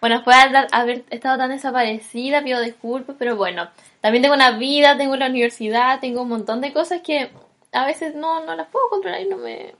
Bueno, 0.00 0.16
después 0.16 0.36
de 0.50 0.66
haber- 0.72 1.04
estado 1.10 1.36
tan 1.38 1.50
desaparecida, 1.50 2.42
pido 2.42 2.60
disculpas, 2.60 3.16
pero 3.18 3.36
bueno, 3.36 3.68
también 4.00 4.22
tengo 4.22 4.34
una 4.34 4.52
vida, 4.52 4.96
tengo 4.96 5.16
la 5.16 5.26
universidad, 5.26 6.00
tengo 6.00 6.22
un 6.22 6.28
montón 6.30 6.60
de 6.62 6.72
cosas 6.72 7.00
que 7.02 7.30
a 7.72 7.84
veces 7.84 8.14
no, 8.14 8.44
no 8.44 8.54
las 8.56 8.66
puedo 8.68 8.88
controlar 8.88 9.20
y 9.20 9.28
no 9.28 9.36
me, 9.36 9.74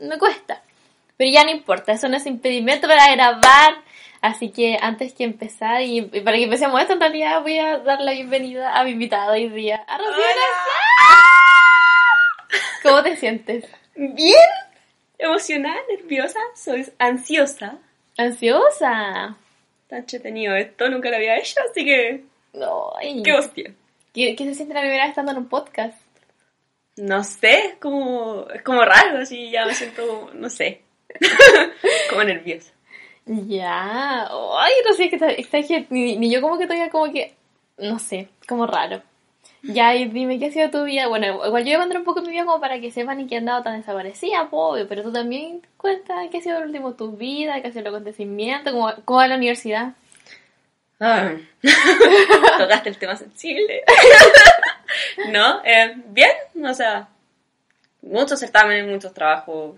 me 0.00 0.18
cuesta. 0.18 0.62
Pero 1.16 1.30
ya 1.30 1.44
no 1.44 1.50
importa, 1.50 1.92
eso 1.92 2.08
no 2.08 2.16
es 2.16 2.26
impedimento 2.26 2.88
para 2.88 3.10
grabar. 3.14 3.76
Así 4.20 4.50
que 4.50 4.78
antes 4.80 5.12
que 5.14 5.24
empezar 5.24 5.82
y, 5.82 5.98
y 5.98 6.20
para 6.20 6.36
que 6.36 6.44
empecemos 6.44 6.80
esto, 6.80 6.92
en 6.94 7.00
realidad 7.00 7.40
voy 7.42 7.58
a 7.58 7.78
dar 7.78 8.00
la 8.00 8.12
bienvenida 8.12 8.76
a 8.78 8.84
mi 8.84 8.92
invitado 8.92 9.32
hoy 9.32 9.48
día, 9.48 9.84
a 9.88 9.98
Rocío 9.98 10.12
García. 10.14 10.42
¿Cómo 12.82 13.02
te 13.02 13.16
sientes? 13.16 13.64
Bien, 13.94 14.36
emocionada, 15.18 15.76
nerviosa, 15.88 16.38
soy 16.54 16.90
ansiosa. 16.98 17.76
¿Ansiosa? 18.16 19.36
Está 19.92 19.98
entretenido 19.98 20.56
esto, 20.56 20.88
nunca 20.88 21.10
lo 21.10 21.16
había 21.16 21.36
hecho, 21.36 21.60
así 21.70 21.84
que 21.84 22.24
Ay. 22.98 23.22
qué 23.22 23.32
hostia. 23.34 23.74
¿Qué, 24.14 24.34
qué 24.34 24.44
se 24.46 24.54
siente 24.54 24.72
la 24.72 24.80
primera 24.80 25.02
vez 25.02 25.10
estando 25.10 25.32
en 25.32 25.36
un 25.36 25.48
podcast? 25.50 26.00
No 26.96 27.22
sé, 27.22 27.66
es 27.66 27.74
como, 27.74 28.46
es 28.54 28.62
como 28.62 28.82
raro, 28.86 29.18
así 29.18 29.50
ya 29.50 29.66
me 29.66 29.74
siento 29.74 30.30
no 30.32 30.48
sé, 30.48 30.80
como 32.08 32.24
nerviosa. 32.24 32.72
Ya, 33.26 34.22
ay, 34.22 34.72
no 34.88 34.94
sé, 34.94 35.10
que 35.10 35.16
está, 35.16 35.30
está 35.30 35.62
que 35.62 35.86
ni, 35.90 36.16
ni 36.16 36.32
yo 36.32 36.40
como 36.40 36.56
que 36.56 36.64
todavía 36.64 36.88
como 36.88 37.12
que, 37.12 37.34
no 37.76 37.98
sé, 37.98 38.30
como 38.48 38.66
raro. 38.66 39.02
Ya, 39.62 39.94
y 39.94 40.06
dime, 40.08 40.40
¿qué 40.40 40.46
ha 40.46 40.50
sido 40.50 40.70
tu 40.70 40.82
vida? 40.84 41.06
Bueno, 41.06 41.46
igual 41.46 41.64
yo 41.64 41.70
voy 41.70 41.74
a 41.74 41.78
contar 41.78 41.98
un 41.98 42.04
poco 42.04 42.20
mi 42.22 42.30
vida 42.30 42.44
como 42.44 42.60
para 42.60 42.80
que 42.80 42.90
sepan 42.90 43.20
y 43.20 43.26
que 43.28 43.36
he 43.36 43.38
andado 43.38 43.62
tan 43.62 43.78
desaparecida, 43.78 44.48
obvio, 44.50 44.88
pero 44.88 45.02
tú 45.02 45.12
también 45.12 45.62
cuenta 45.76 46.14
qué 46.30 46.38
ha 46.38 46.40
sido 46.40 46.58
el 46.58 46.64
último 46.64 46.94
tu 46.94 47.16
vida, 47.16 47.60
qué 47.62 47.68
ha 47.68 47.70
sido 47.70 47.82
el 47.82 47.94
acontecimiento, 47.94 48.72
cómo, 48.72 48.92
cómo 49.04 49.18
va 49.18 49.28
la 49.28 49.36
universidad. 49.36 49.92
Ah, 50.98 51.32
tocaste 52.58 52.88
el 52.88 52.98
tema 52.98 53.16
sensible. 53.16 53.84
no, 55.30 55.64
eh, 55.64 55.94
bien, 56.06 56.32
o 56.64 56.74
sea, 56.74 57.08
muchos 58.02 58.40
certámenes, 58.40 58.86
muchos 58.88 59.14
trabajos, 59.14 59.76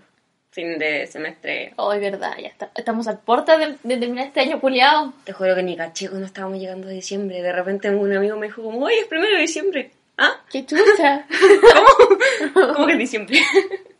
fin 0.55 0.79
de 0.79 1.05
semestre. 1.07 1.73
Oh, 1.75 1.91
es 1.91 1.99
verdad, 1.99 2.31
ya 2.41 2.47
está, 2.47 2.71
estamos 2.75 3.07
a 3.09 3.19
puertas 3.19 3.59
de, 3.59 3.75
de 3.83 3.97
terminar 3.97 4.27
este 4.27 4.39
año 4.39 4.61
culiado. 4.61 5.13
Te 5.25 5.33
juro 5.33 5.53
que 5.53 5.61
ni 5.63 5.75
caché 5.75 6.07
cuando 6.07 6.25
estábamos 6.25 6.57
llegando 6.59 6.87
a 6.87 6.91
diciembre. 6.91 7.41
De 7.41 7.51
repente 7.51 7.89
un 7.89 8.15
amigo 8.15 8.37
me 8.37 8.47
dijo 8.47 8.63
como, 8.63 8.85
oye, 8.85 8.99
es 9.01 9.05
primero 9.07 9.35
de 9.35 9.41
diciembre. 9.41 9.91
¿Ah? 10.17 10.31
¡Qué 10.49 10.65
chucha! 10.65 11.25
¿Cómo? 12.53 12.73
¿Cómo 12.73 12.87
que 12.87 12.93
en 12.93 12.99
diciembre? 12.99 13.37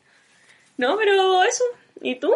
no, 0.78 0.96
pero 0.98 1.44
eso. 1.44 1.64
¿Y 2.02 2.16
tú? 2.16 2.34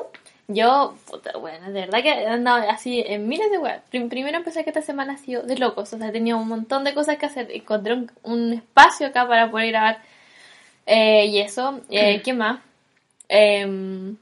Yo, 0.47 0.95
puta, 1.09 1.37
bueno, 1.37 1.67
de 1.71 1.81
verdad 1.81 2.01
que 2.01 2.09
he 2.09 2.27
andado 2.27 2.67
así 2.69 3.03
en 3.05 3.27
miles 3.27 3.51
de 3.51 3.57
weas. 3.59 3.81
Prim- 3.89 4.09
Primero 4.09 4.37
empecé 4.37 4.63
que 4.63 4.71
esta 4.71 4.81
semana 4.81 5.13
ha 5.13 5.17
sido 5.17 5.43
de 5.43 5.55
locos, 5.57 5.93
o 5.93 5.97
sea, 5.97 6.09
he 6.09 6.11
tenido 6.11 6.37
un 6.39 6.47
montón 6.47 6.83
de 6.83 6.93
cosas 6.95 7.17
que 7.17 7.27
hacer. 7.27 7.51
Encontré 7.51 7.93
un, 7.93 8.11
un 8.23 8.53
espacio 8.53 9.07
acá 9.07 9.27
para 9.27 9.51
poder 9.51 9.67
grabar 9.69 9.99
eh, 10.87 11.25
y 11.27 11.39
eso. 11.39 11.81
Eh, 11.89 12.21
¿Qué 12.25 12.33
más? 12.33 12.59
Em, 13.29 14.17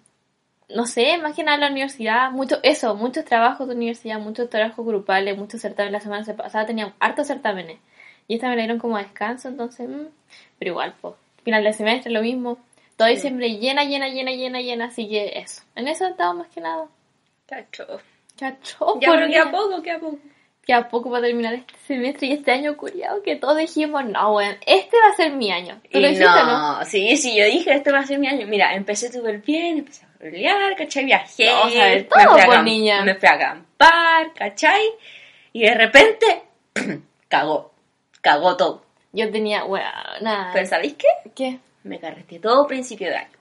no 0.70 0.86
sé, 0.86 1.18
más 1.18 1.36
que 1.36 1.44
nada 1.44 1.58
la 1.58 1.72
universidad, 1.72 2.30
mucho, 2.32 2.60
eso, 2.62 2.94
muchos 2.96 3.26
trabajos 3.26 3.68
de 3.68 3.76
universidad, 3.76 4.20
muchos 4.20 4.50
trabajos 4.50 4.86
grupales, 4.86 5.38
muchos 5.38 5.62
certámenes. 5.62 5.94
La 5.94 6.00
semana 6.02 6.36
pasada 6.36 6.66
tenía 6.66 6.94
hartos 7.00 7.28
certámenes 7.28 7.80
y 8.28 8.36
esta 8.36 8.50
me 8.50 8.56
la 8.56 8.64
dieron 8.64 8.80
como 8.80 8.98
a 8.98 9.04
descanso, 9.04 9.48
entonces, 9.48 9.90
mm, 9.90 10.08
pero 10.60 10.72
igual, 10.72 10.94
pues, 11.02 11.16
final 11.44 11.64
de 11.64 11.74
semestre 11.74 12.12
lo 12.12 12.22
mismo. 12.22 12.58
Todo 12.98 13.08
diciembre 13.08 13.58
llena, 13.58 13.84
llena, 13.86 14.10
llena, 14.10 14.32
llena, 14.32 14.60
llena, 14.60 14.86
así 14.86 15.08
que 15.08 15.40
eso. 15.40 15.62
En 15.76 15.88
eso 15.88 16.06
he 16.06 16.10
estado 16.10 16.34
más 16.34 16.48
que 16.50 16.62
nada. 16.62 16.88
Cacho. 17.46 17.86
Cacho, 18.38 19.00
Ya, 19.00 19.12
pero 19.12 19.28
queda 19.28 19.52
poco, 19.52 19.82
queda 19.82 20.00
poco. 20.00 20.20
Queda 20.68 20.90
poco 20.90 21.10
para 21.10 21.26
terminar 21.26 21.54
este 21.54 21.74
semestre 21.88 22.28
y 22.28 22.34
este 22.34 22.52
año 22.52 22.76
curiado 22.76 23.24
que 23.24 23.38
todos 23.38 23.56
dijimos, 23.58 24.04
no, 24.04 24.36
weón, 24.36 24.58
este 24.66 24.98
va 24.98 25.14
a 25.14 25.16
ser 25.16 25.32
mi 25.32 25.50
año. 25.50 25.80
¿Tú 25.90 26.00
lo 26.00 26.08
Y 26.08 26.12
dijiste, 26.12 26.26
no? 26.26 26.80
no, 26.80 26.86
sí, 26.86 27.16
sí, 27.16 27.38
yo 27.38 27.46
dije, 27.46 27.74
este 27.74 27.92
va 27.92 28.00
a 28.00 28.06
ser 28.06 28.20
mi 28.20 28.28
año. 28.28 28.46
Mira, 28.48 28.76
empecé 28.76 29.10
súper 29.10 29.40
bien, 29.40 29.78
empecé 29.78 30.06
a 30.06 30.10
rolear, 30.20 30.76
¿cachai? 30.76 31.06
Viajé, 31.06 31.50
a 31.50 31.66
ver 31.68 31.98
me, 32.00 32.04
todo, 32.04 32.34
fui 32.34 32.42
a 32.42 32.46
pues, 32.48 32.64
niña. 32.64 33.02
me 33.04 33.16
fui 33.16 33.30
a 33.30 33.34
acampar, 33.34 34.34
¿cachai? 34.34 34.84
Y 35.54 35.62
de 35.62 35.74
repente, 35.74 36.44
cagó, 37.30 37.72
cagó 38.20 38.58
todo. 38.58 38.84
Yo 39.14 39.32
tenía, 39.32 39.64
weón, 39.64 39.86
nada. 40.20 40.52
Pero 40.54 40.68
¿sabéis 40.68 40.96
qué? 40.96 41.32
¿Qué? 41.34 41.60
Me 41.84 41.98
carreteé 41.98 42.40
todo 42.40 42.68
principio 42.68 43.08
de 43.08 43.16
año. 43.16 43.38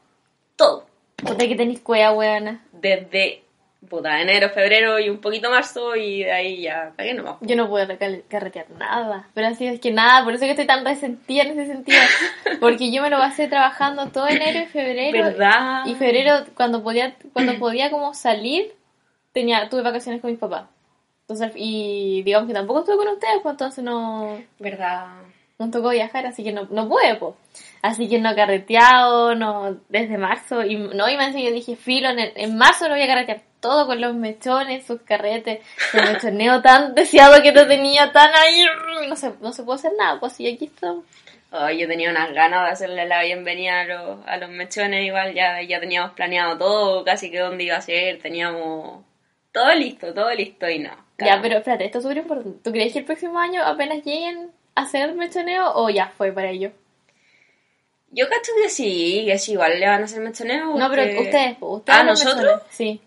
Todo. 0.55 0.87
Puta 1.17 1.49
que 1.49 1.57
tenéis 1.57 1.81
cueva, 1.81 2.13
weona. 2.13 2.65
Desde, 2.71 3.43
puta, 3.89 4.21
enero, 4.21 4.49
febrero 4.51 4.99
y 4.99 5.09
un 5.11 5.21
poquito 5.21 5.51
marzo 5.51 5.95
y 5.97 6.25
de 6.25 6.33
ahí 6.33 6.63
ya 6.63 6.93
cagué 6.97 7.15
nomás. 7.15 7.37
Yo 7.41 7.57
no 7.57 7.69
puedo 7.69 7.87
carretear 8.29 8.71
nada. 8.71 9.29
Pero 9.35 9.47
así 9.49 9.67
es 9.67 9.81
que 9.81 9.93
nada, 9.93 10.25
por 10.25 10.35
eso 10.35 10.45
que 10.45 10.51
estoy 10.51 10.67
tan 10.67 10.85
resentida 10.85 11.43
en 11.43 11.59
ese 11.59 11.67
sentido. 11.73 11.99
Porque 12.61 12.91
yo 12.91 13.03
me 13.03 13.11
lo 13.11 13.19
pasé 13.19 13.49
trabajando 13.49 14.09
todo 14.09 14.27
enero 14.29 14.61
y 14.61 14.67
febrero. 14.67 15.25
¿Verdad? 15.25 15.87
Y 15.87 15.95
febrero, 15.95 16.45
cuando 16.55 16.83
podía, 16.83 17.15
cuando 17.33 17.59
podía 17.59 17.91
como 17.91 18.13
salir, 18.15 18.75
tenía, 19.33 19.69
tuve 19.69 19.83
vacaciones 19.83 20.21
con 20.21 20.31
mis 20.31 20.41
papás. 20.41 20.65
Entonces, 21.29 21.53
y 21.57 22.23
digamos 22.23 22.47
que 22.49 22.55
tampoco 22.55 22.81
estuve 22.81 22.97
con 22.97 23.09
ustedes, 23.09 23.41
pues 23.43 23.53
entonces 23.53 23.83
no, 23.85 24.41
¿Verdad? 24.61 25.09
nos 25.59 25.71
tocó 25.71 25.91
viajar, 25.91 26.25
así 26.27 26.45
que 26.45 26.53
no, 26.53 26.69
no 26.71 26.89
pude, 26.89 27.17
pues. 27.17 27.35
Así 27.83 28.09
que 28.09 28.19
no 28.21 28.35
carreteado, 28.35 29.35
no, 29.35 29.77
desde 29.89 30.19
marzo, 30.19 30.63
y 30.65 30.77
no, 30.77 31.09
y 31.09 31.17
me 31.17 31.33
yo 31.45 31.51
dije, 31.51 31.75
filo, 31.77 32.11
en, 32.11 32.19
el- 32.21 32.33
en 32.37 32.57
marzo 32.57 32.87
lo 32.89 32.95
voy 32.95 33.03
a 33.03 33.07
carretear 33.09 33.41
todo 33.61 33.87
con 33.87 34.01
los 34.01 34.15
mechones, 34.15 34.87
sus 34.87 35.01
carretes, 35.03 35.61
el 35.93 36.13
mechoneo 36.13 36.63
tan 36.63 36.95
deseado 36.95 37.43
que 37.43 37.53
te 37.53 37.65
tenía, 37.67 38.13
tan 38.13 38.31
ahí, 38.35 38.65
no 39.09 39.17
se, 39.17 39.33
no 39.41 39.53
se 39.53 39.63
puede 39.63 39.79
hacer 39.79 39.93
nada, 39.99 40.21
pues 40.21 40.39
y 40.41 40.53
aquí 40.53 40.67
estamos. 40.67 41.05
Ay, 41.51 41.79
yo 41.79 41.87
tenía 41.89 42.11
unas 42.11 42.33
ganas 42.33 42.65
de 42.65 42.71
hacerle 42.73 43.07
la 43.07 43.23
bienvenida 43.23 43.81
a 43.81 43.85
los, 43.85 44.19
a 44.27 44.37
los 44.37 44.51
mechones, 44.51 45.05
igual 45.07 45.33
ya, 45.33 45.63
ya 45.63 45.81
teníamos 45.81 46.11
planeado 46.13 46.59
todo, 46.59 47.05
casi 47.05 47.31
que 47.31 47.39
dónde 47.39 47.65
iba 47.65 47.77
a 47.77 47.81
ser, 47.81 48.21
teníamos 48.21 49.05
todo 49.53 49.73
listo, 49.75 50.13
todo 50.13 50.33
listo 50.35 50.69
y 50.69 50.81
no. 50.81 50.91
Ya, 51.19 51.39
pero 51.41 51.59
espérate, 51.59 51.87
esto 51.87 51.99
es 51.99 52.05
súper 52.05 52.19
importante. 52.19 52.59
¿Tú 52.63 52.73
crees 52.73 52.93
que 52.93 52.99
el 52.99 53.05
próximo 53.07 53.39
año 53.39 53.63
apenas 53.65 54.05
lleguen 54.05 54.51
a 54.75 54.83
hacer 54.83 55.15
mechoneo 55.15 55.73
o 55.77 55.89
ya 55.89 56.09
fue 56.09 56.31
para 56.33 56.51
ellos? 56.51 56.73
Yo 58.11 58.29
cacho 58.29 58.53
que 58.63 58.69
sí, 58.69 59.25
que 59.27 59.39
sí, 59.39 59.53
igual 59.53 59.79
le 59.81 59.87
van 59.87 60.03
a 60.03 60.05
hacer 60.05 60.21
mechoneo. 60.21 60.77
No, 60.77 60.91
pero 60.91 61.03
ustedes, 61.23 61.57
ustedes 61.61 61.99
Ah, 61.99 62.03
los 62.05 62.23
¿nosotros? 62.25 62.45
mechones. 62.55 62.67
Sí. 62.71 63.01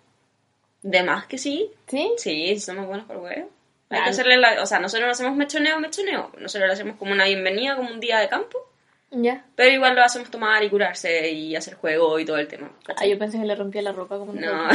De 0.81 1.03
más 1.03 1.25
que 1.25 1.37
sí. 1.37 1.71
¿Sí? 1.87 2.11
Sí, 2.17 2.59
somos 2.59 2.87
buenos 2.87 3.05
por 3.05 3.17
huevo. 3.17 3.49
Hay 3.89 4.03
que 4.03 4.09
hacerle 4.09 4.37
la... 4.37 4.61
O 4.61 4.65
sea, 4.65 4.79
nosotros 4.79 5.07
no 5.07 5.11
hacemos 5.11 5.35
mechoneo, 5.35 5.79
mechoneo. 5.79 6.31
Nosotros 6.37 6.67
lo 6.67 6.73
hacemos 6.73 6.97
como 6.97 7.11
una 7.11 7.25
bienvenida, 7.25 7.75
como 7.75 7.89
un 7.89 7.99
día 7.99 8.19
de 8.19 8.29
campo. 8.29 8.69
Ya. 9.11 9.43
Pero 9.55 9.71
igual 9.71 9.95
lo 9.95 10.03
hacemos 10.03 10.29
tomar 10.29 10.63
y 10.63 10.69
curarse 10.69 11.31
y 11.31 11.55
hacer 11.55 11.73
juego 11.75 12.19
y 12.19 12.25
todo 12.25 12.37
el 12.37 12.47
tema. 12.47 12.69
Ah, 12.95 13.05
yo 13.05 13.17
pensé 13.17 13.39
que 13.39 13.45
le 13.45 13.55
rompía 13.55 13.81
la 13.81 13.91
ropa 13.91 14.19
como 14.19 14.33
No. 14.33 14.69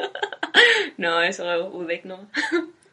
no, 0.96 1.22
eso 1.22 1.44
UDEC 1.70 2.04
no. 2.04 2.28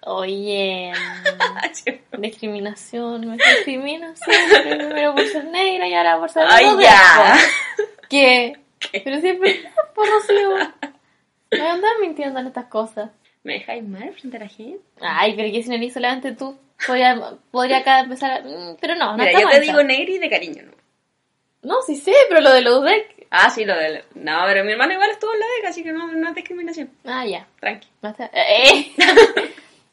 Oye, 0.02 0.92
mm, 2.12 2.22
discriminación, 2.22 3.30
me 3.30 3.38
discriminación, 3.38 4.38
primero 4.64 5.14
por 5.14 5.26
ser 5.26 5.46
negra 5.46 5.88
y 5.88 5.94
ahora 5.94 6.18
por 6.18 6.30
ser 6.30 6.46
Ay, 6.50 6.66
ya. 6.80 7.38
¿Qué? 8.10 8.58
Pero 8.92 9.20
siempre, 9.20 9.70
por 9.94 10.08
Rocío. 10.08 10.74
Me 11.52 11.62
andan 11.68 11.92
mintiendo 12.02 12.40
en 12.40 12.48
estas 12.48 12.66
cosas. 12.66 13.10
¿Me 13.44 13.54
dejáis 13.54 13.84
mal 13.84 14.14
frente 14.14 14.38
a 14.38 14.42
la 14.42 14.48
gente? 14.48 14.82
Ay, 15.02 15.34
pero 15.36 15.52
que 15.52 15.64
si 15.64 15.70
no 15.70 15.90
solamente 15.94 16.34
tú, 16.34 16.58
podría, 16.86 17.20
podría 17.52 17.78
acá 17.80 18.02
empezar 18.02 18.32
a... 18.32 18.42
mm, 18.42 18.78
Pero 18.80 18.96
no, 18.96 19.12
no 19.16 19.18
Mira, 19.18 19.32
yo 19.32 19.40
te 19.40 19.46
mal, 19.46 19.62
digo 19.62 19.84
negri 19.84 20.18
de 20.20 20.30
cariño, 20.30 20.64
¿no? 20.64 20.72
No, 21.62 21.82
sí 21.82 21.96
sé, 21.96 22.14
pero 22.30 22.42
lo 22.42 22.52
de 22.52 22.62
los 22.62 22.80
UDEC... 22.82 23.28
Ah, 23.32 23.50
sí, 23.50 23.66
lo 23.66 23.76
del... 23.78 24.04
No, 24.16 24.40
pero 24.46 24.64
mi 24.64 24.72
hermano 24.72 24.94
igual 24.94 25.10
estuvo 25.12 25.34
en 25.34 25.40
la 25.40 25.46
DEC, 25.58 25.66
así 25.70 25.84
que 25.84 25.92
no, 25.92 26.08
no 26.12 26.30
es 26.30 26.36
discriminación. 26.36 26.90
Ah, 27.06 27.26
ya. 27.26 27.48
Tranqui. 27.60 27.88
No 28.02 28.10
está- 28.10 28.30
eh. 28.34 28.92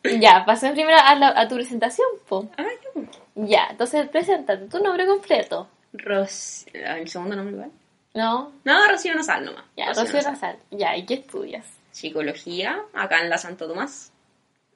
ya, 0.20 0.44
pasemos 0.46 0.74
primero 0.74 0.98
a, 1.02 1.14
la- 1.16 1.34
a 1.40 1.48
tu 1.48 1.54
presentación, 1.56 2.06
po. 2.28 2.48
Ah, 2.56 2.62
ya. 2.64 2.90
pues. 2.94 3.06
Ya, 3.48 3.66
entonces 3.70 4.08
preséntate, 4.08 4.66
tu 4.68 4.78
nombre 4.82 5.06
completo. 5.06 5.68
Ros... 5.92 6.66
ah, 6.86 6.98
¿El 6.98 7.08
segundo 7.08 7.36
nombre 7.36 7.54
igual? 7.54 7.70
¿No? 8.16 8.50
No, 8.64 8.86
Rocío 8.88 9.14
Nasal 9.14 9.44
nomás. 9.44 9.64
Ya, 9.76 9.92
Rocío 9.92 10.20
Razal. 10.22 10.56
Ya, 10.70 10.96
¿y 10.96 11.04
qué 11.04 11.14
estudias? 11.14 11.66
Psicología, 11.90 12.80
acá 12.94 13.20
en 13.20 13.28
la 13.30 13.38
Santo 13.38 13.68
Tomás, 13.68 14.10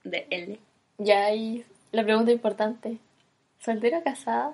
de 0.04 0.26
L. 0.30 0.58
Ya, 0.98 1.32
y 1.32 1.64
la 1.92 2.02
pregunta 2.04 2.30
importante. 2.32 2.98
¿Soltera 3.64 3.98
o 3.98 4.04
casada? 4.04 4.52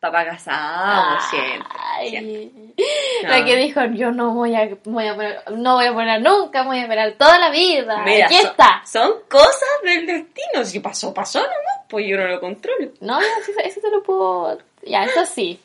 Papá 0.00 0.24
casado, 0.26 1.18
siempre. 1.30 1.68
Ay, 1.76 2.10
siempre. 2.10 2.74
La 3.22 3.40
No. 3.40 3.44
que 3.46 3.56
dijo, 3.56 3.84
yo 3.94 4.12
no 4.12 4.32
voy 4.32 4.54
a, 4.54 4.68
voy 4.84 5.06
a 5.08 5.14
poner, 5.14 5.42
no 5.52 5.74
voy 5.74 5.86
a 5.86 5.92
poner 5.92 6.22
nunca, 6.22 6.62
voy 6.64 6.78
a 6.78 6.82
esperar 6.82 7.12
toda 7.18 7.38
la 7.38 7.50
vida. 7.50 8.02
Mira, 8.04 8.26
Aquí 8.26 8.36
son- 8.36 8.46
está. 8.46 8.82
Son 8.86 9.12
cosas 9.28 9.68
del 9.82 10.06
destino. 10.06 10.64
Si 10.64 10.80
pasó, 10.80 11.12
pasó 11.12 11.40
nomás, 11.40 11.84
pues 11.88 12.06
yo 12.06 12.16
no 12.16 12.26
lo 12.28 12.40
controlo. 12.40 12.92
No, 13.00 13.18
sí, 13.44 13.52
eso 13.64 13.80
te 13.80 13.90
lo 13.90 14.02
puedo... 14.02 14.58
Ya, 14.86 15.04
eso 15.04 15.24
sí. 15.26 15.58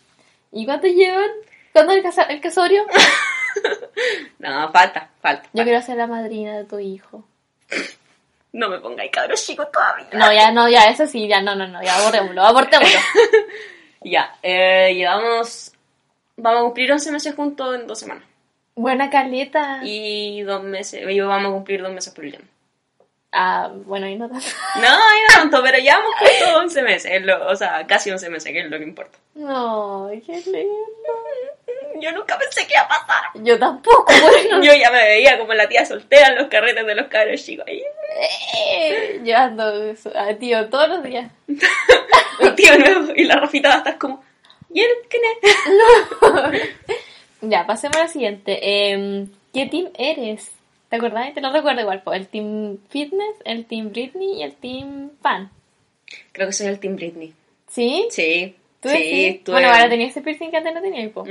¿Y 0.52 0.66
cuánto 0.66 0.88
llevan? 0.88 1.30
¿Cuándo 1.74 1.94
el, 1.94 2.02
casa- 2.04 2.24
el 2.24 2.40
casorio? 2.42 2.86
No, 4.40 4.72
falta, 4.72 5.10
falta. 5.22 5.48
Yo 5.54 5.64
quiero 5.64 5.82
ser 5.82 5.96
la 5.98 6.08
madrina 6.08 6.58
de 6.58 6.64
tu 6.66 6.80
hijo. 6.80 7.24
No 8.52 8.68
me 8.70 8.80
pongáis 8.80 9.12
cabros 9.12 9.46
chicos 9.46 9.72
todavía. 9.72 10.08
No, 10.14 10.34
ya, 10.34 10.52
no, 10.52 10.68
ya, 10.68 10.86
eso 10.86 11.06
sí, 11.08 11.28
ya, 11.28 11.42
no, 11.42 11.56
no, 11.56 11.68
no, 11.68 11.82
ya, 11.82 11.96
abortémoslo, 11.98 12.42
abortémoslo. 12.44 13.00
Ya, 14.06 14.36
eh, 14.44 14.94
llevamos. 14.96 15.72
Vamos 16.36 16.60
a 16.60 16.64
cumplir 16.64 16.92
11 16.92 17.12
meses 17.14 17.36
juntos 17.36 17.74
en 17.76 17.88
dos 17.88 18.00
semanas. 18.00 18.26
Buena 18.76 19.10
caleta. 19.10 19.80
Y 19.84 20.42
dos 20.42 20.62
meses. 20.62 21.10
Y 21.10 21.20
vamos 21.22 21.52
a 21.52 21.54
cumplir 21.54 21.82
dos 21.82 21.94
meses 21.94 22.14
por 22.14 22.26
el. 22.26 22.38
Ah, 23.32 23.72
bueno, 23.74 24.08
y 24.08 24.16
no 24.18 24.28
tanto. 24.28 24.46
No, 24.82 24.90
no 24.90 25.36
tanto, 25.36 25.62
pero 25.64 25.78
llevamos 25.78 26.14
juntos 26.16 26.54
11 26.64 26.82
meses. 26.84 27.22
lo- 27.24 27.48
o 27.50 27.56
sea, 27.56 27.88
casi 27.88 28.12
11 28.12 28.30
meses, 28.30 28.52
que 28.52 28.60
es 28.60 28.70
lo 28.70 28.78
que 28.78 28.84
importa. 28.84 29.18
No, 29.36 30.10
qué 30.26 30.34
lindo. 30.34 31.14
Yo 32.00 32.12
nunca 32.12 32.38
pensé 32.38 32.66
que 32.68 32.74
iba 32.74 32.82
a 32.84 32.88
pasar. 32.88 33.24
Yo 33.36 33.58
tampoco, 33.60 34.06
bueno. 34.22 34.64
Yo 34.64 34.74
ya 34.74 34.92
me 34.92 35.04
veía 35.04 35.38
como 35.38 35.54
la 35.54 35.68
tía 35.68 35.86
soltera 35.86 36.28
en 36.30 36.36
los 36.36 36.48
carretes 36.48 36.86
de 36.86 36.96
los 36.96 37.08
cabros 37.08 37.44
chicos. 37.44 37.66
Ahí, 37.68 37.82
Eh, 38.16 39.22
Yo 39.24 39.36
ando 39.38 39.64
a 40.16 40.34
tío 40.36 40.70
todos 40.70 40.90
los 40.90 41.04
días. 41.04 41.32
un 41.48 42.56
tío 42.56 42.78
nuevo 42.78 43.14
y 43.16 43.24
la 43.26 43.36
Rafita 43.38 43.70
va 43.70 43.76
a 43.76 43.78
estar 43.80 43.98
como. 43.98 44.24
¿Y 44.74 44.82
él 44.82 44.90
quién 45.10 45.22
es? 45.42 46.64
Ya, 47.42 47.66
pasemos 47.68 47.98
a 47.98 48.02
la 48.04 48.08
siguiente. 48.08 48.60
Em, 48.92 49.28
¿Qué 49.54 49.66
team 49.66 49.90
eres? 49.98 50.52
¿Te 50.90 50.96
acordás? 50.96 51.34
Te 51.34 51.42
lo 51.42 51.52
recuerdo 51.52 51.82
igual. 51.82 52.02
po. 52.02 52.14
El 52.14 52.28
team 52.28 52.78
fitness, 52.90 53.36
el 53.44 53.66
team 53.66 53.92
Britney 53.92 54.40
y 54.40 54.44
el 54.44 54.54
team 54.56 55.10
fan. 55.22 55.50
Creo 56.32 56.48
que 56.48 56.54
soy 56.54 56.68
el 56.68 56.80
Team 56.80 56.96
Britney. 56.96 57.34
¿Sí? 57.68 58.08
Sí. 58.12 58.56
¿Tú 58.80 58.90
sí, 58.90 59.42
tuve- 59.44 59.54
Bueno, 59.54 59.70
ahora 59.70 59.90
tenía 59.90 60.08
ese 60.08 60.22
piercing 60.22 60.52
que 60.52 60.58
antes 60.58 60.74
no 60.74 60.82
tenía. 60.82 61.10
Po. 61.12 61.26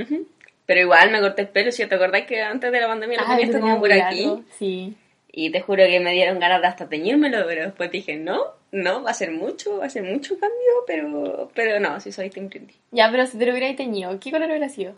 Pero 0.72 0.80
igual 0.80 1.10
me 1.10 1.20
corté 1.20 1.42
el 1.42 1.48
pelo, 1.48 1.70
si 1.70 1.84
te 1.84 1.94
acordás 1.94 2.22
que 2.22 2.40
antes 2.40 2.72
de 2.72 2.80
la 2.80 2.86
pandemia 2.86 3.20
lo 3.20 3.26
Ah, 3.28 3.36
tenía 3.36 3.60
como 3.60 3.78
por 3.78 3.92
aquí. 3.92 4.20
largo, 4.24 4.42
Sí. 4.58 4.96
Y 5.30 5.50
te 5.50 5.60
juro 5.60 5.84
que 5.84 6.00
me 6.00 6.12
dieron 6.12 6.38
ganas 6.38 6.62
de 6.62 6.66
hasta 6.68 6.88
teñírmelo, 6.88 7.44
pero 7.46 7.64
después 7.64 7.90
dije, 7.90 8.16
no, 8.16 8.42
no, 8.70 9.02
va 9.02 9.10
a 9.10 9.14
ser 9.14 9.32
mucho, 9.32 9.76
va 9.78 9.84
a 9.84 9.90
ser 9.90 10.02
mucho 10.02 10.38
cambio, 10.38 10.72
pero, 10.86 11.50
pero 11.54 11.78
no, 11.78 12.00
si 12.00 12.10
soy 12.10 12.30
Team 12.30 12.48
Britney. 12.48 12.74
Ya, 12.90 13.10
pero 13.10 13.26
si 13.26 13.36
te 13.36 13.44
lo 13.44 13.52
hubierais 13.52 13.76
teñido, 13.76 14.18
¿qué 14.18 14.30
color 14.30 14.48
hubiera 14.48 14.70
sido? 14.70 14.94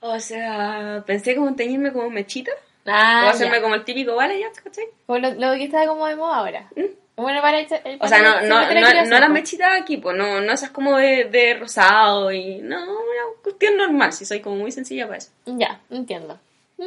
O 0.00 0.18
sea, 0.18 1.04
pensé 1.06 1.34
como 1.36 1.54
teñirme 1.54 1.92
como 1.92 2.08
mechita, 2.08 2.52
Ah, 2.86 3.24
o 3.26 3.30
hacerme 3.30 3.56
ya. 3.56 3.62
como 3.62 3.74
el 3.74 3.84
típico 3.84 4.16
vale 4.16 4.40
ya, 4.40 4.48
¿cachai? 4.64 4.86
Como 5.06 5.18
lo, 5.18 5.30
lo 5.34 5.52
que 5.52 5.64
está 5.64 5.86
como 5.86 6.06
de 6.06 6.16
moda 6.16 6.36
ahora. 6.38 6.68
Bueno, 7.16 7.42
para 7.42 7.60
el, 7.60 7.66
el- 7.84 7.98
O 8.00 8.08
sea, 8.08 8.18
no, 8.22 8.34
para- 8.34 8.46
no, 8.48 8.68
te 8.68 8.74
no, 8.80 9.04
no 9.04 9.20
las 9.20 9.30
mechitas 9.30 9.80
aquí, 9.80 9.98
pues 9.98 10.16
no, 10.16 10.40
no 10.40 10.52
esas 10.52 10.70
como 10.70 10.96
de, 10.96 11.24
de 11.24 11.54
rosado 11.54 12.32
y 12.32 12.56
no, 12.62 12.78
una 12.82 13.42
cuestión 13.42 13.76
normal, 13.76 14.12
si 14.12 14.24
soy 14.24 14.40
como 14.40 14.56
muy 14.56 14.72
sencilla 14.72 15.06
para 15.06 15.18
eso. 15.18 15.30
Ya, 15.46 15.80
entiendo. 15.90 16.40
Mm, 16.78 16.84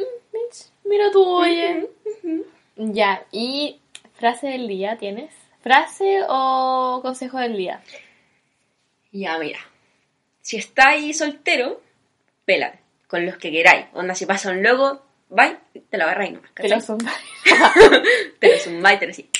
mira 0.84 1.10
tú, 1.12 1.24
oye. 1.24 1.88
Ya, 2.76 3.24
y 3.32 3.80
frase 4.14 4.48
del 4.48 4.66
día, 4.68 4.96
¿tienes? 4.98 5.32
¿Frase 5.62 6.20
o 6.28 6.98
consejo 7.02 7.38
del 7.38 7.56
día? 7.56 7.80
Ya, 9.12 9.38
mira, 9.38 9.58
si 10.42 10.56
estáis 10.56 11.18
soltero, 11.18 11.80
pélate, 12.44 12.78
con 13.06 13.24
los 13.24 13.36
que 13.38 13.50
queráis. 13.50 13.86
Onda, 13.94 14.14
si 14.14 14.26
pasa 14.26 14.50
un 14.50 14.62
loco, 14.62 15.02
bye, 15.28 15.56
te 15.88 15.96
la 15.96 16.04
agarráis 16.04 16.32
nomás, 16.34 16.50
Te 16.54 16.62
¿cachai? 16.68 16.78
lo 16.78 16.80
son. 16.84 16.98
te 18.38 18.52
lo 18.52 18.58
zumbáis, 18.58 18.98
te 19.00 19.06
lo 19.06 19.12
así. 19.12 19.30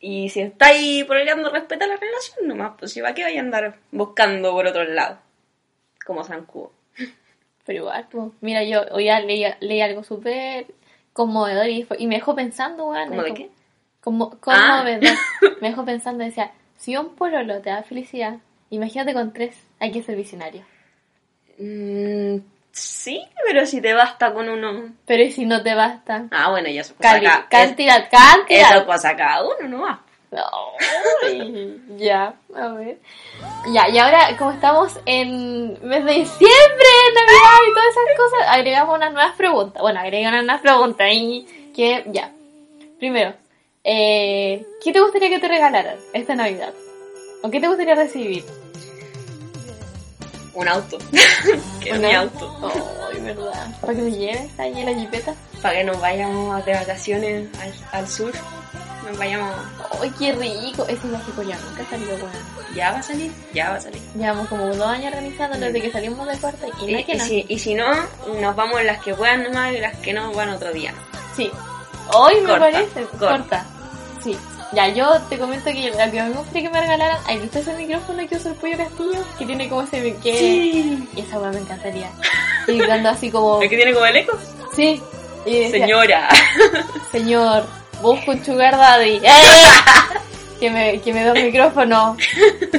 Y 0.00 0.30
si 0.30 0.40
estáis 0.40 1.04
peleando, 1.04 1.50
respeta 1.50 1.86
la 1.86 1.96
relación 1.96 2.48
nomás, 2.48 2.72
pues 2.78 2.92
si 2.92 3.00
va 3.02 3.12
que 3.14 3.22
vaya 3.22 3.38
a 3.40 3.42
andar 3.44 3.76
buscando 3.92 4.52
por 4.52 4.66
otro 4.66 4.84
lado. 4.84 5.18
Como 6.06 6.24
San 6.24 6.46
Cubo. 6.46 6.72
Pero 7.66 7.78
igual, 7.80 8.08
pues, 8.10 8.32
mira, 8.40 8.64
yo 8.64 8.82
hoy 8.92 9.04
ya 9.04 9.20
leí, 9.20 9.44
leí 9.60 9.80
algo 9.82 10.02
súper 10.02 10.66
conmovedor 11.12 11.68
y, 11.68 11.82
fue- 11.82 11.98
y 12.00 12.06
me 12.06 12.14
dejó 12.16 12.34
pensando, 12.34 12.86
weón. 12.88 13.08
¿Cómo 13.10 13.22
de 13.22 13.28
como- 13.28 13.36
qué? 13.38 13.50
Como, 14.00 14.30
Ah. 14.46 14.82
conmovedor. 14.84 15.02
Me 15.60 15.68
dejó 15.68 15.84
pensando, 15.84 16.24
decía, 16.24 16.52
si 16.78 16.96
un 16.96 17.14
pololo 17.14 17.60
te 17.60 17.68
da 17.68 17.82
felicidad, 17.82 18.38
imagínate 18.70 19.12
con 19.12 19.32
tres, 19.34 19.54
hay 19.78 19.92
que 19.92 20.02
ser 20.02 20.16
visionario. 20.16 20.64
Mm, 21.58 22.36
sí, 22.72 23.22
pero 23.46 23.66
si 23.66 23.80
te 23.80 23.92
basta 23.94 24.32
con 24.32 24.48
uno. 24.48 24.92
Pero 25.06 25.22
¿y 25.22 25.30
si 25.32 25.44
no 25.46 25.62
te 25.62 25.74
basta? 25.74 26.26
Ah, 26.30 26.50
bueno, 26.50 26.68
ya 26.68 26.80
eso 26.82 26.94
pasa 26.94 27.14
Cali- 27.14 27.26
acá. 27.26 27.46
cantidad, 27.48 28.08
cantidad. 28.10 28.76
Eso 28.76 28.86
pasa 28.86 29.16
cada 29.16 29.42
uno 29.44 29.68
nomás. 29.68 29.98
Ay, 31.24 31.80
ya, 31.98 32.34
a 32.54 32.68
ver. 32.68 32.98
Ya, 33.72 33.88
y 33.88 33.98
ahora, 33.98 34.36
como 34.38 34.52
estamos 34.52 34.98
en 35.06 35.72
mes 35.86 36.04
de 36.04 36.12
diciembre, 36.12 36.86
Navidad 37.14 37.58
y 37.68 37.74
todas 37.74 37.88
esas 37.90 38.16
cosas, 38.16 38.48
agregamos 38.48 38.94
unas 38.96 39.12
nuevas 39.12 39.34
preguntas. 39.36 39.82
Bueno, 39.82 40.00
agregan 40.00 40.32
unas 40.34 40.44
nuevas 40.44 40.62
preguntas 40.62 41.08
y 41.12 41.46
que, 41.74 42.04
ya. 42.08 42.30
Primero, 42.98 43.34
eh, 43.82 44.64
¿qué 44.84 44.92
te 44.92 45.00
gustaría 45.00 45.30
que 45.30 45.38
te 45.40 45.48
regalaran 45.48 45.96
esta 46.12 46.34
Navidad? 46.34 46.72
¿O 47.42 47.50
qué 47.50 47.60
te 47.60 47.66
gustaría 47.68 47.94
recibir? 47.94 48.44
Un 50.60 50.68
auto. 50.68 50.98
que 51.80 51.90
es 51.90 51.98
¿Una? 51.98 52.08
mi 52.08 52.14
auto. 52.14 52.72
Verdad. 53.20 53.80
¿Para 53.80 53.94
que 53.94 54.02
me 54.02 54.10
lleves 54.12 54.58
ahí 54.58 54.78
en 54.78 54.86
la 54.86 54.94
jipeta? 55.00 55.34
Para 55.62 55.74
que 55.78 55.84
nos 55.84 56.00
vayamos 56.00 56.64
de 56.64 56.72
vacaciones 56.74 57.48
al, 57.60 57.72
al 57.92 58.08
sur. 58.08 58.32
Nos 59.08 59.18
vayamos. 59.18 59.54
Ay, 60.00 60.12
qué 60.18 60.32
rico. 60.32 60.84
Ese 60.86 61.08
viaje 61.08 61.32
coreano 61.32 61.62
nunca 61.68 61.82
ha 61.82 61.86
salido 61.90 62.18
bueno. 62.18 62.38
Ya 62.74 62.92
va 62.92 62.98
a 62.98 63.02
salir, 63.02 63.32
ya 63.54 63.70
va 63.70 63.76
a 63.76 63.80
salir. 63.80 64.02
Llevamos 64.14 64.48
como 64.48 64.66
dos 64.66 64.86
años 64.86 65.12
organizándolo 65.12 65.66
desde 65.66 65.80
que 65.82 65.90
salimos 65.92 66.26
del 66.26 66.38
cuarto 66.38 66.66
y 66.86 66.92
no 66.92 66.98
es 66.98 67.06
que 67.06 67.12
y 67.12 67.18
no. 67.18 67.24
si, 67.24 67.46
y 67.48 67.58
si 67.58 67.74
no, 67.74 67.90
nos 68.40 68.54
vamos 68.54 68.84
las 68.84 69.02
que 69.02 69.14
puedan 69.14 69.42
nomás 69.42 69.72
y 69.74 69.78
las 69.80 69.96
que 69.98 70.12
no 70.12 70.32
van 70.32 70.50
otro 70.50 70.72
día. 70.72 70.92
Sí. 71.36 71.50
Hoy 72.14 72.40
me 72.42 72.58
parece. 72.58 73.04
corta. 73.18 73.28
Corta. 73.28 73.66
Sí. 74.22 74.36
Ya, 74.72 74.88
yo 74.88 75.20
te 75.28 75.36
comento 75.36 75.64
que 75.64 75.90
lo 75.90 76.12
que 76.12 76.22
me 76.22 76.30
gustaría 76.30 76.62
que 76.62 76.70
me 76.70 76.80
regalaran. 76.80 77.18
¿Has 77.26 77.40
visto 77.40 77.58
ese 77.58 77.74
micrófono 77.74 78.28
que 78.28 78.36
usa 78.36 78.52
el 78.52 78.56
pollo 78.56 78.76
castillo? 78.76 79.24
Que 79.36 79.46
tiene 79.46 79.68
como 79.68 79.82
ese. 79.82 80.14
Que... 80.22 80.38
Sí. 80.38 81.08
Y 81.16 81.20
esa 81.20 81.40
weá 81.40 81.50
me 81.50 81.58
encantaría. 81.58 82.10
Y 82.68 82.78
gritando 82.78 83.08
así 83.08 83.30
como. 83.30 83.60
¿El 83.62 83.68
que 83.68 83.76
tiene 83.76 83.92
como 83.92 84.06
el 84.06 84.16
eco? 84.16 84.38
Sí. 84.74 85.02
Y 85.44 85.58
decía, 85.58 85.86
Señora. 85.86 86.28
Señor, 87.12 87.64
busco 88.00 88.30
un 88.30 88.44
sugar 88.44 88.76
daddy. 88.76 89.20
¡Eh! 89.24 89.30
que 90.60 90.70
me, 90.70 91.00
que 91.00 91.12
me 91.12 91.24
dé 91.24 91.32
un 91.32 91.46
micrófono. 91.46 92.16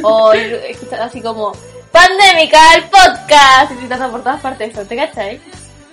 O 0.02 0.32
escuchar 0.32 1.02
así 1.02 1.22
como. 1.22 1.52
Pandémica, 1.92 2.76
el 2.76 2.84
podcast. 2.84 3.72
Y 3.74 3.76
gritando 3.76 4.12
por 4.12 4.24
todas 4.24 4.40
partes 4.40 4.72
eso. 4.72 4.86
¿Te 4.86 4.96
cachai? 4.96 5.42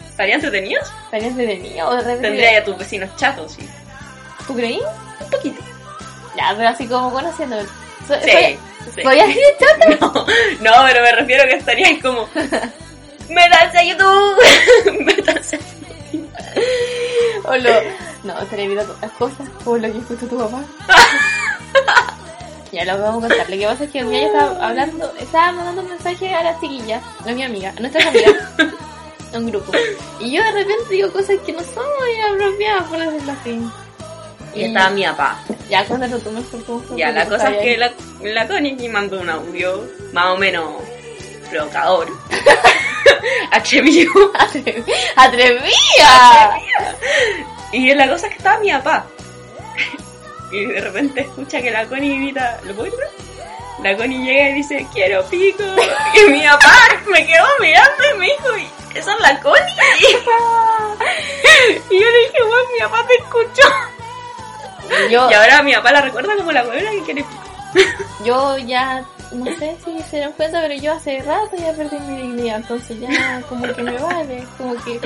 ¿Estaría 0.09 0.37
entretenidos? 0.37 0.89
Estarías 1.07 1.37
detenido. 1.37 1.89
O 1.89 1.95
de 1.97 2.03
repente. 2.03 2.23
Tendría 2.23 2.53
ya 2.53 2.65
tus 2.65 2.79
vecinos 2.79 3.11
chatos, 3.17 3.53
sí. 3.53 3.69
¿Tú 4.47 4.55
creí? 4.55 4.81
Un 5.21 5.31
poquito. 5.31 5.68
Ya, 6.39 6.55
pero 6.57 6.69
así 6.69 6.87
como 6.87 7.11
conociéndome. 7.13 7.65
Soy, 8.07 8.17
Sí. 8.23 8.31
soy, 8.31 8.59
sí. 8.95 9.03
soy 9.03 9.19
así 9.19 9.35
de 9.35 9.57
chata. 9.59 10.07
No, 10.61 10.71
no, 10.71 10.87
pero 10.87 11.03
me 11.03 11.13
refiero 11.13 11.43
a 11.43 11.47
que 11.47 11.57
estaríais 11.57 12.01
como. 12.01 12.29
¡Métanse 13.29 13.79
a 13.79 13.83
YouTube! 13.85 14.39
¡Métanse! 15.05 15.59
O 17.45 17.57
lo... 17.57 17.71
No, 18.23 18.39
estaría 18.41 18.67
viendo 18.67 18.85
otras 18.85 19.11
cosas, 19.13 19.49
como 19.65 19.79
lo 19.79 19.93
que 19.93 19.99
escuchó 19.99 20.27
tu 20.29 20.39
papá. 20.39 20.63
ya 22.73 22.85
lo 22.85 23.03
vamos 23.03 23.25
a 23.25 23.29
contar. 23.29 23.51
Lo 23.51 23.57
que 23.57 23.67
pasa 23.67 23.85
es 23.85 23.91
que 23.91 24.05
un 24.05 24.11
día 24.11 24.21
yo 24.21 24.27
estaba 24.29 24.67
hablando, 24.69 25.13
estaba 25.19 25.53
mandando 25.53 25.83
un 25.83 25.89
mensaje 25.89 26.33
a 26.35 26.43
las 26.45 26.61
chiquillas, 26.61 27.03
no 27.25 27.33
a 27.33 27.35
mi 27.35 27.43
amiga, 27.43 27.75
a 27.77 27.81
nuestras 27.81 28.07
amigas, 28.07 28.35
a 29.35 29.39
un 29.39 29.47
grupo. 29.51 29.73
Y 30.21 30.33
yo 30.33 30.43
de 30.43 30.53
repente 30.53 30.85
digo 30.91 31.11
cosas 31.13 31.37
que 31.45 31.53
no 31.53 31.61
son 31.61 31.85
muy 31.99 32.21
apropiadas, 32.33 32.85
por 32.85 32.99
decirlo 32.99 33.33
así. 33.33 33.61
Y 34.55 34.65
estaba 34.65 34.91
mi 34.91 35.05
papá. 35.05 35.39
Ya, 35.69 35.85
cuéntanos 35.85 36.23
tú 36.23 36.31
mejor 36.31 36.65
cómo 36.65 36.81
fue. 36.83 36.97
Ya, 36.99 37.11
la 37.13 37.25
tú 37.25 37.31
cosa 37.31 37.51
es 37.51 37.59
que 37.63 37.77
la, 37.77 37.93
la 38.23 38.49
Connie 38.49 38.75
me 38.75 38.89
mandó 38.89 39.21
un 39.21 39.29
audio 39.31 39.85
más 40.13 40.27
o 40.27 40.37
menos 40.37 40.75
provocador. 41.51 42.09
Atrevido. 43.53 44.13
Atre- 44.35 44.85
¡Atrevida! 45.17 46.59
Y 47.73 47.95
la 47.95 48.09
cosa 48.09 48.27
es 48.27 48.33
que 48.33 48.39
estaba 48.39 48.59
mi 48.61 48.71
papá. 48.73 49.07
Y 50.51 50.65
de 50.67 50.81
repente 50.81 51.21
escucha 51.21 51.61
que 51.61 51.71
la 51.71 51.87
Connie 51.87 52.17
grita, 52.19 52.59
¿lo 52.65 52.75
puedo 52.75 52.91
gritar? 52.91 53.09
La 53.83 53.97
Connie 53.97 54.25
llega 54.25 54.49
y 54.51 54.55
dice, 54.55 54.87
quiero 54.93 55.25
pico. 55.27 55.63
Y 56.15 56.31
mi 56.31 56.43
papá 56.43 56.75
me 57.07 57.27
quedó 57.27 57.45
mirando 57.61 58.03
y 58.15 58.19
me 58.19 58.25
dijo, 58.27 58.57
"¿Y 58.57 58.99
¿esa 58.99 59.13
es 59.13 59.21
la 59.21 59.41
Connie? 59.41 59.61
Y 61.91 62.01
yo 62.01 62.11
le 62.11 62.19
dije, 62.21 62.39
bueno, 62.47 62.69
mi 62.73 62.79
papá 62.81 63.07
te 63.07 63.15
escuchó. 63.15 63.69
Yo, 65.11 65.31
Y 65.31 65.35
ahora 65.35 65.63
mi 65.63 65.75
papá 65.75 65.93
la 65.93 66.01
recuerda 66.03 66.37
como 66.37 66.53
la 66.53 66.63
huevona 66.65 66.91
que 66.91 67.03
quiere 67.03 67.25
yo 68.25 68.57
ya, 68.59 69.05
no 69.33 69.45
sé 69.59 69.77
si 69.85 70.01
se 70.11 70.19
dan 70.21 70.33
cuenta, 70.33 70.61
pero 70.63 70.75
yo 70.75 70.93
hace 70.95 71.21
rato 71.23 71.51
ya 71.59 71.73
perdí 71.73 71.99
mi 72.01 72.17
dignidad, 72.17 72.57
entonces 72.57 72.99
ya 72.99 73.43
como 73.49 73.63
que 73.75 73.83
me 73.83 73.99
vale, 73.99 74.47
como 74.57 74.75
que, 74.85 74.99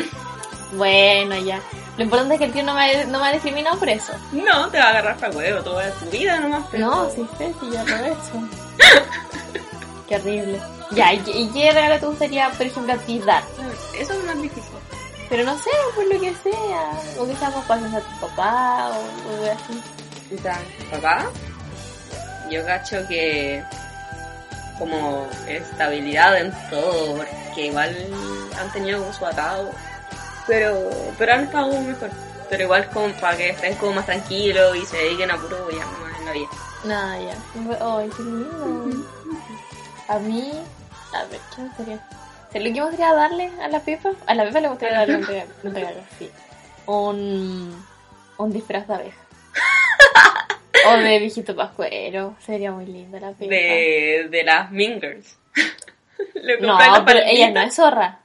bueno, 0.72 1.36
ya. 1.38 1.60
Lo 1.96 2.04
importante 2.04 2.34
es 2.34 2.38
que 2.40 2.46
el 2.46 2.52
tío 2.52 2.62
no 2.62 2.74
me, 2.74 2.80
ha- 2.90 3.04
no 3.04 3.18
me 3.20 3.26
ha 3.26 3.32
discriminado 3.32 3.78
por 3.78 3.88
eso. 3.88 4.12
No, 4.32 4.68
te 4.70 4.78
va 4.78 4.84
a 4.84 4.88
agarrar 4.90 5.16
para 5.16 5.36
huevo 5.36 5.60
toda 5.62 5.90
tu 5.90 6.06
vida 6.06 6.38
nomás. 6.40 6.64
pero- 6.70 6.86
No, 6.86 7.10
sí 7.10 7.26
sé, 7.36 7.52
sí, 7.60 7.70
ya 7.72 7.82
lo 7.84 7.96
he 7.96 8.08
hecho. 8.08 8.48
Qué 10.08 10.16
horrible. 10.16 10.60
Ya, 10.92 11.12
¿y, 11.14 11.22
y 11.26 11.48
qué 11.52 11.72
regalo 11.72 11.98
te 11.98 12.06
gustaría, 12.06 12.48
por 12.50 12.66
ejemplo, 12.66 12.92
a 12.92 12.96
ti 12.98 13.18
dar? 13.20 13.42
Eso 13.98 14.12
es 14.12 14.24
más 14.24 14.40
difícil. 14.40 14.71
Pero 15.32 15.44
no 15.44 15.56
sé, 15.56 15.70
por 15.94 16.04
lo 16.04 16.20
que 16.20 16.34
sea, 16.42 16.92
o 17.18 17.26
que 17.26 17.34
sea 17.36 17.48
más 17.48 17.64
pasos 17.64 17.94
a 17.94 18.00
tu 18.02 18.20
papá, 18.20 18.90
o, 18.90 19.30
o 19.30 19.34
algo 19.34 19.50
así. 19.50 19.82
Papá, 20.90 21.24
yo 22.50 22.62
cacho 22.66 22.98
que 23.08 23.64
como 24.78 25.26
estabilidad 25.48 26.36
en 26.36 26.52
todo, 26.68 27.16
porque 27.16 27.68
igual 27.68 27.96
han 28.60 28.72
tenido 28.72 28.98
como 28.98 29.12
su 29.14 29.24
atado, 29.24 29.70
pero, 30.46 30.90
pero 31.16 31.32
han 31.32 31.44
estado 31.44 31.80
mejor. 31.80 32.10
Pero 32.50 32.64
igual 32.64 32.90
como 32.90 33.14
para 33.14 33.34
que 33.38 33.48
estén 33.48 33.74
como 33.76 33.94
más 33.94 34.04
tranquilos 34.04 34.76
y 34.76 34.84
se 34.84 34.98
dediquen 34.98 35.30
a 35.30 35.38
puro 35.38 35.70
ya 35.70 35.82
nomás 35.86 36.18
en 36.18 36.26
la 36.26 36.32
vida. 36.32 36.48
Nada, 36.84 37.18
ya. 37.18 37.34
Ay, 37.80 38.10
qué 38.14 38.22
lindo. 38.22 39.08
A 40.08 40.18
mí, 40.18 40.52
a 41.14 41.24
ver, 41.24 41.40
¿qué 41.54 41.62
me 41.62 41.68
gustaría? 41.68 42.21
¿Sabes 42.52 42.68
lo 42.68 42.74
que 42.74 42.80
gustaría 42.82 43.14
darle 43.14 43.50
a 43.62 43.68
la 43.68 43.80
Pepa? 43.80 44.12
A 44.26 44.34
la 44.34 44.44
Pepa 44.44 44.60
le 44.60 44.68
gustaría 44.68 44.98
darle 44.98 45.16
un 45.16 45.22
regalo, 45.26 45.50
un 45.62 45.74
regalo, 45.74 46.00
sí. 46.18 46.30
Un, 46.86 47.84
un 48.38 48.52
disfraz 48.52 48.86
de 48.88 48.94
abeja. 48.94 49.18
o 50.88 50.96
de 50.96 51.18
viejito 51.18 51.54
pascuero. 51.56 52.36
Sería 52.44 52.72
muy 52.72 52.86
linda 52.86 53.20
la 53.20 53.30
Pepa. 53.32 53.50
De, 53.54 54.26
de 54.30 54.44
las 54.44 54.70
Mingers. 54.70 55.36
No, 56.60 56.76
la 56.78 57.04
pero 57.04 57.20
ella 57.24 57.50
no 57.50 57.60
es 57.60 57.74
zorra. 57.74 58.18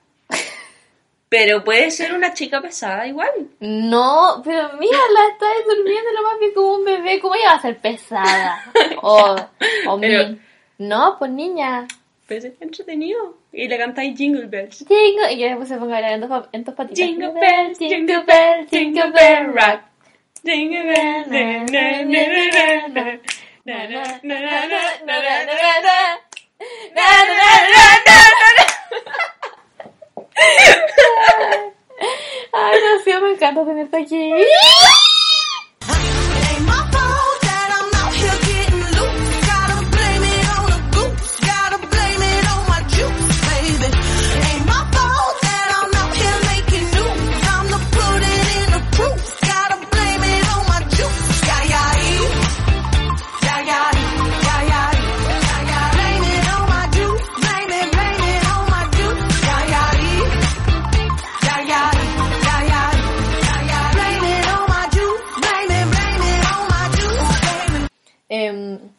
Pero 1.29 1.63
puede 1.63 1.91
ser 1.91 2.13
una 2.13 2.33
chica 2.33 2.61
pesada 2.61 3.05
igual. 3.05 3.29
No, 3.59 4.41
pero 4.45 4.73
mírala, 4.79 5.27
está 5.33 5.45
ahí 5.51 5.59
durmiendo 5.67 6.11
lo 6.13 6.21
más 6.23 6.39
bien 6.39 6.53
como 6.53 6.73
un 6.75 6.85
bebé. 6.85 7.19
¿Cómo 7.19 7.35
ella 7.35 7.49
va 7.49 7.55
a 7.55 7.61
ser 7.61 7.77
pesada? 7.77 8.63
O, 9.01 9.35
o 9.87 9.99
Pero- 9.99 10.29
mi- 10.29 10.39
No, 10.79 11.17
pues 11.19 11.29
niña. 11.31 11.85
Pero 12.27 12.47
es 12.47 12.53
entretenido 12.61 13.35
y 13.57 13.67
le 13.67 13.77
cantáis 13.79 14.15
Jingle 14.15 14.45
Bells. 14.45 14.85
Jingle, 14.87 15.33
y 15.33 15.39
yo 15.39 15.47
después 15.47 15.67
se 15.67 15.77
pongo 15.77 15.89
a 15.89 15.99
bailar 15.99 16.13
en 16.13 16.21
dos, 16.21 16.47
en 16.51 16.63
dos 16.63 16.75
patitas. 16.75 17.03
Jingle 17.03 17.31
Bells, 17.31 17.79
Jingle 17.79 18.23
Bells, 18.23 18.69
Jingle 18.69 19.11
Bell 19.11 19.47
Rock. 19.47 19.81
Jingle 20.43 20.83
Bells, 20.83 21.27
Ay, 32.53 32.79
no 33.07 33.21
me 33.21 33.31
encanta 33.31 33.65
tenerte 33.65 33.97
aquí. 33.97 34.33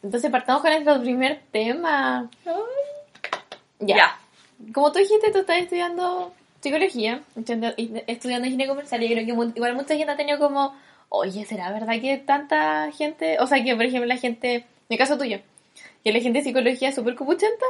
Entonces 0.03 0.31
partamos 0.31 0.61
con 0.61 0.71
nuestro 0.71 1.01
primer 1.01 1.41
tema. 1.51 2.29
Ya. 3.79 3.95
Ya. 3.95 4.19
Como 4.73 4.91
tú 4.91 4.99
dijiste, 4.99 5.31
tú 5.31 5.39
estás 5.39 5.57
estudiando 5.59 6.33
psicología, 6.61 7.21
estudiando, 7.35 7.73
estudiando 8.07 8.47
higiene 8.47 8.67
comercial, 8.67 9.01
y 9.03 9.07
creo 9.13 9.25
que 9.25 9.51
igual 9.55 9.75
mucha 9.75 9.95
gente 9.95 10.11
ha 10.11 10.17
tenido 10.17 10.37
como, 10.39 10.75
oye, 11.07 11.45
¿será 11.45 11.71
verdad 11.71 11.99
que 12.01 12.17
tanta 12.17 12.91
gente, 12.91 13.37
o 13.39 13.47
sea, 13.47 13.63
que 13.63 13.75
por 13.75 13.85
ejemplo 13.85 14.05
la 14.07 14.17
gente, 14.17 14.55
en 14.55 14.65
el 14.89 14.97
caso 14.97 15.17
tuyo, 15.17 15.39
que 16.03 16.11
la 16.11 16.19
gente 16.19 16.39
de 16.39 16.45
psicología 16.45 16.89
es 16.89 16.95
súper 16.95 17.15
copuchenta? 17.15 17.65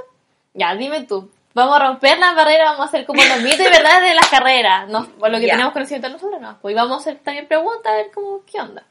Ya, 0.55 0.75
dime 0.75 1.03
tú. 1.03 1.29
Vamos 1.53 1.75
a 1.75 1.87
romper 1.87 2.17
la 2.19 2.33
barrera, 2.33 2.65
vamos 2.65 2.81
a 2.81 2.85
hacer 2.85 3.05
como 3.05 3.23
los 3.23 3.41
mitos 3.41 3.59
y 3.59 3.63
verdades 3.71 4.09
de 4.09 4.15
las 4.15 4.27
carreras, 4.29 4.87
¿no? 4.89 5.07
Lo 5.19 5.39
que 5.39 5.45
Ya. 5.47 5.53
tenemos 5.53 5.73
conocimiento 5.73 6.09
nosotros, 6.09 6.41
¿no? 6.41 6.57
Pues 6.61 6.75
vamos 6.75 6.97
a 6.97 6.99
hacer 7.01 7.19
también 7.19 7.47
preguntas, 7.47 7.85
a 7.91 7.95
ver 7.95 8.11
cómo, 8.13 8.41
qué 8.51 8.59
onda. 8.61 8.83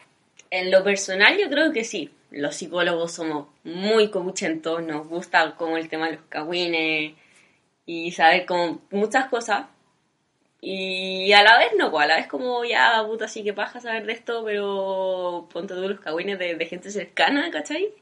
En 0.50 0.70
lo 0.70 0.82
personal 0.82 1.36
yo 1.38 1.48
creo 1.48 1.72
que 1.72 1.84
sí. 1.84 2.10
Los 2.30 2.56
psicólogos 2.56 3.12
somos 3.12 3.48
muy 3.64 4.10
comuchentos, 4.10 4.82
nos 4.82 5.08
gusta 5.08 5.54
como 5.56 5.76
el 5.76 5.88
tema 5.88 6.06
de 6.06 6.16
los 6.16 6.24
cagüines 6.28 7.14
y 7.86 8.10
saber 8.12 8.44
como 8.44 8.82
muchas 8.90 9.26
cosas. 9.28 9.66
Y 10.60 11.32
a 11.32 11.42
la 11.42 11.56
vez 11.58 11.70
no, 11.78 11.90
pues 11.90 12.04
a 12.04 12.08
la 12.08 12.16
vez 12.16 12.26
como 12.26 12.64
ya 12.64 13.02
puta 13.06 13.28
sí 13.28 13.44
que 13.44 13.52
paja 13.54 13.80
saber 13.80 14.04
de 14.06 14.12
esto, 14.12 14.44
pero 14.44 15.48
ponte 15.52 15.74
tú 15.74 15.88
los 15.88 16.00
cagüines 16.00 16.38
de, 16.38 16.56
de 16.56 16.66
gente 16.66 16.90
cercana, 16.90 17.50
¿cachai? 17.50 17.92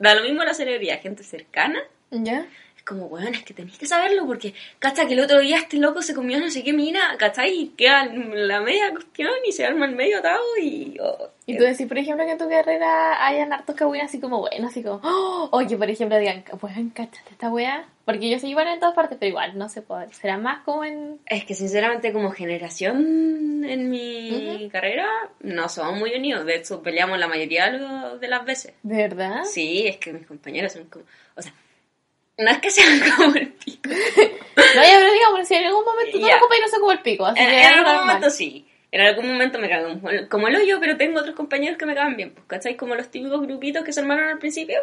Da 0.00 0.14
lo 0.14 0.22
mismo 0.22 0.42
la 0.42 0.54
celebridad, 0.54 1.00
gente 1.00 1.22
cercana. 1.22 1.78
¿Ya? 2.10 2.46
Como, 2.86 3.06
weón, 3.06 3.34
es 3.34 3.42
que 3.42 3.52
tenéis 3.52 3.78
que 3.78 3.86
saberlo 3.86 4.24
porque, 4.26 4.54
cacha, 4.78 5.06
que 5.06 5.14
el 5.14 5.20
otro 5.20 5.40
día 5.40 5.58
este 5.58 5.76
loco 5.76 6.02
se 6.02 6.14
comió 6.14 6.38
no 6.38 6.50
sé 6.50 6.62
qué 6.62 6.72
mina, 6.72 7.16
¿cachai? 7.18 7.52
Y 7.52 7.68
queda 7.70 8.06
la 8.06 8.60
media 8.60 8.92
cuestión 8.92 9.32
y 9.46 9.52
se 9.52 9.66
arma 9.66 9.86
el 9.86 9.96
medio 9.96 10.20
atado 10.20 10.42
y... 10.62 10.96
oh, 11.00 11.30
Y 11.46 11.58
tú 11.58 11.64
decís, 11.64 11.86
por 11.86 11.98
ejemplo, 11.98 12.24
que 12.24 12.32
en 12.32 12.38
tu 12.38 12.48
carrera 12.48 13.26
hayan 13.26 13.52
hartos 13.52 13.74
cagüines 13.74 14.06
así 14.06 14.20
como 14.20 14.38
buenos, 14.38 14.70
así 14.70 14.84
como, 14.84 15.00
oh, 15.02 15.48
o 15.50 15.66
que 15.66 15.76
por 15.76 15.90
ejemplo 15.90 16.16
digan, 16.16 16.44
weón, 16.62 16.90
cachate 16.90 17.30
esta 17.30 17.50
wea. 17.50 17.88
Porque 18.04 18.30
yo 18.30 18.38
sé 18.38 18.46
igual 18.46 18.68
en 18.68 18.78
todas 18.78 18.94
partes, 18.94 19.18
pero 19.18 19.30
igual, 19.30 19.58
no 19.58 19.68
se 19.68 19.82
puede. 19.82 20.12
Será 20.14 20.38
más 20.38 20.62
como 20.62 20.84
en. 20.84 21.18
Es 21.26 21.44
que 21.44 21.56
sinceramente 21.56 22.12
como 22.12 22.30
generación 22.30 23.64
en 23.64 23.90
mi 23.90 24.68
carrera 24.70 25.08
no 25.40 25.68
somos 25.68 25.98
muy 25.98 26.14
unidos. 26.14 26.46
De 26.46 26.54
hecho, 26.54 26.84
peleamos 26.84 27.18
la 27.18 27.26
mayoría 27.26 27.68
de 27.68 28.28
las 28.28 28.44
veces. 28.44 28.74
¿De 28.84 28.96
verdad? 28.96 29.42
Sí, 29.42 29.88
es 29.88 29.96
que 29.96 30.12
mis 30.12 30.24
compañeros 30.24 30.74
son 30.74 30.84
como... 30.84 31.04
O 31.34 31.42
sea, 31.42 31.52
no 32.38 32.50
es 32.50 32.58
que 32.58 32.70
sean 32.70 33.00
como 33.16 33.34
el 33.36 33.48
pico. 33.48 33.88
No, 33.88 34.82
ya, 34.82 34.98
pero 34.98 35.12
digamos, 35.12 35.46
si 35.48 35.54
en 35.54 35.66
algún 35.66 35.84
momento 35.84 36.18
tú 36.18 36.26
Ya. 36.26 36.32
los 36.34 36.40
compañeros 36.40 36.70
son 36.70 36.80
como 36.80 36.92
el 36.92 37.00
pico, 37.02 37.26
así 37.26 37.40
En, 37.40 37.48
que 37.48 37.54
en 37.54 37.60
es 37.60 37.66
algún 37.66 37.82
normal. 37.84 38.06
momento 38.06 38.30
sí. 38.30 38.66
En 38.92 39.00
algún 39.02 39.26
momento 39.28 39.58
me 39.58 39.68
cagan 39.68 40.00
como 40.28 40.48
el- 40.48 40.56
hoyo, 40.56 40.78
pero 40.80 40.96
tengo 40.96 41.20
otros 41.20 41.34
compañeros 41.34 41.76
que 41.76 41.86
me 41.86 41.94
cagan 41.94 42.16
bien. 42.16 42.30
Pues, 42.32 42.46
¿Cachai? 42.46 42.76
Como 42.76 42.94
los 42.94 43.10
típicos 43.10 43.42
grupitos 43.42 43.84
que 43.84 43.92
se 43.92 44.00
armaron 44.00 44.28
al 44.28 44.38
principio. 44.38 44.78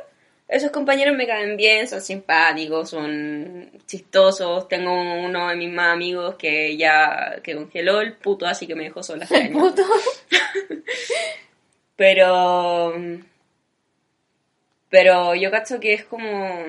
Esos 0.47 0.71
compañeros 0.71 1.15
me 1.15 1.25
caen 1.25 1.55
bien, 1.57 1.87
son 1.87 2.01
simpáticos, 2.01 2.89
son 2.89 3.71
chistosos. 3.87 4.67
Tengo 4.67 4.91
uno 4.91 5.47
de 5.47 5.55
mis 5.55 5.71
más 5.71 5.93
amigos 5.93 6.35
que 6.35 6.75
ya 6.77 7.39
que 7.41 7.55
congeló 7.55 8.01
el 8.01 8.13
puto, 8.13 8.45
así 8.45 8.67
que 8.67 8.75
me 8.75 8.83
dejó 8.83 9.01
sola 9.01 9.25
El 9.31 9.51
puto. 9.51 9.83
Pero. 11.95 12.93
Pero 14.89 15.33
yo 15.35 15.49
cacho 15.49 15.79
que 15.79 15.93
es 15.93 16.03
como. 16.03 16.65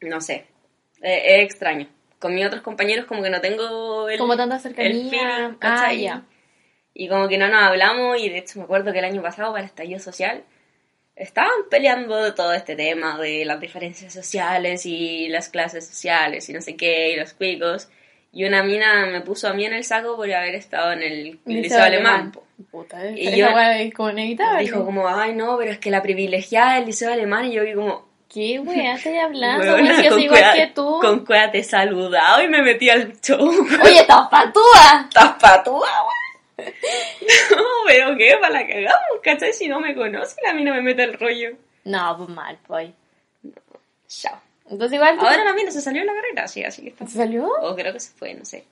No 0.00 0.20
sé. 0.20 0.46
Es, 1.02 1.22
es 1.24 1.40
extraño. 1.44 1.88
Con 2.18 2.34
mis 2.34 2.46
otros 2.46 2.62
compañeros, 2.62 3.06
como 3.06 3.22
que 3.22 3.30
no 3.30 3.40
tengo 3.40 4.08
el. 4.08 4.18
Como 4.18 4.36
tanta 4.36 4.56
el 4.56 4.60
cercanía. 4.62 4.92
feeling, 5.10 5.56
ah. 5.60 6.22
Y 6.92 7.08
como 7.08 7.28
que 7.28 7.38
no 7.38 7.48
nos 7.48 7.62
hablamos. 7.62 8.20
Y 8.20 8.28
de 8.28 8.38
hecho, 8.38 8.58
me 8.58 8.64
acuerdo 8.64 8.92
que 8.92 8.98
el 8.98 9.04
año 9.06 9.22
pasado, 9.22 9.52
para 9.52 9.64
el 9.64 9.68
estallido 9.70 10.00
social, 10.00 10.44
estaban 11.16 11.50
peleando 11.70 12.22
de 12.22 12.32
todo 12.32 12.52
este 12.52 12.76
tema 12.76 13.18
de 13.18 13.44
las 13.44 13.60
diferencias 13.60 14.12
sociales 14.12 14.84
y 14.86 15.28
las 15.28 15.48
clases 15.48 15.86
sociales 15.86 16.48
y 16.48 16.52
no 16.52 16.60
sé 16.60 16.76
qué, 16.76 17.12
y 17.12 17.16
los 17.16 17.32
cuicos. 17.34 17.88
Y 18.32 18.44
una 18.44 18.62
mina 18.62 19.06
me 19.06 19.22
puso 19.22 19.48
a 19.48 19.54
mí 19.54 19.64
en 19.64 19.72
el 19.72 19.84
saco 19.84 20.16
por 20.16 20.30
haber 20.32 20.54
estado 20.54 20.92
en 20.92 21.02
el 21.02 21.38
liceo, 21.46 21.82
alemán. 21.82 22.32
Y 23.16 23.36
yo- 23.36 23.46
es 23.58 23.94
como 23.94 24.10
inevitable. 24.10 24.60
Dijo 24.62 24.84
como, 24.84 25.08
ay 25.08 25.34
no, 25.34 25.56
pero 25.58 25.70
es 25.72 25.78
que 25.78 25.90
la 25.90 26.02
privilegiada 26.02 26.74
del 26.76 26.86
liceo 26.86 27.12
alemán 27.12 27.46
y 27.46 27.52
yo 27.52 27.64
vi 27.64 27.74
como, 27.74 28.08
¿Qué 28.32 28.60
wea 28.60 28.94
estoy 28.94 29.18
hablando? 29.18 29.64
"Huevona, 29.64 29.82
Weón, 29.82 29.96
si 29.96 30.02
yo 30.04 30.10
soy 30.10 30.24
igual 30.24 30.40
cuea- 30.40 30.52
que 30.54 30.66
tú. 30.72 30.98
con 31.00 31.24
cuea 31.26 31.50
te 31.50 31.58
he 31.58 31.64
saludado 31.64 32.42
y 32.42 32.48
me 32.48 32.62
metí 32.62 32.88
al 32.88 33.18
show. 33.20 33.40
Oye, 33.84 34.00
estás 34.00 34.28
patúa. 34.28 35.06
¿Estás 35.08 35.32
patúa? 35.40 35.88
No, 37.50 37.62
pero 37.86 38.16
qué, 38.18 38.36
para 38.40 38.52
la 38.60 38.66
cagamos, 38.66 39.20
¿cachai? 39.22 39.52
Si 39.52 39.66
no 39.66 39.80
me 39.80 39.94
conoce, 39.94 40.36
la 40.44 40.52
mina 40.52 40.74
me 40.74 40.82
mete 40.82 41.02
el 41.04 41.18
rollo. 41.18 41.56
No, 41.84 42.14
pues 42.18 42.28
mal, 42.28 42.58
pues. 42.66 42.90
Chao. 44.08 44.38
Entonces 44.68 44.94
igual 44.96 45.18
Ahora 45.18 45.42
la 45.44 45.52
mina 45.54 45.70
se 45.70 45.80
salió 45.80 46.02
de 46.02 46.06
la 46.06 46.12
carrera, 46.14 46.46
sí, 46.48 46.62
así 46.62 46.82
que 46.82 46.90
está. 46.90 47.06
¿Se 47.06 47.16
salió? 47.16 47.48
O 47.62 47.74
creo 47.74 47.92
que 47.92 48.00
se 48.00 48.12
fue, 48.12 48.34
no 48.34 48.44
sé. 48.44 48.64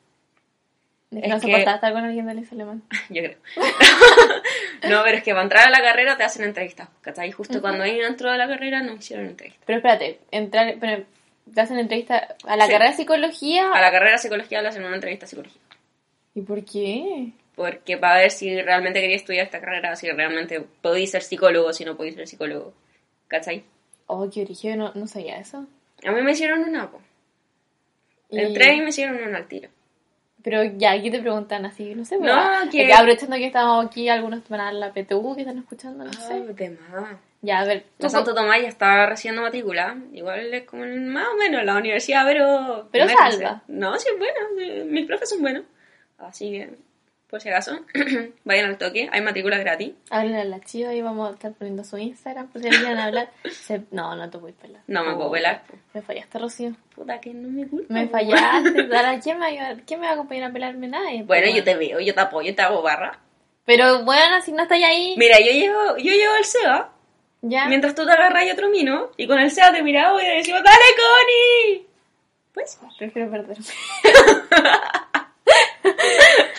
Es 1.11 1.23
que 1.23 1.29
no 1.29 1.41
soportaba 1.41 1.75
estar 1.77 1.93
con 1.93 2.05
alguien 2.05 2.27
del 2.27 2.47
alemán. 2.53 2.83
Yo 3.09 3.23
creo. 3.23 3.37
no, 4.91 5.03
pero 5.05 5.17
es 5.19 5.23
que 5.23 5.31
para 5.33 5.43
entrar 5.43 5.67
a 5.69 5.71
la 5.71 5.81
carrera 5.83 6.17
te 6.17 6.25
hacen 6.25 6.45
entrevistas, 6.45 6.89
¿cachai? 7.01 7.33
Justo 7.33 7.61
cuando 7.61 7.85
ahí 7.85 7.99
entró 8.01 8.31
a 8.31 8.37
la 8.37 8.47
carrera 8.47 8.83
nos 8.83 8.99
hicieron 8.99 9.27
entrevistas. 9.27 9.63
Pero 9.67 9.79
espérate, 9.79 10.21
entrar, 10.31 10.77
pero 10.81 11.05
te 11.53 11.61
hacen 11.61 11.79
entrevista 11.79 12.37
a 12.45 12.57
la 12.57 12.67
Sí. 12.67 12.73
carrera 12.73 12.91
de 12.91 12.97
psicología. 12.97 13.73
A 13.73 13.81
la 13.81 13.91
carrera 13.91 14.13
de 14.13 14.19
psicología 14.19 14.61
le 14.63 14.69
hacen 14.69 14.85
una 14.85 14.95
entrevista 14.95 15.27
psicológica. 15.27 15.65
¿Y 16.35 16.43
por 16.43 16.65
qué? 16.65 17.33
Porque 17.57 17.97
para 17.97 18.21
ver 18.21 18.31
si 18.31 18.61
realmente 18.61 19.01
quería 19.01 19.17
estudiar 19.17 19.47
esta 19.47 19.61
carrera, 19.61 19.97
si 19.97 20.09
realmente 20.11 20.61
podéis 20.83 21.11
ser 21.11 21.23
psicólogo, 21.23 21.73
si 21.73 21.85
no 21.85 21.97
podéis 21.97 22.15
ser 22.17 22.29
psicólogo. 22.29 22.75
¿Cachai? 23.27 23.65
Oh, 24.07 24.29
qué 24.33 24.43
origen, 24.43 24.79
no, 24.79 24.93
no 24.95 25.07
sabía 25.07 25.39
eso. 25.39 25.67
A 26.05 26.13
mí 26.13 26.23
me 26.23 26.33
hicieron 26.33 26.61
una, 26.65 26.91
po. 26.91 27.01
Y- 28.31 28.39
Entré 28.41 28.75
y 28.75 28.81
me 28.83 28.91
hicieron 28.91 29.17
una 29.17 29.39
al 29.39 29.49
tiro. 29.49 29.71
Pero 30.49 30.65
ya, 30.79 30.93
aquí 30.93 31.11
te 31.11 31.21
preguntan 31.21 31.67
así, 31.67 31.95
no 31.95 32.05
sé, 32.07 32.17
No, 32.17 32.23
pero- 32.23 32.71
que- 32.71 32.93
aprovechando 32.93 33.37
que 33.37 33.47
estamos 33.47 33.85
aquí, 33.85 34.09
algunos 34.09 34.49
van 34.49 34.61
a 34.61 34.73
la 34.73 34.93
PTU 34.93 35.35
que 35.35 35.43
están 35.43 35.59
escuchando, 35.59 36.05
no 36.05 36.11
Ah, 36.11 36.21
sé. 36.23 36.41
de 36.41 36.71
más. 36.71 37.17
Ya, 37.43 37.61
a 37.61 37.65
ver, 37.67 37.85
La 37.99 38.09
Santo 38.09 38.35
Tomás 38.35 38.61
ya 38.63 38.69
está 38.69 39.07
recibiendo 39.07 39.43
matrícula. 39.43 39.97
Igual 40.13 40.53
es 40.55 40.65
como 40.65 40.85
más 40.87 41.29
o 41.29 41.37
menos 41.37 41.63
la 41.65 41.77
universidad, 41.77 42.25
pero. 42.27 42.89
Pero 42.91 43.07
salva. 43.09 43.63
No, 43.69 43.97
sí 43.99 44.09
es 44.13 44.19
buena. 44.19 44.41
sí, 44.57 44.85
Mis 44.91 45.07
profes 45.07 45.29
son 45.29 45.43
buenos. 45.43 45.65
Así 46.19 46.51
que, 46.51 46.71
por 47.31 47.41
si 47.43 47.49
acaso, 47.51 47.79
vayan 48.45 48.67
al 48.71 48.79
toque. 48.79 49.09
Hay 49.13 49.21
matrícula 49.21 49.59
gratis. 49.59 49.93
hablen 50.11 50.37
a 50.37 50.45
la 50.45 50.61
chiva 50.61 50.95
y 50.95 51.03
vamos 51.03 51.31
a 51.31 51.35
estar 51.35 51.53
poniendo 51.53 51.85
su 51.85 51.99
Instagram 51.99 52.49
por 52.49 52.63
si 52.63 52.69
quieren 52.71 52.99
hablar. 52.99 53.31
Se- 53.51 53.83
No, 53.91 54.15
no 54.17 54.29
te 54.31 54.39
voy 54.39 54.53
a 54.53 54.63
pelar. 54.63 54.83
No 54.87 55.05
me 55.05 55.15
puedo 55.15 55.31
pelar. 55.31 55.63
Me 55.95 56.01
fallaste, 56.03 56.39
Rocío. 56.39 56.73
Puta, 56.95 57.21
que 57.21 57.33
no 57.35 57.49
me 57.49 57.67
culpa. 57.69 57.93
Me 57.93 58.09
fallaste. 58.09 58.89
¿quién 59.23 59.39
me, 59.39 59.57
va? 59.61 59.77
¿Quién 59.87 60.01
me 60.01 60.07
va 60.07 60.13
a 60.13 60.15
acompañar 60.15 60.51
a 60.51 60.53
pelarme? 60.53 60.89
Nadie. 60.89 61.23
Bueno, 61.25 61.45
pues, 61.47 61.57
yo 61.57 61.65
te 61.65 61.77
veo, 61.77 62.01
yo 62.01 62.15
te 62.15 62.21
apoyo, 62.21 62.55
te 62.55 62.63
hago 62.63 62.81
barra. 62.83 63.19
Pero 63.67 64.03
bueno, 64.05 64.41
si 64.43 64.53
no 64.53 64.63
estáis 64.63 64.85
ahí, 64.87 65.15
Mira, 65.19 65.39
yo 65.41 65.53
llevo, 65.53 65.97
yo 65.99 66.13
llevo 66.13 66.35
el 66.39 66.45
SEA. 66.47 66.89
ya. 67.43 67.67
Mientras 67.67 67.95
tú 67.95 68.07
te 68.07 68.13
agarras 68.13 68.47
y 68.47 68.51
otro 68.51 68.71
mino. 68.71 69.11
Y 69.19 69.27
con 69.27 69.39
el 69.39 69.51
SEA 69.51 69.71
te 69.73 69.83
miramos 69.83 70.23
y 70.23 70.25
te 70.25 70.31
decimos, 70.37 70.63
¡Dale, 70.63 70.79
Connie! 70.97 71.87
Pues, 72.55 72.79
Prefiero 72.99 73.31
perderme. 73.31 73.65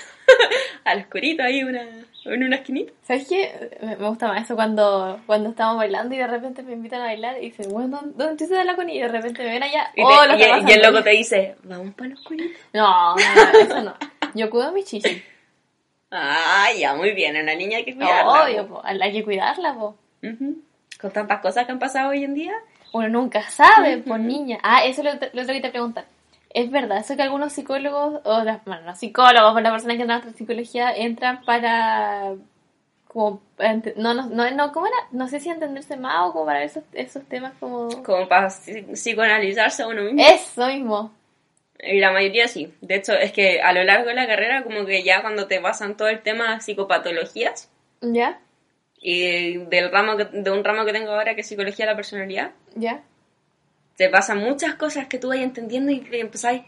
al 0.92 1.00
oscurito 1.02 1.44
ahí 1.44 1.64
una, 1.64 1.82
en 2.26 2.44
una 2.44 2.56
esquinita. 2.58 2.92
¿Sabes 3.04 3.28
qué? 3.28 3.78
Me 3.82 3.96
gusta 3.96 4.28
más 4.28 4.44
eso 4.44 4.56
cuando, 4.56 5.20
cuando 5.26 5.50
estamos 5.50 5.78
bailando 5.78 6.14
y 6.16 6.18
de 6.18 6.28
repente 6.28 6.64
me 6.64 6.74
invitan 6.74 7.02
a 7.02 7.06
bailar 7.06 7.38
y 7.38 7.50
dicen, 7.52 7.72
bueno, 7.72 7.98
¿dónde, 8.02 8.24
dónde 8.26 8.48
te 8.48 8.54
da 8.54 8.64
la 8.64 8.76
con 8.76 8.90
Y 8.90 9.00
de 9.00 9.08
repente 9.08 9.44
me 9.44 9.50
ven 9.50 9.64
allá. 9.64 9.92
Y, 9.96 10.02
te- 10.02 10.04
oh, 10.04 10.24
y- 10.38 10.42
y 10.42 10.50
pasa 10.50 10.74
el 10.74 10.82
loco 10.82 11.04
te 11.04 11.10
dice, 11.12 11.56
vamos 11.64 11.94
para 11.96 12.08
el 12.08 12.14
oscurito. 12.14 12.60
No, 12.74 13.16
no, 13.16 13.60
eso 13.60 13.82
no. 13.84 13.94
Yo 14.36 14.50
cuido 14.50 14.68
a 14.68 14.72
mi 14.72 14.84
chichi. 14.84 15.24
Ah, 16.12 16.68
ya, 16.78 16.96
muy 16.96 17.12
bien, 17.12 17.36
una 17.38 17.54
niña 17.56 17.78
hay 17.78 17.86
que 17.86 17.96
cuidarla. 17.96 18.44
Obvio, 18.46 18.68
po. 18.68 18.82
hay 18.84 19.12
que 19.12 19.24
cuidarla, 19.24 19.74
po. 19.76 19.96
Ujú. 20.24 20.58
Con 21.00 21.12
tantas 21.12 21.40
cosas 21.40 21.66
que 21.66 21.72
han 21.72 21.80
pasado 21.80 22.10
hoy 22.10 22.24
en 22.24 22.34
día. 22.34 22.54
Uno 22.92 23.08
nunca 23.10 23.44
sabe, 23.44 24.00
por 24.00 24.20
niña. 24.20 24.58
Ah, 24.64 24.84
eso 24.86 25.02
es 25.02 25.06
lo, 25.06 25.28
lo 25.34 25.42
otro 25.44 25.54
que 25.54 25.62
te 25.62 25.70
preguntan. 25.70 26.06
¿Es 26.52 26.72
verdad 26.72 26.98
eso 26.98 27.16
que 27.16 27.22
algunos 27.22 27.54
psicólogos, 27.54 28.22
o 28.24 28.44
las, 28.44 28.64
bueno, 28.66 28.82
no 28.84 28.96
psicólogos, 28.96 29.54
pero 29.54 29.62
las 29.64 29.72
personas 29.72 29.98
que 29.98 30.02
entran 30.04 30.34
psicología 30.36 30.92
entran 30.96 31.44
para 31.46 32.34
como 33.08 33.42
no, 33.96 34.14
no, 34.14 34.28
no, 34.28 34.52
no, 34.52 34.72
¿cómo 34.72 34.86
era? 34.88 34.96
No 35.12 35.28
sé 35.28 35.40
si 35.40 35.50
entenderse 35.50 35.98
más 35.98 36.28
o 36.30 36.32
como 36.34 36.46
para 36.46 36.60
ver 36.60 36.68
esos, 36.70 36.84
esos 36.94 37.24
temas 37.26 37.54
como... 37.60 37.88
Como 38.04 38.28
para 38.28 38.48
psi- 38.50 38.86
psicoanalizarse 38.94 39.82
a 39.84 39.88
uno 39.88 40.04
mismo. 40.04 40.22
Eso 40.24 40.68
mismo. 40.68 41.12
Y 41.82 42.00
la 42.00 42.12
mayoría 42.12 42.48
sí. 42.48 42.72
De 42.82 42.96
hecho, 42.96 43.14
es 43.14 43.32
que 43.32 43.62
a 43.62 43.74
lo 43.74 43.84
largo 43.84 44.10
de 44.10 44.14
la 44.14 44.28
carrera, 44.28 44.64
como 44.64 44.86
que 44.86 45.02
ya 45.04 45.22
cuando 45.22 45.48
te 45.48 45.60
pasan 45.60 45.98
todo 45.98 46.08
el 46.08 46.22
tema 46.22 46.54
de 46.56 46.62
psicopatologías, 46.62 47.70
¿Ya? 48.02 48.40
y 49.02 49.58
del 49.58 49.92
ramo 49.92 50.18
que- 50.18 50.26
de 50.26 50.52
un 50.52 50.64
ramo 50.64 50.86
que 50.86 50.92
tengo 50.94 51.12
ahora 51.12 51.34
que 51.36 51.42
es 51.42 51.48
psicología 51.48 51.86
de 51.86 51.92
la 51.92 51.96
personalidad, 51.96 52.52
¿Ya? 52.76 53.02
Te 54.00 54.08
pasan 54.10 54.38
muchas 54.40 54.76
cosas 54.76 55.08
que 55.08 55.20
tú 55.20 55.28
vas 55.28 55.40
entendiendo 55.40 55.92
y 55.92 56.02
empezáis, 56.14 56.62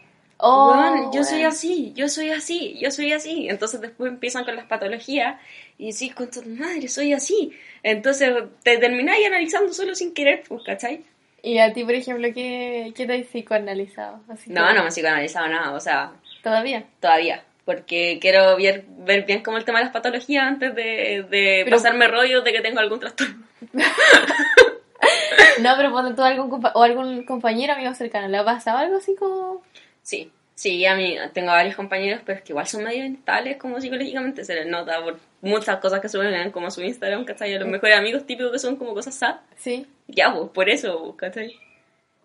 Oh, 0.44 0.70
"Weón, 0.72 1.12
yo 1.12 1.22
soy 1.24 1.44
así, 1.44 1.92
yo 1.94 2.08
soy 2.08 2.30
así, 2.30 2.76
yo 2.80 2.90
soy 2.90 3.12
así. 3.12 3.48
Entonces 3.48 3.80
después 3.80 4.10
empiezan 4.12 4.44
con 4.44 4.56
las 4.56 4.66
patologías 4.66 5.40
y 5.78 5.92
decís, 5.92 6.14
con 6.14 6.30
tu 6.30 6.42
madre, 6.44 6.88
soy 6.88 7.12
así. 7.12 7.52
Entonces 7.84 8.30
te 8.64 8.76
termináis 8.78 9.24
analizando 9.24 9.72
solo 9.72 9.94
sin 9.94 10.12
querer, 10.12 10.42
pues, 10.48 10.62
¿cachai? 10.64 11.04
Y 11.44 11.58
a 11.58 11.72
ti, 11.72 11.84
por 11.84 11.94
ejemplo, 11.94 12.28
¿qué, 12.34 12.92
qué 12.94 13.06
te 13.06 13.20
has 13.20 13.26
psicoanalizado? 13.28 14.20
Así 14.28 14.50
No, 14.50 14.62
como- 14.62 14.74
no 14.74 14.82
me 14.82 14.88
he 14.88 14.90
psicoanalizado 14.90 15.46
nada, 15.48 15.72
o 15.72 15.80
sea, 15.80 16.12
¿Todavía? 16.42 16.84
todavía. 17.00 17.44
Porque 17.64 18.18
quiero 18.20 18.56
ver, 18.56 18.84
ver 18.98 19.24
bien 19.24 19.42
como 19.44 19.56
el 19.58 19.64
tema 19.64 19.78
de 19.78 19.84
las 19.84 19.92
patologías 19.94 20.44
antes 20.44 20.74
de, 20.74 21.24
de 21.30 21.60
Pero- 21.64 21.76
pasarme 21.76 22.08
rollos 22.08 22.42
de 22.44 22.52
que 22.52 22.60
tengo 22.60 22.80
algún 22.80 22.98
trastorno. 23.00 23.44
No, 25.60 25.74
pero 25.76 25.90
ponte 25.92 26.14
tú 26.14 26.22
algún 26.22 26.50
compa- 26.50 26.72
o 26.74 26.82
algún 26.82 27.24
compañero 27.24 27.74
amigo 27.74 27.92
cercano, 27.94 28.28
¿le 28.28 28.38
ha 28.38 28.44
pasado 28.44 28.78
algo 28.78 28.96
así 28.96 29.14
como...? 29.14 29.62
Sí, 30.02 30.30
sí, 30.54 30.86
a 30.86 30.94
mí 30.94 31.16
tengo 31.34 31.48
varios 31.48 31.76
compañeros, 31.76 32.22
pero 32.24 32.38
es 32.38 32.44
que 32.44 32.52
igual 32.52 32.66
son 32.66 32.84
medio 32.84 33.04
instables 33.04 33.58
como 33.58 33.80
psicológicamente, 33.80 34.44
se 34.44 34.54
les 34.54 34.66
nota 34.66 35.02
por 35.02 35.18
muchas 35.42 35.76
cosas 35.78 36.00
que 36.00 36.08
suben 36.08 36.50
como 36.50 36.70
su 36.70 36.82
Instagram, 36.82 37.24
¿cachai? 37.24 37.54
A 37.54 37.58
los 37.58 37.68
mejores 37.68 37.96
amigos 37.96 38.26
típicos 38.26 38.52
que 38.52 38.58
son 38.58 38.76
como 38.76 38.94
cosas 38.94 39.14
sad. 39.14 39.36
Sí. 39.56 39.86
Ya, 40.08 40.32
pues, 40.34 40.50
por 40.50 40.68
eso, 40.70 41.02
pues, 41.02 41.16
¿cachai? 41.16 41.56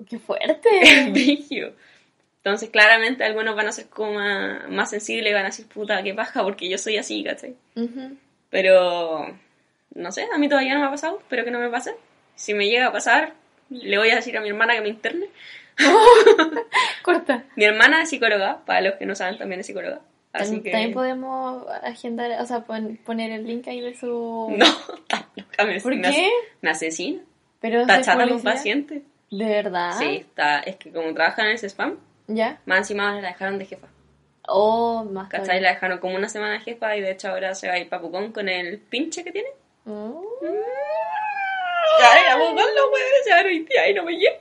¡Qué 0.10 0.20
fuerte! 0.20 0.70
Brígido. 1.12 1.74
Entonces, 2.38 2.70
claramente, 2.70 3.24
algunos 3.26 3.56
van 3.56 3.68
a 3.68 3.72
ser 3.74 3.88
como 3.88 4.13
más, 4.13 4.70
más 4.70 4.90
sensibles 4.90 5.32
y 5.32 5.34
van 5.34 5.44
a 5.44 5.48
decir, 5.50 5.68
puta, 5.68 6.02
qué 6.02 6.13
paja, 6.13 6.44
porque 6.44 6.70
yo 6.70 6.78
soy 6.78 6.98
así, 6.98 7.24
¿cachai? 7.24 7.56
Ujú. 7.76 8.16
Pero, 8.50 9.38
no 9.94 10.12
sé, 10.12 10.28
a 10.34 10.38
mí 10.38 10.48
todavía 10.48 10.74
no 10.74 10.80
me 10.80 10.86
ha 10.88 10.92
pasado, 10.92 11.18
espero 11.20 11.44
que 11.44 11.52
no 11.52 11.60
me 11.60 11.70
pase. 11.70 11.94
Si 12.38 12.54
me 12.54 12.67
llega 12.69 12.88
a 12.88 12.91
pasar, 12.93 13.34
le 13.69 13.97
voy 13.97 14.10
a 14.12 14.15
decir 14.15 14.38
a 14.38 14.41
mi 14.41 14.47
hermana 14.47 14.73
que 14.76 14.82
me 14.82 14.88
interne. 14.89 15.28
Corta. 17.04 17.43
Mi 17.56 17.65
hermana 17.65 18.02
es 18.04 18.10
psicóloga, 18.10 18.63
para 18.65 18.82
los 18.82 18.95
que 18.95 19.06
no 19.06 19.15
saben, 19.15 19.38
también 19.38 19.60
es 19.62 19.67
psicóloga. 19.67 20.00
Así 20.34 20.45
También, 20.56 20.63
que... 20.63 20.71
también 20.71 20.93
podemos 20.93 21.65
agendar, 21.84 22.39
o 22.41 22.45
sea, 22.45 22.62
pon- 22.62 22.97
poner 23.06 23.32
el 23.32 23.45
link 23.47 23.67
ahí 23.67 23.82
de 23.82 23.95
su... 23.95 24.54
No, 24.58 24.65
loca, 25.36 25.65
me, 25.65 25.80
¿Por 25.82 25.95
me, 25.95 26.02
qué? 26.12 26.30
me 26.62 26.69
asesina. 26.69 27.21
Pero 27.60 27.82
Está 27.82 28.00
¿es 28.00 28.06
chata 28.06 28.28
con 28.28 28.41
paciente. 28.43 29.02
¿De 29.32 29.45
verdad? 29.45 29.93
Sí, 29.97 30.17
está, 30.17 30.60
es 30.60 30.76
que 30.76 30.91
como 30.91 31.13
trabaja 31.13 31.43
en 31.43 31.52
ese 31.56 31.67
spam, 31.69 31.97
¿Ya? 32.28 32.60
más 32.65 32.80
encima 32.80 33.19
la 33.19 33.28
dejaron 33.30 33.58
de 33.58 33.65
jefa. 33.65 33.88
Oh, 34.47 35.04
más 35.06 35.28
¿Cachai? 35.30 35.60
La 35.60 35.69
dejaron 35.71 35.97
como 36.00 36.15
una 36.15 36.30
semana 36.30 36.54
de 36.54 36.60
jefa 36.60 36.95
y 36.95 37.02
de 37.02 37.12
hecho 37.12 37.30
ahora 37.30 37.54
se 37.56 37.67
va 37.67 37.73
a 37.73 37.80
ir 37.80 37.89
para 37.89 38.02
Pucón 38.02 38.32
con 38.32 38.47
el 38.47 38.78
pinche 38.78 39.23
que 39.23 39.32
tiene. 39.32 39.50
Mm. 39.86 40.13
Pucón 42.38 42.56
los 42.76 43.00
se 43.24 43.30
van 43.32 43.46
hoy 43.46 43.60
día 43.60 43.90
y 43.90 43.94
no 43.94 44.04
me 44.04 44.13
llevo. 44.13 44.36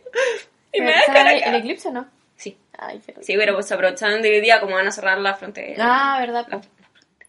Y 0.72 0.81
me 0.81 0.87
Pero, 0.87 0.99
dejan 1.01 1.16
¿sabe 1.16 1.37
acá. 1.38 1.49
¿El 1.51 1.55
eclipse 1.57 1.88
o 1.88 1.92
no? 1.92 2.07
Sí, 2.37 2.57
Ay, 2.79 2.99
qué 3.05 3.12
rico. 3.12 3.22
sí, 3.22 3.35
pero 3.37 3.55
pues 3.55 3.70
aprovecharon 3.72 4.20
de 4.20 4.31
hoy 4.31 4.40
día 4.40 4.61
como 4.61 4.75
van 4.75 4.87
a 4.87 4.92
cerrar 4.92 5.18
la 5.18 5.35
frontera. 5.35 5.77
Ah, 5.81 6.20
verdad. 6.20 6.46
La-. 6.51 6.61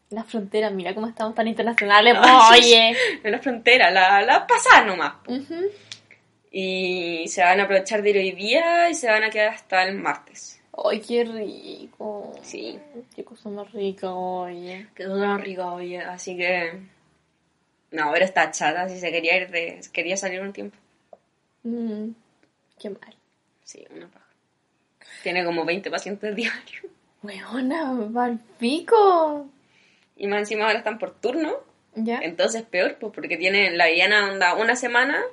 La 0.10 0.24
frontera, 0.24 0.70
mira 0.70 0.94
cómo 0.94 1.08
estamos 1.08 1.36
tan 1.36 1.48
internacionales. 1.48 2.16
Ay, 2.22 2.60
Oye. 2.62 2.96
En 3.24 3.32
la 3.32 3.40
frontera, 3.40 3.92
la, 3.92 4.22
la 4.22 4.48
pasar 4.48 4.86
nomás. 4.86 5.14
Ujú. 5.28 5.66
Y 6.52 7.28
se 7.28 7.44
van 7.44 7.60
a 7.60 7.64
aprovechar 7.64 8.02
de 8.02 8.10
ir 8.12 8.18
hoy 8.18 8.32
día 8.32 8.90
y 8.90 8.96
se 8.96 9.08
van 9.10 9.24
a 9.24 9.30
quedar 9.30 9.50
hasta 9.50 9.84
el 9.84 9.96
martes. 9.96 10.62
Ay, 10.84 11.02
qué 11.02 11.24
rico. 11.26 12.34
Sí. 12.42 12.80
Qué 13.16 13.24
cosa 13.24 13.50
más 13.50 13.72
rica, 13.74 14.12
oye. 14.14 14.88
Que 14.96 15.04
todo 15.06 15.38
rico, 15.38 15.66
oye, 15.74 16.00
así 16.00 16.38
que... 16.38 16.80
No, 17.92 18.12
pero 18.12 18.26
está 18.26 18.52
chata, 18.52 18.90
si 18.90 19.00
se 19.00 19.12
quería 19.12 19.38
ir 19.38 19.50
de... 19.50 19.82
Quería 19.94 20.18
salir 20.18 20.42
un 20.42 20.54
tiempo. 20.54 20.78
Mm, 21.64 22.10
qué 22.80 22.90
mal. 22.90 23.16
Sí, 23.64 23.86
una 23.96 24.08
paja. 24.08 24.26
Tiene 25.24 25.46
como 25.46 25.66
20 25.66 25.90
pacientes 25.90 26.36
diarios. 26.36 26.86
Weona, 27.24 27.94
va 27.94 28.26
al 28.26 28.40
pico. 28.60 29.50
Y 30.16 30.28
más 30.28 30.40
encima 30.40 30.66
ahora 30.66 30.80
están 30.80 31.00
por 31.00 31.20
turno. 31.20 31.56
¿Ya? 31.96 32.20
Entonces 32.22 32.64
peor, 32.64 32.98
pues 33.00 33.12
porque 33.14 33.38
tiene 33.38 33.72
la 33.72 33.86
Diana 33.86 34.30
onda 34.30 34.54
una 34.54 34.76
semana 34.76 35.24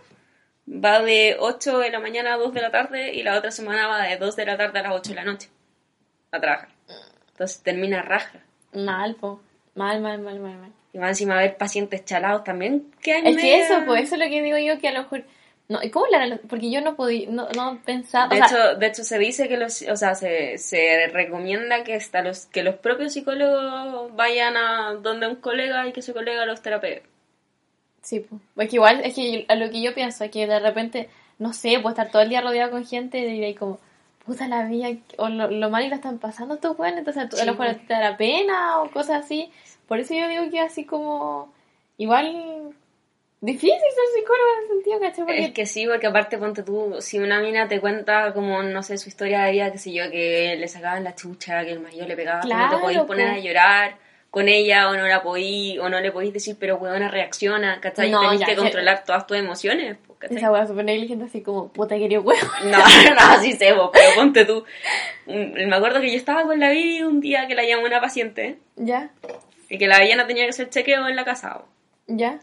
va 0.66 1.00
de 1.00 1.36
8 1.38 1.78
de 1.78 1.90
la 1.90 2.00
mañana 2.00 2.34
a 2.34 2.38
2 2.38 2.54
de 2.54 2.60
la 2.62 2.70
tarde 2.70 3.14
y 3.14 3.22
la 3.22 3.36
otra 3.36 3.50
semana 3.50 3.86
va 3.86 4.02
de 4.02 4.16
2 4.16 4.36
de 4.36 4.46
la 4.46 4.56
tarde 4.56 4.78
a 4.78 4.82
las 4.82 4.94
8 4.94 5.10
de 5.10 5.14
la 5.14 5.24
noche 5.24 5.50
a 6.30 6.40
trabajar. 6.40 6.68
Entonces 7.32 7.62
termina 7.62 8.02
raja. 8.02 8.40
Mal, 8.72 9.14
po. 9.16 9.40
Mal, 9.74 10.00
mal, 10.00 10.20
mal, 10.20 10.40
mal, 10.40 10.56
mal. 10.56 10.72
Y 10.94 10.98
más 10.98 11.10
encima 11.10 11.36
ver 11.36 11.56
pacientes 11.56 12.04
chalados 12.04 12.44
también. 12.44 12.86
Que 13.02 13.18
Es 13.18 13.36
que 13.36 13.60
eso, 13.60 13.82
pues, 13.84 14.04
eso 14.04 14.14
es 14.14 14.20
lo 14.20 14.28
que 14.28 14.42
digo 14.42 14.56
yo, 14.58 14.78
que 14.78 14.88
a 14.88 14.92
lo 14.92 15.02
mejor... 15.02 15.24
No, 15.66 15.82
¿y 15.82 15.90
cómo 15.90 16.06
la 16.06 16.38
Porque 16.48 16.70
yo 16.70 16.80
no 16.82 16.94
podía, 16.94 17.28
no, 17.28 17.48
no 17.50 17.80
pensaba... 17.84 18.28
De, 18.28 18.40
o 18.40 18.46
sea, 18.46 18.46
hecho, 18.46 18.78
de 18.78 18.86
hecho, 18.86 19.02
se 19.02 19.18
dice 19.18 19.48
que 19.48 19.56
los, 19.56 19.82
o 19.82 19.96
sea, 19.96 20.14
se, 20.14 20.56
se 20.58 21.08
recomienda 21.08 21.82
que 21.82 21.94
hasta 21.94 22.22
los, 22.22 22.46
que 22.46 22.62
los 22.62 22.76
propios 22.76 23.12
psicólogos 23.12 24.14
vayan 24.14 24.56
a 24.56 24.92
donde 24.94 25.26
un 25.26 25.36
colega 25.36 25.86
y 25.88 25.92
que 25.92 26.02
su 26.02 26.12
colega 26.12 26.46
los 26.46 26.62
terapee. 26.62 27.02
Sí, 28.02 28.20
pues. 28.20 28.40
Porque 28.54 28.76
igual 28.76 29.00
es 29.02 29.14
que 29.14 29.46
a 29.48 29.56
lo 29.56 29.70
que 29.70 29.82
yo 29.82 29.94
pienso 29.94 30.22
es 30.22 30.30
que 30.30 30.46
de 30.46 30.60
repente, 30.60 31.08
no 31.38 31.52
sé, 31.52 31.80
pues 31.82 31.94
estar 31.94 32.10
todo 32.10 32.22
el 32.22 32.28
día 32.28 32.42
rodeado 32.42 32.70
con 32.70 32.86
gente 32.86 33.18
y 33.18 33.42
ahí 33.42 33.54
como, 33.54 33.80
puta 34.24 34.46
la 34.46 34.64
vida, 34.66 34.90
o 35.16 35.28
lo, 35.28 35.50
lo 35.50 35.70
mal 35.70 35.84
y 35.84 35.88
lo 35.88 35.96
están 35.96 36.18
pasando 36.18 36.54
estos 36.54 36.76
buenos, 36.76 36.98
entonces 37.00 37.24
a, 37.24 37.42
a 37.42 37.44
lo 37.46 37.52
mejor 37.52 37.66
a 37.66 37.72
pues. 37.72 37.86
te 37.86 37.94
da 37.94 38.16
pena 38.16 38.80
o 38.80 38.90
cosas 38.90 39.24
así. 39.24 39.50
Por 39.86 40.00
eso 40.00 40.14
yo 40.14 40.28
digo 40.28 40.50
que 40.50 40.60
así 40.60 40.84
como, 40.84 41.52
igual, 41.98 42.72
difícil 43.40 43.70
ser 43.78 44.04
psicólogo 44.14 44.48
en 44.58 44.64
ese 44.64 44.72
sentido, 44.74 45.00
¿cachai? 45.00 45.24
Porque 45.24 45.44
Es 45.44 45.52
que 45.52 45.66
sí, 45.66 45.86
porque 45.86 46.06
aparte, 46.06 46.38
ponte 46.38 46.62
tú, 46.62 46.96
si 47.00 47.18
una 47.18 47.40
mina 47.40 47.68
te 47.68 47.80
cuenta 47.80 48.32
como, 48.32 48.62
no 48.62 48.82
sé, 48.82 48.96
su 48.98 49.08
historia 49.08 49.42
de 49.44 49.52
vida, 49.52 49.70
qué 49.72 49.78
sé 49.78 49.92
yo, 49.92 50.10
que 50.10 50.56
le 50.58 50.68
sacaban 50.68 51.04
la 51.04 51.14
chucha, 51.14 51.64
que 51.64 51.72
el 51.72 51.80
marido 51.80 52.06
le 52.06 52.16
pegaba, 52.16 52.40
que 52.40 52.48
no 52.48 52.54
te 52.54 52.66
Claro, 52.68 52.80
podías 52.80 53.04
poner 53.04 53.28
pues. 53.28 53.38
a 53.38 53.44
llorar, 53.46 53.96
con 54.30 54.48
ella 54.48 54.88
o 54.90 54.96
no 54.96 55.06
la 55.06 55.22
podí, 55.22 55.78
o 55.78 55.88
no 55.88 56.00
le 56.00 56.10
podéis 56.10 56.32
decir, 56.32 56.56
pero 56.58 56.76
weona 56.76 57.08
reacciona, 57.08 57.80
¿cachai? 57.80 58.10
No, 58.10 58.20
Tenés 58.20 58.40
ya, 58.40 58.46
que 58.46 58.56
ya. 58.56 58.62
controlar 58.62 59.04
todas 59.04 59.26
tus 59.28 59.36
emociones, 59.36 59.96
¿cachai? 60.18 60.38
Esa 60.38 60.50
weá 60.50 60.66
súper 60.66 60.84
negligente, 60.86 61.26
así 61.26 61.40
como, 61.42 61.68
puta 61.68 61.96
querido 61.96 62.22
huevo. 62.22 62.40
No, 62.64 62.78
no, 62.78 63.42
sí 63.42 63.52
sé, 63.52 63.72
vos, 63.74 63.90
pero 63.92 64.06
ponte 64.16 64.44
tú. 64.44 64.64
Mm, 65.26 65.68
Me 65.68 65.76
acuerdo 65.76 66.00
que 66.00 66.10
yo 66.10 66.16
estaba 66.16 66.42
con 66.44 66.58
la 66.58 66.70
Vivi 66.70 67.02
un 67.02 67.20
día 67.20 67.46
que 67.46 67.54
la 67.54 67.62
llamó 67.64 67.84
una 67.84 68.00
paciente 68.00 68.58
Ya, 68.74 69.10
y 69.74 69.78
que 69.78 69.86
la 69.88 70.00
Villana 70.00 70.26
tenía 70.26 70.44
que 70.44 70.50
hacer 70.50 70.70
chequeo 70.70 71.08
en 71.08 71.16
la 71.16 71.24
casa. 71.24 71.62
ya. 72.06 72.38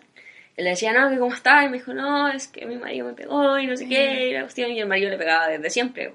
Y 0.58 0.64
le 0.64 0.72
decía, 0.72 0.92
no, 0.92 1.10
que 1.10 1.18
cómo 1.18 1.34
está, 1.34 1.64
y 1.64 1.70
me 1.70 1.78
dijo, 1.78 1.94
no, 1.94 2.28
es 2.28 2.48
que 2.50 2.66
mi 2.66 2.76
marido 2.76 3.08
me 3.08 3.14
pegó 3.14 3.58
y 3.58 3.68
no 3.68 3.78
sé 3.78 3.88
qué, 3.88 4.28
y 4.30 4.34
la 4.34 4.42
cuestión, 4.42 4.70
y 4.72 4.80
el 4.82 4.86
marido 4.88 5.10
le 5.10 5.18
pegaba 5.18 5.48
desde 5.48 5.70
siempre. 5.70 6.14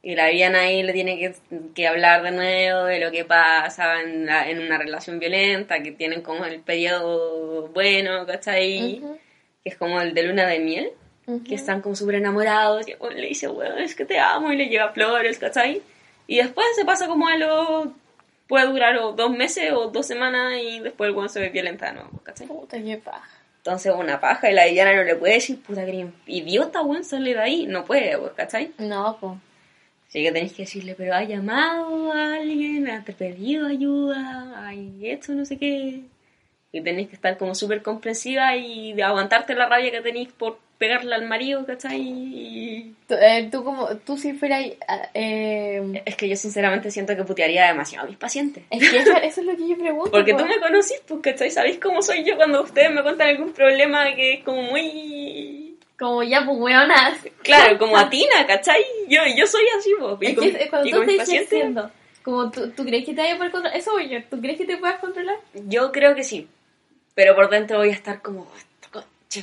Y 0.00 0.14
la 0.14 0.28
Viviana 0.28 0.60
ahí 0.60 0.82
le 0.84 0.92
tiene 0.92 1.18
que, 1.18 1.34
que 1.74 1.88
hablar 1.88 2.22
de 2.22 2.30
nuevo 2.30 2.84
de 2.84 3.00
lo 3.00 3.10
que 3.10 3.24
pasa 3.24 4.00
en, 4.00 4.26
la- 4.26 4.48
en 4.48 4.60
una 4.60 4.78
relación 4.78 5.18
violenta, 5.18 5.82
que 5.82 5.90
tienen 5.90 6.22
como 6.22 6.44
el 6.44 6.60
periodo 6.60 7.68
bueno, 7.68 8.24
¿cachai? 8.26 8.98
Ujú, 9.02 9.18
Que 9.64 9.70
es 9.70 9.76
como 9.76 10.00
el 10.00 10.14
de 10.14 10.22
luna 10.22 10.46
de 10.46 10.58
miel. 10.60 10.90
ujú. 11.26 11.42
que 11.42 11.54
están 11.56 11.80
como 11.80 11.96
súper 11.96 12.14
enamorados, 12.16 12.86
y 12.86 12.94
le 13.20 13.26
dice, 13.28 13.48
weón, 13.48 13.78
es 13.78 13.94
que 13.96 14.04
te 14.04 14.18
amo, 14.20 14.52
y 14.52 14.56
le 14.56 14.66
lleva 14.68 14.92
flores, 14.92 15.38
¿cachai? 15.38 15.82
Y 16.28 16.36
después 16.36 16.66
se 16.76 16.84
pasa 16.84 17.06
como 17.08 17.26
a 17.26 17.36
lo... 17.36 17.92
puede 18.54 18.68
durar 18.68 18.96
o 18.98 19.10
dos 19.10 19.32
meses 19.32 19.72
o 19.72 19.88
dos 19.88 20.06
semanas, 20.06 20.52
y 20.62 20.78
después 20.78 21.08
el 21.08 21.16
weón 21.16 21.28
se 21.28 21.40
ve 21.40 21.48
violenta 21.48 21.86
de 21.86 21.94
nuevo, 21.94 22.20
¿cachai? 22.22 22.46
Puta 22.46 22.80
qué 22.80 22.98
paja. 22.98 23.28
Entonces 23.56 23.92
una 23.92 24.20
paja, 24.20 24.48
y 24.48 24.54
la 24.54 24.66
villana 24.66 24.94
no 24.94 25.02
le 25.02 25.16
puede 25.16 25.34
decir, 25.34 25.60
puta, 25.60 25.84
que 25.84 26.06
idiota, 26.28 26.80
weón, 26.82 27.02
sale 27.02 27.34
de 27.34 27.40
ahí, 27.40 27.66
no 27.66 27.84
puede, 27.84 28.16
pues, 28.16 28.30
¿cachai? 28.34 28.70
No, 28.78 29.16
pues. 29.20 29.32
Así 30.06 30.22
que 30.22 30.30
tenéis 30.30 30.52
que 30.52 30.62
decirle, 30.62 30.94
pero 30.94 31.16
ha 31.16 31.24
llamado 31.24 32.12
a 32.12 32.34
alguien, 32.34 32.88
ha 32.88 33.02
pedido 33.02 33.66
ayuda, 33.66 34.68
hay 34.68 35.00
esto, 35.02 35.32
no 35.32 35.44
sé 35.44 35.58
qué. 35.58 36.02
Y 36.70 36.80
tenéis 36.80 37.08
que 37.08 37.16
estar 37.16 37.36
como 37.36 37.56
súper 37.56 37.82
comprensiva 37.82 38.54
y 38.54 39.00
aguantarte 39.02 39.56
la 39.56 39.68
rabia 39.68 39.90
que 39.90 40.00
tenéis 40.00 40.28
por 40.32 40.60
pegarle 40.84 41.14
al 41.14 41.26
marido, 41.26 41.64
¿cachai? 41.64 42.00
Y 42.00 42.94
Tú, 43.08 43.14
eh, 43.14 43.48
tú 43.50 43.64
como, 43.64 43.88
tú 43.98 44.16
si 44.16 44.32
fueras... 44.34 44.64
Eh, 45.14 46.02
Es 46.04 46.16
que 46.16 46.28
yo 46.28 46.36
sinceramente 46.36 46.90
siento 46.90 47.14
que 47.16 47.24
putearía 47.24 47.66
demasiado 47.66 48.06
a 48.06 48.08
mis 48.08 48.18
pacientes. 48.18 48.64
es 48.70 48.90
que 48.90 48.98
eso, 48.98 49.16
eso 49.16 49.40
es 49.40 49.46
lo 49.46 49.56
que 49.56 49.68
yo 49.68 49.76
pregunto. 49.78 50.10
Porque 50.10 50.32
po. 50.32 50.38
tú 50.40 50.46
me 50.46 50.58
conocís, 50.58 51.00
pues, 51.06 51.20
¿cachai? 51.22 51.50
¿Sabéis 51.50 51.78
cómo 51.78 52.02
soy 52.02 52.24
yo 52.24 52.36
cuando 52.36 52.62
ustedes 52.62 52.90
me 52.90 53.02
cuentan 53.02 53.28
algún 53.28 53.52
problema 53.52 54.14
que 54.14 54.34
es 54.34 54.44
como 54.44 54.62
muy... 54.62 55.76
Como 55.98 56.22
ya, 56.22 56.44
pues 56.44 56.58
weona. 56.58 57.16
Claro, 57.42 57.78
como 57.78 57.96
atina, 57.96 58.46
¿cachai? 58.46 58.84
Yo, 59.08 59.20
yo 59.36 59.46
soy 59.46 59.64
así, 59.78 59.90
pues. 59.98 60.16
Y 60.20 60.26
Es 60.26 60.56
que 60.56 60.68
cuando 60.68 60.90
tú 60.90 60.96
con 60.96 61.06
mis 61.06 61.12
estás 61.14 61.26
pacientes, 61.28 61.50
diciendo, 61.50 61.90
como 62.22 62.50
tú, 62.50 62.70
tú 62.70 62.84
crees 62.84 63.04
que 63.04 63.12
te 63.14 63.20
vaya 63.20 63.34
a 63.34 63.36
poder 63.36 63.52
controlar, 63.52 63.78
eso 63.78 63.92
voy 63.92 64.08
yo, 64.08 64.18
¿tú 64.30 64.40
crees 64.40 64.58
que 64.58 64.64
te 64.64 64.76
puedas 64.76 64.98
controlar? 64.98 65.36
yo 65.68 65.92
creo 65.92 66.14
que 66.14 66.24
sí. 66.24 66.48
Pero 67.14 67.34
por 67.36 67.48
dentro 67.48 67.78
voy 67.78 67.90
a 67.90 67.92
estar 67.92 68.20
como... 68.22 68.50
"Esta 68.56 68.88
concha 68.90 69.42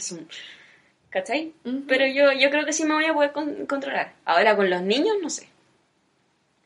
es 1.13 1.29
un-". 1.29 1.81
¿Cachai? 1.81 1.85
Pero 1.87 2.05
yo, 2.07 2.31
yo 2.33 2.49
creo 2.49 2.65
que 2.65 2.73
sí 2.73 2.83
me 2.85 2.93
voy 2.93 3.05
a 3.05 3.13
poder 3.13 3.31
con- 3.31 3.65
controlar. 3.65 4.13
Ahora 4.25 4.55
con 4.55 4.69
los 4.69 4.81
niños, 4.81 5.15
no 5.21 5.29
sé. 5.29 5.47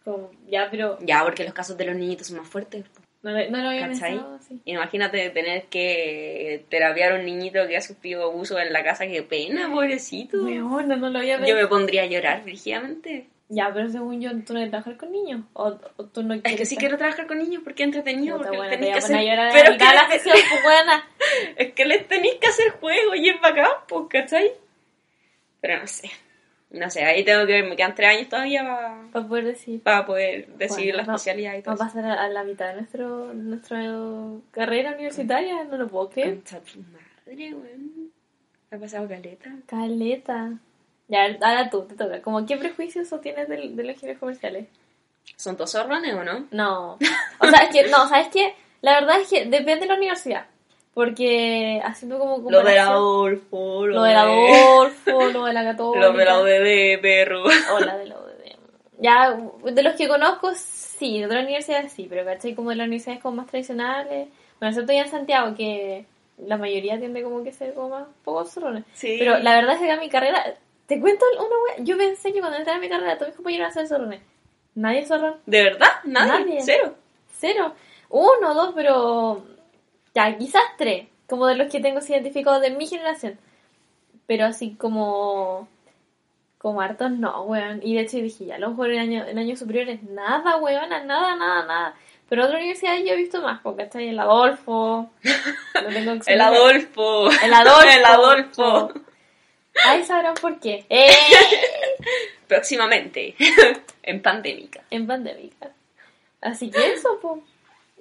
Como, 0.04 0.32
ya, 0.50 0.68
pero 0.70 0.98
Ya, 1.02 1.24
porque 1.24 1.44
los 1.44 1.54
casos 1.54 1.78
de 1.78 1.86
los 1.86 1.96
niñitos 1.96 2.28
son 2.28 2.38
más 2.38 2.48
fuertes. 2.48 2.86
no, 3.24 3.32
lo- 3.32 3.50
no 3.50 3.58
lo 3.58 3.70
había 3.70 3.88
pensado 3.88 4.36
así. 4.36 4.60
Imagínate 4.66 5.32
tener 5.32 5.64
que 5.64 6.64
terapiar 6.70 7.14
a 7.14 7.16
un 7.16 7.26
niñito 7.26 7.66
que 7.68 7.76
ha 7.76 7.82
sufrido 7.82 8.24
abuso 8.26 8.60
en 8.60 8.72
la 8.72 8.84
casa, 8.84 9.08
qué 9.08 9.24
pena, 9.24 9.68
pobrecito. 9.72 10.44
Weona, 10.44 10.96
no 10.96 11.10
lo 11.10 11.18
había 11.20 11.36
Yo 11.38 11.40
pensado. 11.42 11.62
me 11.64 11.68
pondría 11.68 12.04
a 12.04 12.06
llorar 12.06 12.44
rígidamente. 12.46 13.26
Ya, 13.48 13.72
pero 13.74 13.90
según 13.90 14.20
yo, 14.22 14.32
tú 14.32 14.54
no 14.54 14.60
quieres 14.60 14.70
trabajar 14.72 14.98
con 14.98 15.12
niños. 15.12 15.42
O, 15.54 15.78
o 15.98 16.06
tú 16.06 16.24
no 16.24 16.34
Es 16.34 16.42
quieres. 16.42 16.60
que 16.60 16.66
sí 16.66 16.78
quiero 16.78 16.98
trabajar 16.98 17.28
con 17.28 17.38
niños 17.38 17.62
porque 17.64 17.84
es 17.84 17.88
entretenido, 17.88 18.38
Puta, 18.38 18.50
porque 18.50 18.58
buena, 18.58 18.78
que 18.80 18.94
hacer... 18.94 19.18
Pero 19.54 19.72
mitad 19.74 19.90
de 19.90 19.96
la 19.96 20.08
que, 20.08 20.14
sesión, 20.20 20.38
pues 20.50 20.64
buena. 20.64 21.08
es 21.58 21.74
que 21.74 21.86
les 21.86 22.08
tenéis 22.08 22.36
que 22.36 22.48
hacer 22.48 22.72
juego 22.72 23.14
y 23.14 23.30
es 23.30 23.40
bacán, 23.42 23.72
pues, 23.88 24.06
¿cachai? 24.10 24.52
Pero 25.62 25.80
no 25.80 25.88
sé. 25.88 26.10
No 26.72 26.90
sé, 26.90 27.06
ahí 27.06 27.24
tengo 27.24 27.46
que 27.46 27.54
ver, 27.54 27.64
me 27.70 27.76
quedan 27.76 27.96
tres 27.96 28.10
años 28.18 28.28
todavía 28.30 28.64
para 28.64 29.04
Para 29.12 29.28
poder 29.28 29.46
decir. 29.46 29.82
poder 29.82 30.48
decidir 30.58 30.94
Bueno, 30.94 30.98
la 30.98 31.04
no, 31.04 31.16
especialidad 31.16 31.56
y 31.58 31.62
todo 31.62 31.76
Va 31.78 31.86
a 31.86 31.88
pasar 31.88 32.06
a, 32.06 32.28
la 32.28 32.44
mitad 32.44 32.68
de 32.70 32.74
nuestro, 32.74 33.34
nuestra 33.34 33.80
carrera 34.52 34.92
universitaria, 34.94 35.64
no 35.66 35.78
lo 35.78 35.88
puedo 35.88 36.10
creer. 36.10 36.34
Concha 36.36 36.60
tu 36.62 36.80
madre, 36.80 37.54
weón. 37.54 38.12
Ha 38.72 38.78
pasado 38.78 39.08
caleta. 39.08 39.52
Caleta. 39.68 40.54
Ya, 41.08 41.26
ahora 41.42 41.70
tú, 41.70 41.84
te 41.84 41.96
toca. 41.96 42.22
Como, 42.22 42.46
¿Qué 42.46 42.58
prejuicios 42.58 43.10
tienes 43.22 43.48
de, 43.48 43.58
de 43.58 43.84
los 43.84 43.94
ingenieros 43.96 44.20
comerciales? 44.20 44.68
¿Son 45.36 45.56
todos 45.56 45.72
zorrones 45.72 46.14
o 46.14 46.24
no? 46.24 46.48
No. 46.52 46.94
O 47.40 47.46
sea, 47.48 47.64
es 47.64 47.70
que, 47.70 47.88
no, 47.90 48.08
¿sabes 48.08 48.28
qué? 48.32 48.54
La 48.82 49.00
verdad 49.00 49.20
es 49.20 49.30
que 49.30 49.46
depende 49.46 49.82
de 49.82 49.88
la 49.88 49.96
universidad. 49.96 50.46
Porque 50.94 51.82
haciendo 51.84 52.18
como 52.18 52.38
Lo 52.50 52.60
de 52.60 52.76
la 52.76 52.86
comparación- 52.86 52.94
Adolfo, 52.94 53.86
Lo 53.88 54.04
de 54.04 54.14
la 54.14 54.22
Adolfo, 54.22 55.26
lo 55.34 55.46
de 55.46 55.54
la 55.54 55.64
Católica. 55.64 56.08
Lo 56.08 56.14
de 56.14 56.26
la 56.26 56.40
ODD, 56.40 57.02
perro. 57.02 57.44
O 57.44 57.80
la 57.80 57.98
de 57.98 58.06
la 58.06 58.16
UDD. 58.16 58.56
Ya, 59.00 59.38
de 59.64 59.84
los 59.84 59.96
que 59.96 60.08
conozco, 60.08 60.54
sí. 60.56 61.20
De 61.20 61.26
otras 61.26 61.44
universidades 61.44 61.92
sí. 61.92 62.08
Pero, 62.10 62.24
¿cachai? 62.24 62.56
Como 62.56 62.70
de 62.70 62.78
las 62.78 62.86
universidades 62.88 63.22
como 63.22 63.36
más 63.38 63.48
tradicionales. 63.48 64.30
Bueno, 64.60 64.70
excepto 64.70 64.94
ya 64.94 65.02
en 65.02 65.10
Santiago, 65.12 65.54
que 65.54 66.06
la 66.38 66.56
mayoría 66.58 66.98
tiende 66.98 67.24
como 67.24 67.44
que 67.44 67.52
ser 67.52 67.74
como 67.74 67.90
más 67.90 68.08
poco 68.24 68.46
zorrones. 68.46 68.86
Sí. 68.94 69.18
Pero 69.20 69.38
la 69.40 69.54
verdad 69.56 69.76
es 69.76 69.82
que 69.82 69.92
a 69.92 70.00
mi 70.00 70.08
carrera... 70.10 70.56
Te 70.88 71.00
cuento 71.00 71.26
una 71.38 71.48
wea. 71.48 71.84
Yo 71.84 71.98
pensé 71.98 72.32
que 72.32 72.40
cuando 72.40 72.58
entré 72.58 72.74
a 72.74 72.80
mi 72.80 72.90
carrera 72.90 73.18
todos 73.18 73.30
mis 73.30 73.36
compañeros 73.36 73.72
iban 73.72 73.72
a 73.72 73.74
ser 73.74 73.88
zorrones. 73.88 74.22
Nadie 74.76 75.00
es 75.00 75.08
zorrón. 75.08 75.38
¿De 75.46 75.64
verdad? 75.64 75.90
¿Nadie? 76.04 76.32
Nadie. 76.32 76.62
¿Cero? 76.62 76.96
Cero. 77.38 77.74
Uno, 78.10 78.54
dos, 78.54 78.74
pero. 78.76 79.44
Ya, 80.14 80.38
quizás 80.38 80.64
tres. 80.78 81.08
Como 81.28 81.48
de 81.48 81.56
los 81.56 81.72
que 81.72 81.80
tengo 81.80 82.00
identificados 82.00 82.62
de 82.62 82.72
mi 82.72 82.86
generación. 82.86 83.40
Pero 84.28 84.46
así 84.46 84.76
como. 84.76 85.68
Como 86.58 86.82
hartos, 86.82 87.12
no, 87.12 87.44
weón. 87.44 87.80
Y 87.84 87.96
de 87.96 88.02
hecho 88.02 88.18
dije, 88.18 88.46
ya, 88.46 88.56
a 88.56 88.60
lo 88.60 88.72
mejor 88.72 88.92
en, 88.92 89.00
año, 89.00 89.26
en 89.26 89.38
años 89.38 89.60
superiores, 89.60 90.02
nada, 90.04 90.58
weón, 90.58 90.90
nada, 90.90 91.36
nada, 91.36 91.66
nada. 91.66 91.96
Pero 92.28 92.42
en 92.42 92.48
otra 92.48 92.58
universidad 92.58 92.98
yo 92.98 93.14
he 93.14 93.18
visto 93.18 93.42
más, 93.42 93.62
porque 93.62 93.84
está 93.84 94.00
ahí 94.00 94.10
el 94.10 94.20
Adolfo. 94.20 95.10
Lo 95.24 95.90
tengo 95.90 96.14
El. 96.26 96.42
Adolfo. 96.42 97.30
El 97.44 97.54
Adolfo. 97.54 97.90
El 97.90 98.06
Adolfo. 98.06 98.94
Ay, 99.86 100.04
sabrán 100.04 100.36
por 100.36 100.60
qué. 100.60 100.86
¡Eh! 100.90 101.10
Próximamente. 102.48 103.36
en 104.04 104.22
pandémica. 104.22 104.82
en 104.90 105.08
pandémica. 105.08 105.70
Así 106.42 106.70
que 106.70 106.94
eso, 106.94 107.20
pues. 107.22 107.42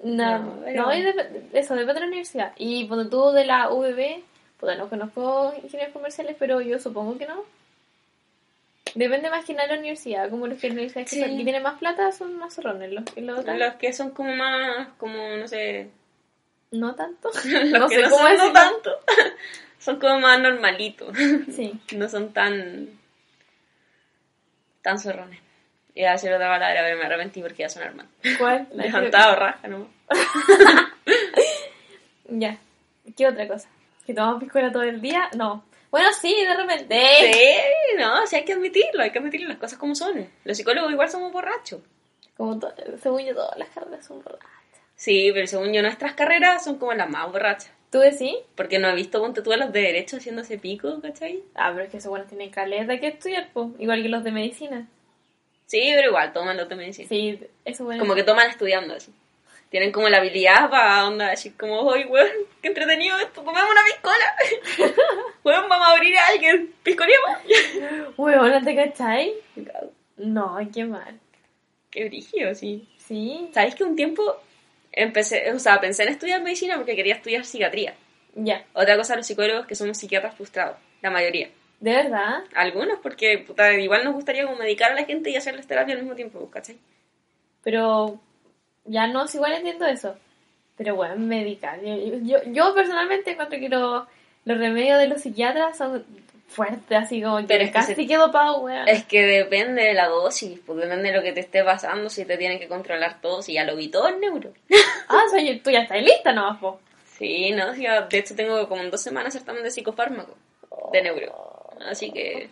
No, 0.03 0.39
No, 0.39 0.55
no, 0.55 0.61
pero- 0.63 0.93
y 0.93 1.01
dep- 1.03 1.29
eso 1.53 1.73
depende 1.73 1.95
de 1.95 1.99
la 2.01 2.05
universidad. 2.07 2.53
Y 2.57 2.87
cuando 2.87 3.09
tú 3.09 3.31
de 3.31 3.45
la 3.45 3.69
UBB, 3.71 4.21
pues 4.59 4.77
no 4.77 4.89
conozco 4.89 5.53
ingenieros 5.63 5.93
comerciales, 5.93 6.35
pero 6.37 6.61
yo 6.61 6.77
supongo 6.79 7.17
que 7.17 7.25
no. 7.25 7.43
Depende 8.93 9.29
más 9.29 9.43
que 9.45 9.53
nada 9.53 9.67
de 9.67 9.73
la 9.73 9.79
universidad, 9.79 10.29
como 10.29 10.47
los 10.47 10.59
que 10.59 10.67
universidades 10.69 11.09
que, 11.09 11.15
Sí. 11.15 11.21
son- 11.21 11.37
que 11.37 11.43
tienen 11.43 11.63
más 11.63 11.79
plata 11.79 12.11
son 12.11 12.37
más 12.37 12.53
zorrones, 12.53 12.91
los 12.91 13.03
que 13.05 13.21
los 13.21 13.43
Los 13.45 13.73
que 13.75 13.93
son 13.93 14.11
como 14.11 14.33
más, 14.35 14.89
como, 14.97 15.17
no 15.37 15.47
sé, 15.47 15.89
no 16.71 16.93
tanto. 16.95 17.29
los 17.45 17.45
no 17.71 17.87
que 17.89 17.95
sé 17.95 18.01
no 18.03 18.09
cómo 18.09 18.23
son 18.23 18.23
no 18.23 18.29
decirlo. 18.29 18.53
tanto. 18.53 18.91
Son 19.85 19.99
como 19.99 20.19
más 20.19 20.39
normalitos. 20.39 21.15
Sí. 21.55 21.79
no 21.95 22.09
son 22.09 22.33
tan, 22.33 22.89
tan 24.81 24.97
zorrones. 24.97 25.39
Iba 25.93 26.09
a 26.09 26.13
decir 26.13 26.33
otra 26.33 26.49
palabra, 26.49 26.81
pero 26.83 26.97
me 26.97 27.05
arrepentí 27.05 27.41
porque 27.41 27.61
iba 27.61 27.67
a 27.67 27.69
sonar 27.69 27.93
mal. 27.93 28.07
¿Cuál? 28.39 28.67
La 28.73 28.85
Levantado, 28.85 29.35
raja, 29.35 29.67
¿no? 29.67 29.87
Ya. 32.27 32.57
¿Qué 33.15 33.27
otra 33.27 33.47
cosa? 33.47 33.69
¿Que 34.03 34.15
tomamos 34.15 34.41
piscola 34.41 34.71
todo 34.71 34.81
el 34.81 34.99
día? 34.99 35.29
No. 35.37 35.63
Bueno, 35.91 36.07
sí, 36.19 36.35
de 36.43 36.55
repente. 36.55 36.99
Sí, 37.31 37.95
no, 37.99 38.25
sí 38.25 38.37
hay 38.37 38.43
que 38.43 38.53
admitirlo, 38.53 39.03
hay 39.03 39.11
que 39.11 39.19
admitir 39.19 39.47
las 39.47 39.57
cosas 39.57 39.77
como 39.77 39.93
son. 39.93 40.27
Los 40.43 40.57
psicólogos 40.57 40.91
igual 40.91 41.07
somos 41.07 41.31
borrachos. 41.31 41.81
Como 42.35 42.59
según 42.99 43.23
yo, 43.23 43.35
todas 43.35 43.55
las 43.59 43.69
carreras 43.69 44.03
son 44.07 44.23
borrachas. 44.23 44.49
Sí, 44.95 45.29
pero 45.35 45.45
según 45.45 45.71
yo 45.71 45.83
nuestras 45.83 46.15
carreras 46.15 46.63
son 46.63 46.79
como 46.79 46.95
las 46.95 47.07
más 47.07 47.31
borrachas. 47.31 47.74
¿Tú 47.95 48.01
decís? 48.01 48.35
Porque 48.55 48.77
no 48.77 48.89
he 48.89 48.93
visto, 48.93 49.21
ponte 49.21 49.41
tú 49.41 49.53
a 49.53 49.55
los 49.55 49.71
de 49.71 49.79
derecho 49.79 50.17
haciéndose 50.17 50.57
pico, 50.57 50.99
¿cachai? 51.01 51.41
Ah, 51.55 51.71
pero 51.71 51.85
es 51.85 51.91
que 51.91 51.95
esos 51.95 52.09
buenos 52.09 52.27
tienen 52.27 52.49
caleta 52.49 52.99
que 52.99 53.07
estudiar, 53.07 53.47
igual 53.79 54.03
que 54.03 54.09
los 54.09 54.21
de 54.21 54.33
medicina. 54.33 54.85
Sí, 55.65 55.93
pero 55.95 56.09
igual 56.09 56.33
toman 56.33 56.57
los 56.57 56.67
de 56.67 56.75
medicina. 56.75 57.07
Sí, 57.07 57.39
eso 57.63 57.85
bueno. 57.85 58.01
Como 58.01 58.13
que 58.13 58.23
toman 58.23 58.49
estudiando 58.49 58.95
así. 58.95 59.13
Tienen 59.69 59.93
como 59.93 60.09
la 60.09 60.17
habilidad 60.17 60.69
para 60.69 61.07
onda 61.07 61.29
decir 61.29 61.55
como, 61.55 61.79
oye, 61.83 62.05
weón, 62.07 62.27
qué 62.61 62.67
entretenido 62.67 63.17
esto, 63.17 63.43
tomemos 63.43 63.71
una 63.71 63.85
piscola. 63.85 64.93
weón, 65.45 65.69
vamos 65.69 65.87
a 65.87 65.91
abrir 65.93 66.17
a 66.17 66.27
alguien, 66.27 66.73
piscoleamos. 66.83 67.37
Huevón, 68.17 68.51
¿no 68.51 68.61
te 68.61 68.75
cachai? 68.75 69.35
No, 70.17 70.57
qué 70.73 70.83
mal. 70.83 71.17
Qué 71.91 72.09
brígido, 72.09 72.53
sí. 72.55 72.89
Sí, 72.97 73.51
¿Sabéis 73.53 73.75
que 73.75 73.85
un 73.85 73.95
tiempo 73.95 74.41
empecé, 74.95 75.51
o 75.51 75.59
sea, 75.59 75.79
pensé 75.79 76.03
en 76.03 76.09
estudiar 76.09 76.41
medicina 76.41 76.75
porque 76.77 76.95
quería 76.95 77.15
estudiar 77.15 77.45
psiquiatría? 77.45 77.93
ya. 78.35 78.65
Otra 78.73 78.97
cosa, 78.97 79.15
los 79.15 79.25
psicólogos 79.27 79.65
que 79.67 79.75
somos 79.75 79.97
psiquiatras 79.97 80.35
frustrados, 80.35 80.77
la 81.01 81.09
mayoría. 81.11 81.49
¿De 81.79 81.91
verdad? 81.93 82.43
Algunos, 82.55 82.99
porque 82.99 83.37
puta, 83.39 83.71
igual 83.73 84.03
nos 84.03 84.13
gustaría 84.13 84.43
como 84.45 84.57
medicar 84.57 84.91
a 84.91 84.95
la 84.95 85.05
gente 85.05 85.29
y 85.29 85.35
hacerles 85.35 85.67
terapia 85.67 85.93
al 85.93 86.01
mismo 86.01 86.15
tiempo, 86.15 86.49
¿cachai? 86.49 86.77
Pero 87.63 88.19
ya 88.85 89.07
no, 89.07 89.25
igual 89.33 89.53
entiendo 89.53 89.85
eso. 89.85 90.15
Pero 90.77 90.95
bueno, 90.95 91.15
médica. 91.17 91.77
Yo, 91.81 91.95
yo, 92.23 92.37
yo 92.51 92.73
personalmente 92.75 93.31
encuentro 93.31 93.59
que 93.59 93.69
lo- 93.69 94.07
los 94.45 94.57
remedios 94.57 94.99
de 94.99 95.07
los 95.07 95.21
psiquiatras 95.21 95.77
son 95.77 96.05
fuertes, 96.47 96.97
así 96.97 97.21
como 97.21 97.37
que 97.39 97.43
Pero 97.45 97.63
es 97.63 97.69
que 97.69 97.73
casi 97.73 97.95
se- 97.95 98.07
quedo 98.07 98.31
pago, 98.31 98.59
weón. 98.61 98.87
Es 98.87 99.03
que 99.05 99.23
depende 99.25 99.81
de 99.83 99.93
la 99.93 100.07
dosis, 100.07 100.59
pues 100.65 100.79
depende 100.79 101.09
de 101.11 101.17
lo 101.17 101.23
que 101.23 101.33
te 101.33 101.41
esté 101.41 101.63
pasando, 101.63 102.09
si 102.09 102.25
te 102.25 102.37
tienen 102.37 102.59
que 102.59 102.67
controlar 102.67 103.19
todo, 103.21 103.41
si 103.41 103.53
ya 103.53 103.63
lo 103.63 103.75
vi 103.75 103.89
todo 103.89 104.07
el 104.09 104.19
neuro. 104.19 104.53
Ah, 105.09 105.23
o 105.25 105.29
sea, 105.29 105.41
yo- 105.41 105.61
tú 105.61 105.69
ya 105.71 105.81
estás 105.81 106.01
lista 106.01 106.31
nomás, 106.33 106.59
po. 106.59 106.79
Sí, 107.17 107.51
no, 107.51 107.73
ya, 107.75 108.01
de 108.03 108.17
hecho 108.17 108.35
tengo 108.35 108.67
como 108.67 108.81
en 108.81 108.91
dos 108.91 109.01
semanas 109.01 109.33
certamen 109.33 109.63
de 109.63 109.71
psicofármaco, 109.71 110.35
de 110.91 111.01
neuro. 111.01 111.33
Así 111.89 112.11
que... 112.11 112.49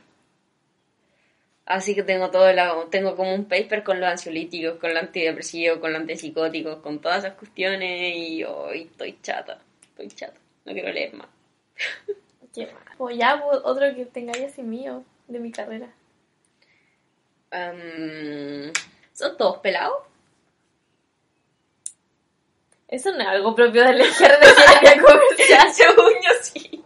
Así 1.65 1.95
que 1.95 2.03
tengo 2.03 2.29
todo 2.29 2.49
el, 2.49 2.59
tengo 2.89 3.15
como 3.15 3.33
un 3.33 3.45
paper 3.45 3.83
con 3.83 3.99
los 4.01 4.09
ansiolíticos, 4.09 4.79
con 4.79 4.93
los 4.93 5.01
antidepresivos, 5.01 5.79
con 5.79 5.93
los 5.93 6.01
antipsicóticos, 6.01 6.77
con 6.77 6.99
todas 6.99 7.19
esas 7.23 7.37
cuestiones 7.37 8.15
y 8.17 8.43
hoy 8.43 8.81
estoy 8.91 9.17
chata, 9.21 9.59
estoy 9.81 10.09
chata, 10.09 10.37
no 10.65 10.73
quiero 10.73 10.91
leer 10.91 11.13
más. 11.13 11.27
Qué 12.53 12.67
mal. 12.67 12.83
O 12.97 13.09
ya, 13.09 13.43
otro 13.45 13.95
que 13.95 14.05
tengáis 14.05 14.43
así 14.45 14.61
mío, 14.63 15.03
de 15.27 15.39
mi 15.39 15.51
carrera. 15.51 15.87
Em, 17.51 18.71
¿Son 19.13 19.37
todos 19.37 19.57
pelados? 19.59 19.97
Eso 22.87 23.11
no 23.11 23.21
es 23.21 23.27
algo 23.27 23.55
propio 23.55 23.83
de 23.83 23.93
la 23.93 24.05
ingeniería 24.05 25.01
comercial. 25.01 25.69
Según 25.73 26.13
yo 26.21 26.29
sí. 26.41 26.83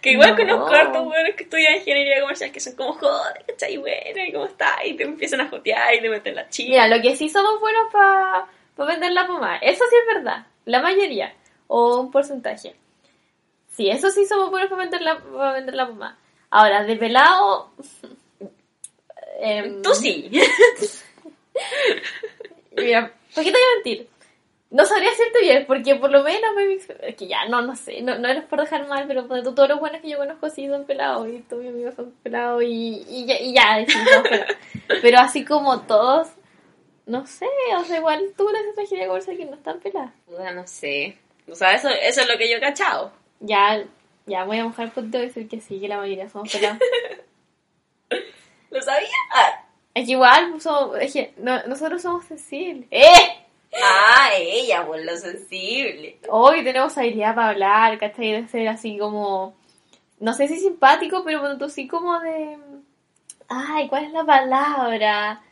Que 0.00 0.12
igual 0.12 0.30
No. 0.30 0.36
conozco 0.36 0.74
hartos 0.74 1.04
buenos 1.04 1.34
que 1.34 1.42
estudian 1.42 1.74
ingeniería 1.76 2.20
comercial 2.20 2.52
que 2.52 2.60
son 2.60 2.76
como, 2.76 2.92
joder, 2.92 3.44
¿cachai? 3.46 3.76
Bueno, 3.78 4.24
¿y 4.24 4.32
cómo 4.32 4.44
está? 4.46 4.84
Y 4.84 4.94
te 4.94 5.02
empiezan 5.02 5.40
a 5.40 5.48
jotear 5.48 5.94
y 5.94 6.00
te 6.00 6.08
meten 6.08 6.36
la 6.36 6.48
chica. 6.48 6.70
Mira, 6.70 6.86
lo 6.88 7.02
que 7.02 7.16
sí 7.16 7.28
somos 7.28 7.58
buenos 7.60 7.92
para 7.92 8.46
vender 8.76 9.10
la 9.12 9.26
pomada, 9.26 9.56
eso 9.58 9.82
sí 9.90 9.96
es 9.96 10.14
verdad, 10.14 10.46
la 10.66 10.80
mayoría, 10.80 11.34
o 11.66 12.00
un 12.00 12.10
porcentaje. 12.12 12.76
Sí, 13.70 13.88
eso 13.88 14.10
sí 14.10 14.26
somos 14.26 14.50
buenos 14.50 14.68
para 14.68 14.82
vender 14.82 15.02
la, 15.02 15.18
para 15.18 15.52
vender 15.52 15.74
la 15.74 15.86
pomada. 15.86 16.18
Ahora, 16.50 16.84
de 16.84 16.96
pelado... 16.96 17.70
em, 19.40 19.80
Tú 19.82 19.94
sí. 19.94 20.30
Mira, 22.76 23.12
¿por 23.34 23.44
qué 23.44 23.50
te 23.50 23.58
voy 23.58 23.60
a 23.60 23.74
mentir? 23.76 24.08
No 24.70 24.84
sabría 24.84 25.10
decirte 25.10 25.40
bien, 25.40 25.64
porque 25.66 25.96
por 25.96 26.10
lo 26.12 26.22
menos 26.22 26.54
me... 26.54 26.74
Es 27.08 27.16
que 27.16 27.26
ya, 27.26 27.44
no, 27.48 27.60
no 27.62 27.74
sé, 27.74 28.02
no, 28.02 28.18
no 28.18 28.28
eres 28.28 28.44
por 28.44 28.60
dejar 28.60 28.86
mal, 28.86 29.04
pero 29.08 29.24
tú, 29.26 29.52
todos 29.52 29.68
los 29.68 29.80
buenos 29.80 30.00
que 30.00 30.08
yo 30.10 30.18
conozco 30.18 30.48
sí 30.48 30.68
son 30.68 30.84
pelados, 30.84 31.26
y 31.28 31.40
todos 31.40 31.62
mis 31.62 31.72
amigos 31.72 31.94
son 31.96 32.12
pelados, 32.22 32.62
y, 32.62 33.04
y 33.08 33.26
ya, 33.26 33.40
y 33.40 33.52
ya 33.52 33.84
sí, 33.84 33.98
pelados. 34.04 34.28
Pero 35.02 35.18
así 35.18 35.44
como 35.44 35.80
todos, 35.82 36.28
no 37.06 37.26
sé, 37.26 37.46
o 37.76 37.84
sea, 37.84 37.96
igual 37.98 38.32
tú 38.36 38.48
una 38.48 38.60
ingeniería 38.60 39.08
comercial 39.08 39.36
que 39.36 39.44
no 39.46 39.54
están 39.56 39.80
peladas. 39.80 40.12
Puta, 40.26 40.52
no 40.52 40.64
sé. 40.68 41.18
O 41.50 41.54
sea, 41.56 41.74
eso, 41.74 41.88
eso 41.88 42.20
es 42.20 42.28
lo 42.28 42.38
que 42.38 42.48
yo 42.48 42.58
he 42.58 42.60
cachado. 42.60 43.12
Ya, 43.40 43.84
ya 44.26 44.44
voy 44.44 44.58
a 44.58 44.64
mojar 44.64 44.86
el 44.86 44.92
punto 44.92 45.18
y 45.18 45.22
decir 45.22 45.48
que 45.48 45.60
sí, 45.60 45.80
que 45.80 45.88
la 45.88 45.96
mayoría 45.98 46.28
somos 46.28 46.52
pelados. 46.52 46.78
¿Lo 48.70 48.80
sabía? 48.82 49.08
Ah, 49.34 49.64
es 49.94 50.06
que 50.06 50.12
igual, 50.12 50.50
pues, 50.52 50.62
somos, 50.62 50.96
es 51.00 51.12
que 51.12 51.34
no- 51.38 51.62
nosotros 51.66 52.00
somos 52.02 52.24
sensibles. 52.24 52.86
¡Eh! 52.90 53.46
ah, 53.82 54.30
ella, 54.36 54.86
por 54.86 54.98
lo 55.02 55.16
sensible. 55.16 56.18
Hoy 56.28 56.62
tenemos 56.64 56.96
habilidad 56.96 57.34
para 57.34 57.50
hablar, 57.50 57.98
¿cachai? 57.98 58.32
De 58.32 58.48
ser 58.48 58.68
así 58.68 58.98
como, 58.98 59.54
no 60.20 60.32
sé 60.34 60.46
si 60.48 60.58
simpático, 60.60 61.24
pero 61.24 61.40
bueno, 61.40 61.58
tú 61.58 61.68
sí 61.68 61.88
como 61.88 62.20
de... 62.20 62.58
Ay, 63.48 63.88
¿cuál 63.88 64.04
es 64.04 64.12
la 64.12 64.24
palabra? 64.24 65.42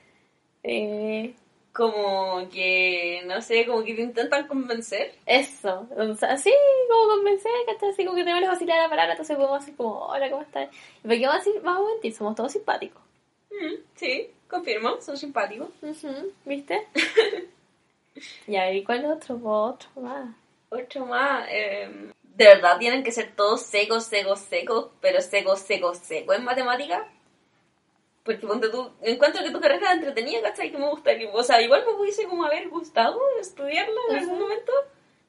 Eh, 0.63 1.35
Como 1.79 2.49
que, 2.51 3.23
no 3.27 3.41
sé, 3.41 3.65
como 3.65 3.85
que 3.85 3.95
te 3.95 4.03
intentan 4.03 4.49
convencer. 4.49 5.15
eso, 5.27 5.87
o 5.97 6.15
sea, 6.17 6.37
sí, 6.37 6.53
como 6.91 7.15
convencer, 7.15 7.53
¿cachai? 7.67 7.91
Así 7.91 8.05
como 8.05 8.17
que 8.17 8.25
tenemos 8.25 8.43
la 8.43 8.51
facilidad 8.51 8.79
de 8.79 8.83
la 8.83 8.89
palabra, 8.91 9.13
entonces 9.13 9.37
podemos 9.37 9.61
decir 9.61 9.77
como, 9.77 10.07
hola, 10.07 10.29
¿cómo 10.29 10.43
estás? 10.43 10.69
¿Y 11.05 11.07
por 11.07 11.17
qué 11.17 11.27
vamos 11.27 11.37
a 11.37 11.45
decir, 11.45 11.63
vamos 11.63 11.83
a 11.89 11.93
mentir? 11.93 12.15
Somos 12.15 12.35
todos 12.35 12.51
simpáticos. 12.51 13.01
Mm, 13.53 13.75
sí, 13.95 14.29
confirmo, 14.51 15.01
son 15.01 15.17
simpáticos. 15.17 15.69
Ujú, 15.81 16.33
¿Viste? 16.45 16.85
ya, 18.49 18.73
¿y 18.73 18.83
cuál 18.83 19.05
otro? 19.05 19.39
Pues 19.39 19.47
otro 19.47 20.03
más. 20.03 20.35
Otro 20.71 21.07
más. 21.07 21.47
eh, 21.49 22.11
de 22.23 22.45
verdad 22.45 22.79
tienen 22.79 23.05
que 23.05 23.13
ser 23.13 23.37
todos 23.37 23.63
secos, 23.63 24.05
secos, 24.05 24.41
secos, 24.41 24.89
pero 25.01 25.21
secos, 25.21 25.61
secos, 25.61 25.99
secos 25.99 26.37
en 26.37 26.45
matemática. 26.45 27.07
Porque 28.29 28.47
ponte 28.47 28.69
tú, 28.69 28.91
encuentro 29.01 29.43
que 29.43 29.51
tu 29.51 29.59
carrera 29.59 29.87
es 29.87 30.01
entretenida, 30.01 30.43
¿cachai? 30.43 30.71
Que 30.71 30.77
me 30.77 30.91
gustaría, 30.91 31.31
o 31.33 31.43
sea, 31.43 31.63
igual 31.63 31.83
me 31.87 31.95
pudiese 31.95 32.27
como 32.27 32.45
haber 32.45 32.69
gustado 32.69 33.19
estudiarla 33.41 33.99
en 34.11 34.17
algún 34.17 34.35
Ujú. 34.35 34.43
momento, 34.43 34.71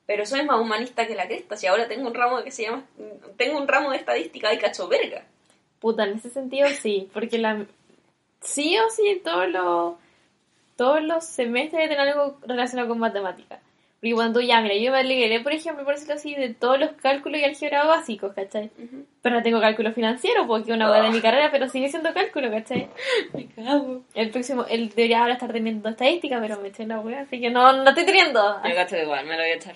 pero 0.06 0.26
soy 0.26 0.44
más 0.44 0.60
humanista 0.60 1.08
que 1.08 1.16
la 1.16 1.26
cresta. 1.26 1.56
Si 1.56 1.66
ahora 1.66 1.88
tengo 1.88 2.10
un 2.10 2.14
ramo 2.14 2.44
que 2.44 2.52
se 2.52 2.64
llama, 2.64 2.86
tengo 3.38 3.58
un 3.58 3.70
ramo 3.70 3.92
de 3.92 3.96
estadística 3.96 4.54
y 4.54 4.58
cacho 4.58 4.90
verga. 4.90 5.24
Puta, 5.80 6.04
en 6.04 6.18
ese 6.18 6.30
sentido 6.30 6.68
sí, 6.68 7.10
porque 7.14 7.38
la 7.38 7.66
sí 8.42 8.78
o 8.78 8.90
sí 8.90 9.22
todos 9.24 9.48
los 9.48 9.96
todos 10.76 11.02
los 11.02 11.24
semestres 11.24 11.88
tienen 11.88 12.06
algo 12.06 12.38
relacionado 12.42 12.90
con 12.90 13.00
matemáticas. 13.00 13.62
Porque 14.02 14.14
cuando 14.14 14.40
ya, 14.40 14.62
mira, 14.62 14.76
yo 14.76 14.92
me 14.94 15.00
alegré, 15.00 15.42
por 15.42 15.52
ejemplo, 15.52 15.84
por 15.84 15.94
decirlo 15.96 16.14
así, 16.16 16.34
de 16.34 16.54
todos 16.54 16.80
los 16.80 16.92
cálculos 16.94 17.42
y 17.42 17.44
álgebra 17.44 17.84
básicos, 17.84 18.34
¿cachai? 18.34 18.70
Pero 19.22 19.36
no 19.36 19.44
tengo 19.44 19.60
cálculo 19.60 19.92
financiero, 19.92 20.48
porque 20.48 20.72
es 20.72 20.76
una 20.78 20.90
hueá 20.90 21.04
de 21.04 21.10
mi 21.10 21.20
carrera, 21.20 21.50
pero 21.52 21.68
sigue 21.68 21.90
siendo 21.90 22.14
cálculo, 22.14 22.50
¿cachai? 22.50 22.88
Me 23.34 23.48
cago. 23.48 24.04
El 24.16 24.30
próximo, 24.30 24.66
él 24.70 24.88
debería 24.96 25.20
ahora 25.20 25.34
estar 25.34 25.52
teniendo 25.52 25.90
estadística, 25.90 26.40
pero 26.40 26.58
me 26.62 26.70
eché 26.70 26.86
la 26.88 27.02
hueá, 27.02 27.22
así 27.22 27.42
que 27.42 27.50
no, 27.50 27.74
no 27.74 27.90
estoy 27.90 28.06
teniendo. 28.06 28.40
Yo 28.64 28.88
que 28.88 29.02
igual, 29.04 29.26
me 29.26 29.36
lo 29.36 29.42
voy 29.42 29.52
a 29.52 29.56
echar. 29.56 29.76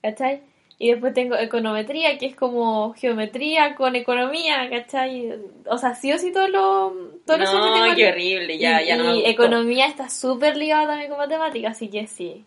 ¿cachai? 0.00 0.40
Y 0.78 0.90
después 0.90 1.14
tengo 1.14 1.36
econometría, 1.36 2.18
que 2.18 2.26
es 2.26 2.34
como 2.34 2.94
geometría 2.94 3.74
con 3.74 3.94
economía, 3.94 4.68
¿cachai? 4.70 5.32
O 5.66 5.78
sea, 5.78 5.94
sí 5.94 6.12
o 6.12 6.18
sí 6.18 6.32
todos 6.32 6.50
los... 6.50 6.92
Semestres 7.26 7.60
No, 7.60 7.82
tengo- 7.84 7.94
qué 7.94 8.08
horrible, 8.08 8.58
ya, 8.58 8.82
y, 8.82 8.86
ya 8.86 8.96
no 8.96 9.04
me 9.04 9.10
y 9.10 9.14
gustó. 9.16 9.30
economía 9.30 9.86
está 9.86 10.08
súper 10.08 10.56
ligada 10.56 10.86
también 10.88 11.10
con 11.10 11.18
matemáticas, 11.18 11.72
así 11.72 11.88
que 11.88 12.06
sí. 12.06 12.44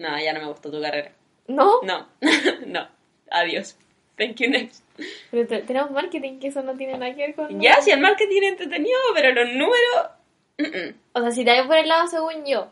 No, 0.00 0.18
ya 0.18 0.32
no 0.32 0.40
me 0.40 0.46
gustó 0.46 0.70
tu 0.70 0.80
carrera. 0.80 1.12
¿No? 1.46 1.82
No, 1.82 2.06
no. 2.66 2.88
Adiós. 3.30 3.76
Thank 4.16 4.36
you 4.40 4.48
next. 4.50 4.82
Pero 5.30 5.46
te- 5.46 5.62
tenemos 5.62 5.90
marketing, 5.90 6.38
que 6.40 6.48
eso 6.48 6.62
no 6.62 6.74
tiene 6.76 6.94
nada 6.96 7.14
que 7.14 7.26
ver 7.26 7.34
con... 7.34 7.60
Ya, 7.60 7.80
si 7.80 7.90
el 7.90 8.00
marketing 8.00 8.42
es 8.42 8.50
entretenido, 8.52 8.98
pero 9.14 9.32
los 9.32 9.48
números... 9.54 10.96
O 11.14 11.20
sea, 11.20 11.30
si 11.30 11.44
te 11.44 11.52
vas 11.52 11.66
por 11.66 11.76
el 11.76 11.88
lado, 11.88 12.06
según 12.06 12.44
yo, 12.46 12.68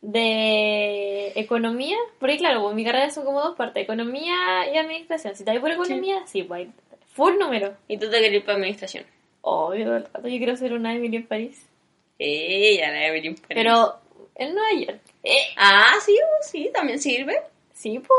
de 0.00 1.32
economía, 1.36 1.96
porque 2.18 2.36
claro, 2.38 2.62
pues, 2.62 2.74
mi 2.74 2.84
carrera 2.84 3.10
son 3.10 3.24
como 3.24 3.40
dos 3.42 3.56
partes, 3.56 3.82
economía 3.82 4.66
y 4.72 4.76
administración. 4.76 5.34
Si 5.36 5.44
te 5.44 5.50
vas 5.52 5.60
por 5.60 5.70
economía, 5.70 6.22
sí, 6.26 6.42
pues 6.42 6.60
hay 6.66 6.72
full 7.12 7.38
número. 7.38 7.74
Y 7.88 7.98
tú 7.98 8.10
te 8.10 8.18
quieres 8.18 8.32
ir 8.38 8.44
para 8.44 8.56
administración. 8.56 9.04
Obvio, 9.42 9.98
yo 9.98 10.20
quiero 10.22 10.56
ser 10.56 10.72
una 10.72 10.94
Emily 10.94 11.16
en 11.16 11.26
París. 11.26 11.66
Ella, 12.18 12.90
la 12.90 13.06
Evelyn 13.06 13.34
Pérez. 13.34 13.48
Pero 13.62 13.94
en 14.34 14.54
Nueva 14.54 14.72
York. 14.80 15.00
Eh, 15.24 15.42
Ah, 15.56 15.94
sí, 16.04 16.16
sí, 16.42 16.70
también 16.72 16.98
sirve. 17.00 17.36
sí, 17.72 17.98
pues. 17.98 18.18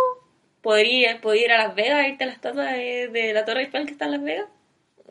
Podría, 0.62 1.20
podría 1.22 1.46
ir 1.46 1.52
a 1.54 1.58
Las 1.68 1.76
Vegas, 1.76 2.08
irte 2.08 2.24
a 2.24 2.28
la 2.28 2.34
estatua 2.34 2.66
de, 2.74 3.08
de 3.08 3.34
la 3.34 3.46
Torre 3.46 3.62
Eiffel 3.62 3.86
que 3.88 3.94
está 3.94 4.06
en 4.06 4.12
Las 4.12 4.24
Vegas. 4.24 4.46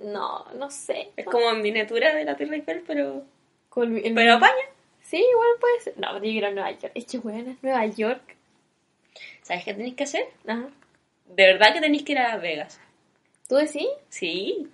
No, 0.03 0.45
no 0.55 0.71
sé. 0.71 1.11
Es 1.17 1.25
como 1.27 1.51
en 1.51 1.61
miniatura 1.61 2.15
de 2.15 2.25
la 2.25 2.37
Torre 2.37 2.57
Eiffel, 2.57 2.85
pero... 2.87 3.25
Con 3.69 3.97
el- 3.99 4.15
Pero 4.15 4.35
apaña. 4.35 4.55
Sí, 5.03 5.17
igual 5.17 5.49
puede 5.61 5.81
ser. 5.81 5.95
No, 5.99 6.09
pero 6.13 6.25
yo 6.25 6.31
quiero 6.31 6.47
a 6.47 6.51
Nueva 6.53 6.71
York. 6.71 6.93
Es 6.95 7.05
que 7.07 7.19
bueno, 7.19 7.51
es 7.51 7.63
Nueva 7.65 7.85
York. 7.87 8.37
¿Sabes 9.43 9.65
qué 9.65 9.75
tenéis 9.75 9.95
que 9.97 10.05
hacer? 10.05 10.29
Ajá. 10.47 10.69
De 11.27 11.47
verdad 11.47 11.73
que 11.75 11.81
tenéis 11.81 12.05
que 12.05 12.13
ir 12.13 12.19
a 12.19 12.29
Las 12.35 12.41
Vegas. 12.43 12.81
¿Tú 13.49 13.57
decís? 13.57 13.89
Sí. 14.09 14.69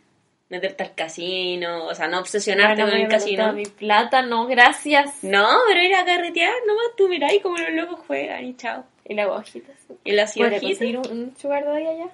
Meterte 0.49 0.85
al 0.85 0.95
casino, 0.95 1.87
o 1.87 1.95
sea, 1.95 2.07
no 2.07 2.21
obsesionarte 2.21 2.83
Bueno, 2.83 2.93
con 2.97 3.01
el 3.01 3.09
casino. 3.09 3.53
mi 3.53 3.65
plata, 3.67 4.23
no, 4.23 4.47
gracias. 4.47 5.25
No, 5.25 5.45
pero 5.67 5.83
ir 5.83 5.95
a 5.95 6.05
carretear 6.05 6.53
nomás, 6.67 6.85
tú 6.97 7.09
miráis 7.09 7.43
como 7.43 7.59
los 7.59 7.73
locos 7.73 8.01
juegan 8.07 8.45
y 8.45 8.55
chao. 8.55 8.85
Y 9.05 9.15
la 9.15 9.29
hojitas. 9.29 9.75
Y 10.05 10.13
la 10.13 10.23
¿Puedes 10.25 10.33
ciudad 10.33 10.61
conseguir 10.61 10.99
un, 10.99 11.37
sugar 11.37 11.65
daddy 11.65 11.87
allá? 11.87 12.07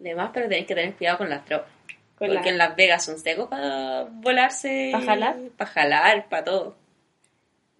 Además, 0.00 0.30
pero 0.34 0.48
tenéis 0.48 0.66
que 0.66 0.74
tener 0.74 0.94
cuidado 0.94 1.18
con 1.18 1.30
las 1.30 1.46
drogas. 1.46 1.68
Con 2.18 2.28
porque 2.28 2.34
la- 2.44 2.48
en 2.50 2.58
Las 2.58 2.76
Vegas 2.76 3.04
son 3.04 3.18
secos 3.18 3.48
para 3.48 4.04
volarse. 4.10 4.88
¿Pa 4.92 5.00
jalar? 5.02 5.36
Para 5.56 5.70
jalar, 5.70 6.28
para 6.28 6.44
todo. 6.44 6.76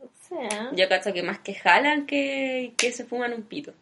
O 0.01 0.09
sea. 0.29 0.71
Yo 0.73 0.89
cacho 0.89 1.13
que 1.13 1.23
más 1.23 1.39
que 1.41 1.55
jalan 1.55 2.07
que, 2.07 2.73
que 2.77 2.93
se 2.93 3.05
fuman 3.05 3.33
un 3.33 3.43
pito. 3.43 3.73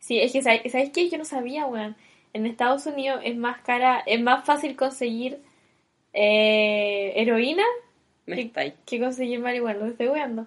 Sí, 0.00 0.18
es 0.20 0.32
que, 0.32 0.42
¿sabes, 0.42 0.72
¿sabes 0.72 0.90
qué? 0.90 1.08
Yo 1.08 1.18
no 1.18 1.24
sabía, 1.24 1.66
weón. 1.66 1.94
En 2.32 2.46
Estados 2.46 2.86
Unidos 2.86 3.20
es 3.24 3.36
más 3.36 3.60
cara, 3.60 4.02
es 4.06 4.20
más 4.20 4.44
fácil 4.44 4.74
conseguir 4.74 5.38
eh, 6.12 7.12
heroína 7.16 7.64
Me 8.26 8.36
¿Qué? 8.36 8.42
estáis. 8.42 8.74
que 8.86 9.00
conseguir 9.00 9.40
marihuana. 9.40 9.78
Lo 9.80 9.86
estoy 9.86 10.08
weando. 10.08 10.46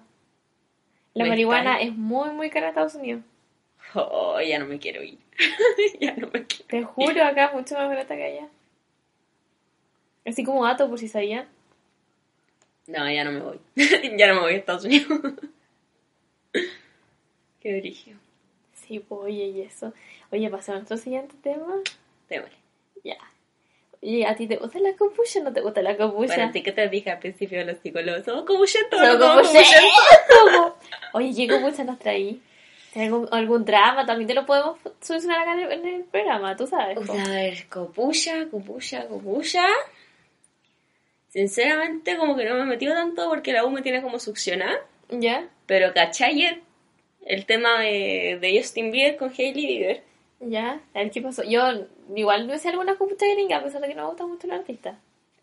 La 1.14 1.24
Me 1.24 1.30
marihuana 1.32 1.74
estáis. 1.74 1.92
es 1.92 1.98
muy, 1.98 2.30
muy 2.32 2.50
cara 2.50 2.68
en 2.68 2.70
Estados 2.70 2.96
Unidos. 2.96 3.24
Oh, 3.94 4.40
ya 4.42 4.60
no 4.60 4.66
me 4.66 4.80
quiero 4.80 5.02
ir. 5.04 5.18
ya 6.00 6.14
no 6.16 6.28
me 6.34 6.46
quiero. 6.46 6.66
Te 6.68 6.84
juro, 6.84 7.24
acá 7.24 7.46
es 7.46 7.54
mucho 7.54 7.76
más 7.76 7.88
barata 7.88 8.16
que 8.16 8.24
allá. 8.24 8.48
Así 10.26 10.44
como 10.44 10.66
dato, 10.66 10.90
por 10.90 11.00
si 11.00 11.08
sabían. 11.08 11.48
No, 12.88 13.10
ya 13.10 13.24
no 13.24 13.32
me 13.32 13.40
voy. 13.40 13.60
ya 14.18 14.28
no 14.28 14.36
me 14.36 14.42
voy 14.42 14.54
a 14.54 14.58
Estados 14.58 14.86
Unidos. 14.86 15.08
Qué 17.62 17.80
brillo. 17.80 18.18
Sí, 18.74 19.00
pues, 19.00 19.22
oye, 19.22 19.46
y 19.46 19.62
eso. 19.62 19.94
Oye, 20.32 20.50
pasamos 20.50 20.70
a 20.70 20.80
nuestro 20.80 20.98
siguiente 20.98 21.36
tema. 21.42 21.76
Démosle. 22.30 22.56
Ya. 23.04 23.18
Oye, 24.08 24.26
¿a 24.28 24.36
ti 24.36 24.46
te 24.48 24.58
gusta 24.58 24.78
la 24.80 24.94
copucha 24.96 25.40
o 25.40 25.44
no 25.44 25.52
te 25.54 25.62
gusta 25.62 25.82
la 25.82 25.98
copucha? 25.98 26.28
Bueno, 26.36 26.50
¿a 26.50 26.52
ti 26.52 26.62
qué 26.62 26.72
te 26.72 26.88
dije 26.90 27.10
al 27.10 27.18
principio 27.20 27.64
los 27.66 27.78
psicólogos? 27.80 28.28
No 28.28 28.34
como 28.46 28.46
como 28.46 28.66
yentos. 28.66 29.52
yentos. 29.52 30.74
Oye, 31.14 31.34
¿qué 31.36 31.48
copucha 31.48 31.84
nos 31.84 31.98
traí? 31.98 32.40
¿Tiene 32.94 33.08
algún, 33.08 33.28
algún 33.32 33.66
drama? 33.66 34.06
También 34.06 34.28
te 34.28 34.34
lo 34.36 34.46
podemos 34.46 34.78
solucionar 35.02 35.42
acá 35.42 35.54
en 35.54 35.60
el, 35.62 35.72
en 35.72 35.86
el 35.88 36.04
programa, 36.04 36.56
tú 36.56 36.68
sabes. 36.68 36.98
po. 37.00 37.14
A 37.14 37.30
ver, 37.30 37.68
copucha, 37.68 38.46
copucha, 38.52 39.08
copucha. 39.08 39.66
Sinceramente, 41.30 42.16
como 42.18 42.36
que 42.38 42.46
no 42.46 42.56
me 42.56 42.62
he 42.62 42.66
metido 42.66 42.94
tanto 42.94 43.28
porque 43.28 43.52
la 43.54 43.66
U 43.66 43.70
me 43.72 43.82
tiene 43.82 44.02
como 44.02 44.20
succionada. 44.20 44.78
¿Ya? 45.10 45.48
Pero 45.66 45.94
¿cachai? 45.94 46.44
el- 46.44 46.62
El 47.26 47.46
tema 47.48 47.80
de, 47.82 48.38
de 48.40 48.58
Justin 48.58 48.92
Bieber 48.92 49.18
con 49.18 49.30
Hailey 49.36 49.66
Bieber. 49.66 50.04
¿Ya? 50.48 50.80
A 50.94 51.00
ver, 51.00 51.12
¿qué 51.12 51.22
pasó? 51.22 51.44
Yo 51.44 51.62
igual 52.16 52.46
me 52.48 52.58
sé 52.60 52.70
algunas 52.70 52.98
copuchas 52.98 53.30
gringas, 53.34 53.62
a 53.62 53.64
pesar 53.66 53.82
de 53.82 53.88
que 53.88 53.96
no 53.96 54.04
me 54.04 54.08
gusta 54.10 54.26
mucho 54.28 54.48
el 54.48 54.54
artista. 54.54 55.00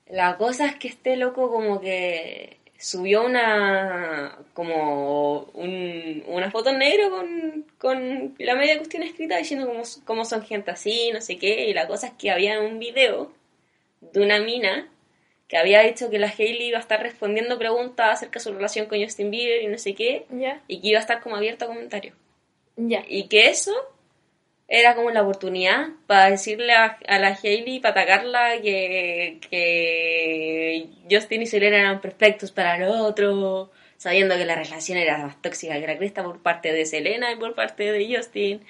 La 0.06 0.36
cosa 0.36 0.66
es 0.66 0.76
que 0.76 0.88
este 0.88 1.16
loco 1.16 1.50
como 1.50 1.80
que 1.80 2.58
subió 2.78 3.24
una 3.24 4.38
como 4.54 5.44
un- 5.54 6.22
una 6.26 6.50
foto 6.50 6.70
en 6.70 6.78
negro 6.78 7.10
con, 7.10 7.66
con 7.78 8.34
la 8.38 8.54
media 8.56 8.76
cuestión 8.76 9.02
escrita 9.02 9.36
diciendo 9.38 9.66
cómo, 9.66 9.82
cómo 10.04 10.24
son 10.24 10.42
gente 10.42 10.70
así, 10.72 11.10
no 11.12 11.20
sé 11.20 11.38
qué, 11.38 11.68
y 11.68 11.74
la 11.74 11.86
cosa 11.86 12.08
es 12.08 12.12
que 12.14 12.30
había 12.30 12.60
un 12.60 12.78
video 12.78 13.32
de 14.00 14.20
una 14.20 14.40
mina 14.40 14.88
que 15.48 15.56
había 15.56 15.82
dicho 15.82 16.10
que 16.10 16.18
la 16.18 16.28
Hailey 16.36 16.68
iba 16.68 16.78
a 16.78 16.80
estar 16.80 17.00
respondiendo 17.02 17.58
preguntas 17.58 18.14
acerca 18.14 18.38
de 18.38 18.44
su 18.44 18.52
relación 18.52 18.86
con 18.86 19.02
Justin 19.02 19.30
Bieber 19.30 19.62
y 19.62 19.66
no 19.68 19.78
sé 19.78 19.94
qué, 19.94 20.26
¿Ya? 20.30 20.62
y 20.66 20.80
que 20.80 20.88
iba 20.88 20.98
a 20.98 21.02
estar 21.02 21.20
como 21.20 21.36
abierta 21.36 21.66
a 21.66 21.68
comentarios. 21.68 22.16
Ya. 22.76 23.04
Y 23.06 23.28
que 23.28 23.48
eso 23.48 23.72
era 24.74 24.94
como 24.94 25.10
la 25.10 25.22
oportunidad 25.22 25.88
para 26.06 26.30
decirle 26.30 26.72
a, 26.72 26.98
la 27.06 27.38
Hailey, 27.42 27.80
para 27.80 28.00
atacarla, 28.00 28.62
que, 28.62 29.38
que 29.50 30.88
Justin 31.10 31.42
y 31.42 31.46
Selena 31.46 31.78
eran 31.78 32.00
perfectos 32.00 32.52
para 32.52 32.76
el 32.76 32.84
otro, 32.84 33.70
sabiendo 33.98 34.34
que 34.34 34.46
la 34.46 34.54
relación 34.54 34.96
era 34.96 35.18
más 35.18 35.42
tóxica 35.42 35.78
que 35.78 35.86
la 35.86 35.98
cresta 35.98 36.24
por 36.24 36.40
parte 36.40 36.72
de 36.72 36.86
Selena 36.86 37.30
y 37.32 37.36
por 37.36 37.54
parte 37.54 37.92
de 37.92 38.16
Justin. 38.16 38.62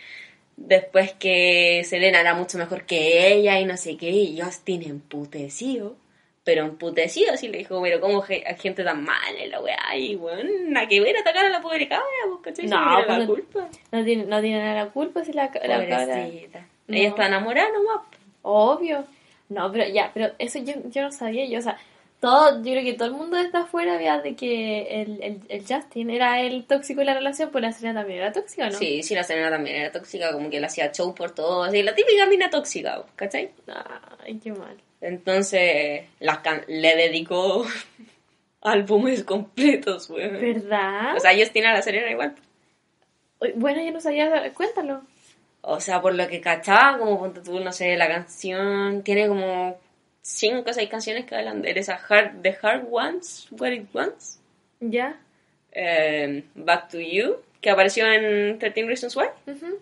Después 0.57 1.13
que 1.13 1.85
Selena 1.85 2.21
era 2.21 2.35
mucho 2.35 2.59
mejor 2.59 2.85
que 2.85 3.33
ella 3.33 3.61
y 3.61 3.65
no 3.65 3.77
sé 3.77 3.97
qué, 3.97 4.11
y 4.11 4.41
Justin 4.41 4.83
emputecido. 4.83 5.95
Pero 6.45 6.65
emputecido, 6.65 7.33
así 7.33 7.47
le 7.47 7.59
dijo, 7.59 7.81
pero 7.81 8.01
¿cómo 8.01 8.21
gente 8.23 8.83
tan 8.83 9.05
mala 9.05 9.39
en 9.39 9.51
la 9.51 9.61
weá? 9.61 9.97
Y 9.97 10.17
bueno, 10.17 10.51
nada 10.65 10.89
que 10.89 11.01
ver 11.01 11.17
atacar 11.17 11.45
a 11.47 11.49
la 11.49 11.61
pobre 11.63 11.87
cabra, 11.87 12.05
pues, 12.29 12.41
¿cachai? 12.43 12.67
No, 12.67 12.81
no 12.81 12.97
tiene 12.97 13.07
pues 13.07 13.19
la 13.19 13.25
no- 13.25 13.27
culpa. 13.35 13.69
No 13.93 14.05
tiene, 14.05 14.25
no 14.25 14.41
tiene 14.41 14.59
nada 14.59 14.85
la 14.85 14.91
culpa 14.91 15.25
si 15.25 15.33
la, 15.33 15.45
la 15.45 15.87
cabra... 15.87 16.17
No. 16.89 16.97
Ella 16.97 17.09
está 17.09 17.27
enamorada 17.29 17.69
nomás. 17.71 18.03
Obvio. 18.43 19.05
No, 19.51 19.71
pero 19.71 19.87
ya, 19.89 20.11
pero 20.13 20.33
eso 20.39 20.59
yo, 20.59 20.73
yo 20.87 21.03
no 21.03 21.13
sabía. 21.13 21.47
Yo, 21.47 21.61
o 21.61 21.63
sea, 21.63 21.79
todo, 22.19 22.57
yo 22.63 22.73
creo 22.73 22.83
que 22.85 22.95
todo 22.95 23.07
el 23.09 23.15
mundo 23.15 23.37
está 23.37 23.61
afuera 23.61 23.97
vea 23.97 24.21
de 24.21 24.35
que 24.35 25.03
el, 25.03 25.23
el, 25.23 25.41
el 25.49 25.61
Justin 25.65 26.11
era 26.11 26.41
el 26.41 26.65
tóxico 26.65 27.01
de 27.01 27.07
la 27.07 27.15
relación, 27.15 27.51
pues 27.51 27.63
la 27.63 27.71
Selena 27.73 28.01
también 28.01 28.19
era 28.21 28.33
tóxica, 28.33 28.69
¿no? 28.69 28.77
Sí, 28.79 29.03
sí, 29.05 29.15
la 29.15 29.23
Selena 29.23 29.51
también 29.51 29.77
era 29.77 29.93
tóxica, 29.93 30.33
como 30.33 30.51
que 30.51 30.59
le 30.59 30.67
hacía 30.67 30.91
show 30.91 31.15
por 31.15 31.33
todo. 31.33 31.63
Así, 31.65 31.83
la 31.83 31.95
típica 31.95 32.27
mina 32.27 32.51
tóxica, 32.51 33.05
¿cachai? 33.15 33.51
Ay, 34.25 34.41
qué 34.43 34.53
mal. 34.53 34.77
Entonces, 35.03 36.05
las 36.21 36.39
can- 36.39 36.65
le 36.69 36.97
dedicó 36.97 37.67
álbumes 38.63 39.25
completos, 39.25 40.09
weón. 40.09 40.41
¿Verdad? 40.41 41.17
O 41.17 41.21
sea, 41.21 41.37
Justin 41.37 41.67
a 41.67 41.73
la 41.75 41.83
Selena 41.83 42.11
igual. 42.11 42.35
Bueno, 43.57 43.83
yo 43.85 43.91
no 43.91 44.01
sabía, 44.01 44.53
cuéntalo. 44.55 45.03
O 45.63 45.81
sea, 45.81 46.01
por 46.01 46.15
lo 46.15 46.27
que 46.29 46.41
cachaba, 46.41 46.99
como 46.99 47.19
ponte 47.19 47.41
tú, 47.41 47.59
no 47.61 47.73
sé, 47.73 47.97
la 47.97 48.09
canción 48.09 49.03
tiene 49.03 49.29
como 49.29 49.79
cinco 50.21 50.71
o 50.71 50.73
seis 50.73 50.89
canciones 50.89 51.25
que 51.25 51.35
hablan 51.37 51.63
de 51.63 51.71
esa 51.73 51.95
hard, 52.09 52.41
The 52.43 52.57
Hard 52.63 52.87
Ones, 52.91 53.49
What 53.51 53.71
It 53.73 53.87
Wants, 53.93 54.41
¿Ya? 54.81 55.19
eh, 55.73 56.45
Back 56.55 56.91
to 56.91 57.01
You, 57.01 57.37
que 57.61 57.71
apareció 57.71 58.07
en 58.07 58.59
13 58.59 58.83
Reasons 58.85 59.17
Why. 59.17 59.27
Ujú. 59.47 59.79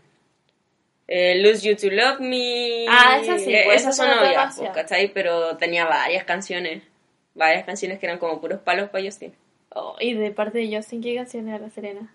Eh, 1.12 1.42
Lose 1.42 1.68
You 1.68 1.74
to 1.74 1.90
Love 1.92 2.20
Me. 2.20 2.86
Ah, 2.88 3.18
esa 3.20 3.36
sí, 3.36 3.52
Eh, 3.52 3.62
pues, 3.64 3.80
esas 3.82 3.98
esa 3.98 4.06
son 4.06 4.18
obvias, 4.24 4.56
pues, 4.56 4.70
¿cachai? 4.70 5.12
Pero 5.12 5.56
tenía 5.56 5.84
varias 5.84 6.22
canciones. 6.22 6.84
Varias 7.34 7.64
canciones 7.64 7.98
que 7.98 8.06
eran 8.06 8.18
como 8.18 8.40
puros 8.40 8.60
palos 8.60 8.90
para 8.90 9.04
Justin. 9.04 9.34
Oh, 9.70 9.96
y 9.98 10.14
de 10.14 10.30
parte 10.30 10.58
de 10.58 10.76
Justin, 10.76 11.02
¿qué 11.02 11.16
canción 11.16 11.48
era 11.48 11.58
la 11.58 11.68
Selena? 11.70 12.14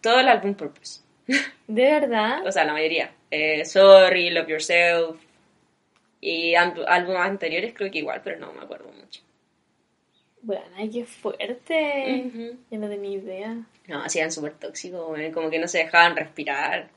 Todo 0.00 0.20
el 0.20 0.28
álbum 0.28 0.54
Purpose. 0.54 1.00
¿De 1.66 1.82
verdad? 1.82 2.46
O 2.46 2.50
sea, 2.50 2.64
la 2.64 2.72
mayoría. 2.72 3.10
Eh, 3.30 3.62
Sorry, 3.66 4.30
Love 4.30 4.48
Yourself. 4.48 5.20
Y 6.22 6.54
álbumes 6.54 7.20
anteriores 7.20 7.74
creo 7.74 7.90
que 7.90 7.98
igual, 7.98 8.22
pero 8.24 8.38
no 8.38 8.54
me 8.54 8.62
acuerdo 8.62 8.88
mucho. 8.90 9.20
Bueno, 10.40 10.64
ay, 10.76 10.88
qué 10.88 11.04
fuerte. 11.04 12.24
Ujú. 12.26 12.56
Yo 12.70 12.78
no 12.78 12.88
tenía 12.88 13.18
idea. 13.18 13.56
No, 13.86 14.02
así 14.02 14.18
eran 14.18 14.32
súper 14.32 14.54
tóxicos, 14.54 15.14
como 15.34 15.50
que 15.50 15.58
no 15.58 15.68
se 15.68 15.78
dejaban 15.78 16.16
respirar. 16.16 16.88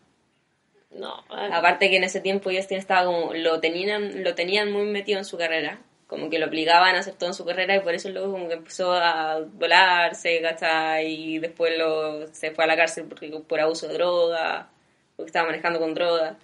No, 0.91 1.23
ay, 1.29 1.49
Aparte 1.53 1.89
que 1.89 1.97
en 1.97 2.03
ese 2.03 2.19
tiempo 2.19 2.49
Justin 2.51 2.77
estaba 2.77 3.05
como, 3.05 3.33
lo 3.33 3.59
tenían, 3.59 4.23
lo 4.23 4.33
tenían 4.35 4.71
muy 4.71 4.85
metido 4.85 5.19
en 5.19 5.25
su 5.25 5.37
carrera, 5.37 5.79
como 6.07 6.29
que 6.29 6.39
lo 6.39 6.47
obligaban 6.47 6.95
a 6.95 6.99
hacer 6.99 7.13
todo 7.13 7.29
en 7.29 7.35
su 7.35 7.45
carrera 7.45 7.75
y 7.75 7.81
por 7.81 7.93
eso 7.93 8.09
luego 8.09 8.31
como 8.31 8.47
que 8.47 8.55
empezó 8.55 8.93
a 8.93 9.39
volarse, 9.41 10.41
¿cachai? 10.41 11.05
Y 11.05 11.39
después 11.39 11.77
lo, 11.77 12.25
se 12.33 12.49
fue 12.51 12.63
a 12.63 12.67
la 12.67 12.75
cárcel 12.75 13.05
porque, 13.07 13.29
por 13.47 13.59
abuso 13.59 13.87
de 13.87 13.93
droga, 13.93 14.69
porque 15.15 15.27
estaba 15.27 15.47
manejando 15.47 15.79
con 15.79 15.93
droga. 15.93 16.37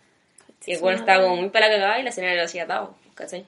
Y 0.68 0.74
el 0.74 0.80
cual 0.80 0.96
estaba 0.96 1.24
como 1.24 1.38
muy 1.38 1.50
para 1.50 1.68
la 1.68 1.74
cagada 1.74 2.00
y 2.00 2.04
la 2.04 2.12
señora 2.12 2.36
lo 2.36 2.44
hacía 2.44 2.64
atado, 2.64 2.96
¿cachai? 3.16 3.46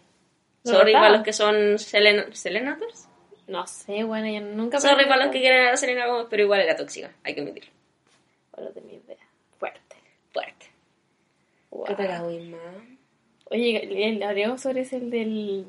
¿Lo 0.64 0.72
Sorry 0.72 0.94
para 0.94 1.10
los 1.10 1.22
que 1.22 1.34
son 1.34 1.78
Selena, 1.80 2.26
¿Selenators? 2.34 3.08
No 3.48 3.66
sé, 3.68 4.04
bueno, 4.04 4.28
yo 4.28 4.42
nunca... 4.42 4.80
Sorry 4.80 5.06
para 5.06 5.26
los 5.26 5.32
que 5.32 5.40
quieren 5.40 5.68
a 5.68 5.72
la 5.72 5.78
Selena 5.78 6.08
Gómez, 6.08 6.28
pero 6.30 6.44
igual 6.44 6.62
era 6.62 6.76
tóxica, 6.76 7.12
hay 7.24 7.36
que 7.36 7.42
admitirlo. 7.42 7.72
No 8.58 8.70
tenía 8.70 8.96
idea. 8.96 9.17
Wow. 11.78 11.86
¿Qué 11.86 11.96
te 11.96 12.04
la 12.08 12.22
más? 12.22 12.30
Oye, 13.52 14.08
el- 14.10 14.24
hablaremos 14.24 14.62
sobre 14.62 14.82
ese 14.82 14.98
el 14.98 15.10
del... 15.12 15.66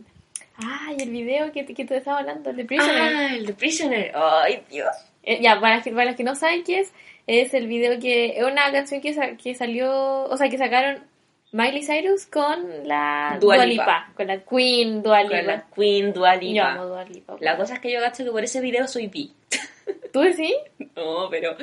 Ay, 0.57 0.97
el 1.01 1.11
video 1.11 1.53
que, 1.53 1.65
que 1.67 1.85
tú 1.85 1.95
estabas 1.95 2.21
hablando, 2.21 2.51
el 2.51 2.57
de 2.57 2.65
Prisoner. 2.65 2.97
Ah, 3.01 3.35
el 3.35 3.47
de 3.47 3.53
Prisoner. 3.53 4.13
Ay, 4.15 4.63
Dios. 4.71 4.89
Eh, 5.23 5.39
ya, 5.43 5.61
para, 5.61 5.83
que- 5.83 5.93
para 5.93 6.07
los 6.07 6.17
que 6.17 6.25
no 6.25 6.35
saben 6.35 6.65
qué 6.65 6.81
es, 6.81 6.93
es 7.27 7.53
el 7.55 7.67
video 7.69 8.01
que... 8.01 8.39
Es 8.39 8.45
una 8.45 8.73
canción 8.73 9.01
que, 9.01 9.13
sa- 9.15 9.37
que 9.37 9.55
salió... 9.55 10.25
O 10.25 10.37
sea, 10.39 10.49
que 10.49 10.57
sacaron 10.59 11.05
Miley 11.53 11.83
Cyrus 11.85 12.27
con 12.27 12.89
la 12.89 13.37
Dua 13.41 13.57
Dua 13.57 13.67
Lipa. 13.67 13.83
Lipa, 13.85 14.13
Con 14.17 14.27
la 14.27 14.39
Queen 14.41 15.03
Dua 15.03 15.21
Con 15.23 15.31
la 15.31 15.41
Lipa. 15.43 15.67
Queen 15.77 16.13
Dua 16.15 16.35
Yo 16.37 16.41
Lipa. 16.41 16.73
amo 16.73 16.87
Dua 16.87 17.05
Lipa. 17.05 17.37
La 17.41 17.57
cosa 17.57 17.75
es 17.75 17.81
que 17.81 17.93
yo 17.93 18.01
gasto 18.01 18.25
que 18.25 18.31
por 18.31 18.43
ese 18.43 18.61
video 18.61 18.89
soy 18.89 19.07
bi. 19.09 19.33
¿Tú 20.13 20.21
decís? 20.21 20.55
No, 20.97 21.29
pero 21.31 21.55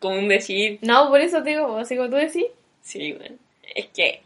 como 0.00 0.16
un 0.18 0.28
decir, 0.28 0.78
No, 0.82 1.08
por 1.08 1.20
eso 1.20 1.42
te 1.42 1.50
digo, 1.50 1.78
así 1.78 1.96
como 1.96 2.10
tú 2.10 2.16
decís. 2.16 2.46
sí, 2.82 3.12
bueno, 3.12 3.36
es 3.74 3.86
que 3.86 4.22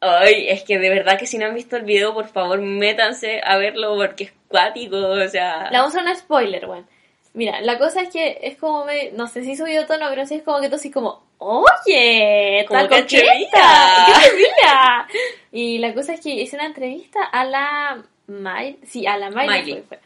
ay, 0.00 0.48
es 0.48 0.62
que 0.62 0.78
de 0.78 0.90
verdad 0.90 1.18
que 1.18 1.26
si 1.26 1.38
no 1.38 1.46
han 1.46 1.54
visto 1.54 1.76
el 1.76 1.84
video, 1.84 2.14
por 2.14 2.28
favor, 2.28 2.60
métanse 2.60 3.40
a 3.44 3.56
verlo 3.56 3.96
porque 3.96 4.24
es 4.24 4.32
cuático, 4.48 4.96
o 4.96 5.28
sea, 5.28 5.70
Le 5.70 5.78
vamos 5.78 5.94
a 5.94 6.00
hacer 6.00 6.10
un 6.10 6.16
spoiler, 6.16 6.66
weón. 6.66 6.86
Mira, 7.34 7.60
la 7.60 7.78
cosa 7.78 8.00
es 8.00 8.08
que 8.08 8.38
es 8.42 8.56
como, 8.56 8.86
me, 8.86 9.10
no 9.12 9.26
sé 9.26 9.44
si 9.44 9.56
subió 9.56 9.86
tono, 9.86 10.06
pero 10.08 10.24
sí 10.26 10.36
es 10.36 10.42
como 10.42 10.60
que 10.60 10.70
tú 10.70 10.76
así 10.76 10.90
como, 10.90 11.22
oye, 11.38 12.64
Como 12.66 12.88
tal 12.88 12.88
qué 13.06 13.18
atrevida". 13.18 15.06
Y 15.52 15.78
la 15.78 15.92
cosa 15.92 16.14
es 16.14 16.20
que 16.20 16.30
hice 16.30 16.56
una 16.56 16.66
entrevista 16.66 17.22
a 17.24 17.44
la 17.44 18.02
Miley, 18.26 18.78
sí, 18.84 19.06
a 19.06 19.18
la 19.18 19.28
Miley, 19.30 19.48
Miley. 19.48 19.72
fue, 19.72 19.82
fue, 19.82 19.98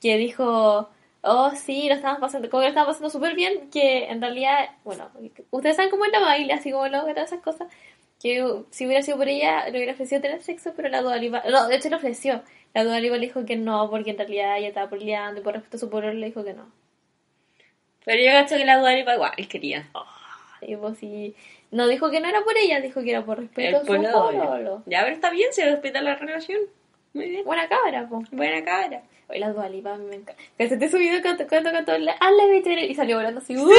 que 0.00 0.18
dijo, 0.18 0.90
oh 1.22 1.50
sí, 1.56 1.88
lo 1.88 1.94
estábamos 1.94 2.20
pasando, 2.20 2.50
como 2.50 2.60
que 2.60 2.66
lo 2.66 2.70
estábamos 2.70 2.96
pasando 2.96 3.10
súper 3.10 3.34
bien, 3.34 3.70
que 3.70 4.04
en 4.04 4.20
realidad, 4.20 4.68
bueno, 4.84 5.10
ustedes 5.50 5.76
saben 5.76 5.90
cómo 5.90 6.04
es 6.04 6.12
la 6.12 6.20
Miley, 6.20 6.50
así 6.50 6.70
como 6.70 6.86
logra 6.88 7.22
esas 7.22 7.40
cosas, 7.40 7.68
que 8.24 8.64
si 8.70 8.86
hubiera 8.86 9.02
sido 9.02 9.18
por 9.18 9.28
ella, 9.28 9.68
le 9.68 9.76
hubiera 9.76 9.92
ofrecido 9.92 10.22
tener 10.22 10.42
sexo, 10.42 10.72
pero 10.74 10.88
la 10.88 11.02
Dua 11.02 11.18
Lipa, 11.18 11.42
no, 11.46 11.68
de 11.68 11.76
hecho 11.76 11.90
le 11.90 11.96
ofreció, 11.96 12.42
la 12.72 12.82
Dua 12.82 12.98
Lipa 12.98 13.16
le 13.16 13.26
dijo 13.26 13.44
que 13.44 13.56
no, 13.56 13.90
porque 13.90 14.12
en 14.12 14.16
realidad 14.16 14.56
ella 14.56 14.68
estaba 14.68 14.88
peleando 14.88 15.42
y 15.42 15.44
por 15.44 15.52
respeto 15.52 15.76
a 15.76 15.80
su 15.80 15.90
pueblo 15.90 16.10
le 16.10 16.24
dijo 16.24 16.42
que 16.42 16.54
no. 16.54 16.72
pero 18.06 18.22
yo 18.22 18.32
gasto 18.32 18.56
que 18.56 18.64
la 18.64 18.78
Dua 18.78 18.94
Lipa 18.94 19.14
igual 19.14 19.32
quería. 19.46 19.90
Y 20.62 20.74
pues 20.76 20.96
sí, 20.96 21.36
no 21.70 21.86
dijo 21.86 22.10
que 22.10 22.20
no 22.20 22.28
era 22.30 22.40
por 22.40 22.56
ella, 22.56 22.80
dijo 22.80 23.02
que 23.02 23.10
era 23.10 23.26
por 23.26 23.40
respeto 23.40 23.68
El 23.68 23.74
a 23.74 23.80
su 23.80 23.86
pueblo. 23.86 24.82
Ya, 24.86 25.02
pero 25.02 25.14
está 25.14 25.28
bien, 25.28 25.52
se 25.52 25.66
respeta 25.66 26.00
la 26.00 26.14
relación. 26.14 26.62
Muy 27.12 27.28
bien. 27.28 27.44
Buena 27.44 27.68
cabra, 27.68 28.08
po. 28.08 28.22
Buena 28.32 28.64
cara. 28.64 29.02
Hoy 29.28 29.38
la 29.38 29.50
Dua 29.52 29.68
Lipa 29.68 29.94
a 29.94 29.96
mí 29.96 30.04
me 30.06 30.16
encanta. 30.16 30.42
¿Cachaste 30.58 30.88
su 30.90 30.98
video 30.98 31.22
cuando 31.22 31.46
cuando 31.48 31.72
cantó 31.72 31.96
la 31.98 32.12
a 32.12 32.30
la 32.30 32.46
veterinaria 32.46 32.90
y 32.90 32.94
salió 32.94 33.16
volando 33.16 33.40
así? 33.40 33.56
¡uh! 33.56 33.70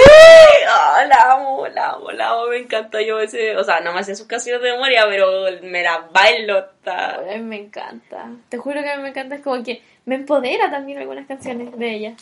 Ah, 0.68 1.06
la 1.08 1.34
amo, 1.34 1.68
la 1.68 1.90
amo, 1.92 2.12
la 2.12 2.30
amo, 2.32 2.48
me 2.48 2.58
encanta 2.58 3.02
yo 3.02 3.20
ese, 3.20 3.56
o 3.56 3.64
sea, 3.64 3.80
no 3.82 3.94
me 3.94 4.04
sé 4.04 4.16
sus 4.16 4.26
canciones 4.28 4.62
de 4.64 4.72
memoria, 4.72 5.06
pero 5.08 5.44
me 5.62 5.84
la 5.84 6.08
bailo, 6.12 6.58
está... 6.60 7.16
A 7.16 7.22
mí 7.38 7.44
me 7.44 7.58
encanta. 7.58 8.32
Te 8.50 8.58
juro 8.58 8.82
que 8.82 8.90
a 8.90 8.98
mí 8.98 9.04
me 9.04 9.10
encanta. 9.10 9.36
Es 9.36 9.42
como 9.42 9.64
que 9.64 9.82
me 10.06 10.16
empodera 10.16 10.72
también 10.72 10.98
algunas 10.98 11.28
canciones 11.28 11.78
de 11.78 11.94
ella. 11.94 12.14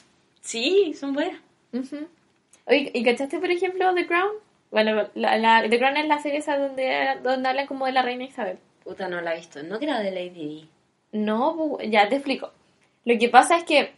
Sí, 0.41 0.93
son 0.93 1.13
buenas. 1.13 1.39
Ujú. 1.71 2.07
Oye, 2.65 2.91
¿y 2.93 3.03
cachaste, 3.03 3.39
por 3.39 3.49
ejemplo, 3.51 3.93
The 3.95 4.05
Crown? 4.05 4.31
Bueno, 4.71 5.07
la, 5.15 5.37
la, 5.37 5.69
The 5.69 5.77
Crown 5.79 5.97
es 5.97 6.07
la 6.07 6.19
serie 6.19 6.39
esa 6.39 6.57
donde, 6.57 7.17
donde 7.23 7.47
hablan 7.49 7.67
como 7.67 7.85
de 7.85 7.93
la 7.93 8.01
reina 8.01 8.23
Isabel. 8.25 8.57
Puta, 8.83 9.07
no 9.07 9.21
la 9.21 9.33
he 9.33 9.37
visto. 9.37 9.63
No 9.63 9.79
que 9.79 9.85
era 9.85 9.99
de 10.01 10.11
Lady 10.11 10.69
No, 11.13 11.55
pu- 11.55 11.89
ya 11.89 12.09
te 12.09 12.15
explico. 12.15 12.51
Lo 13.05 13.17
que 13.17 13.29
pasa 13.29 13.57
es 13.57 13.63
que 13.63 13.91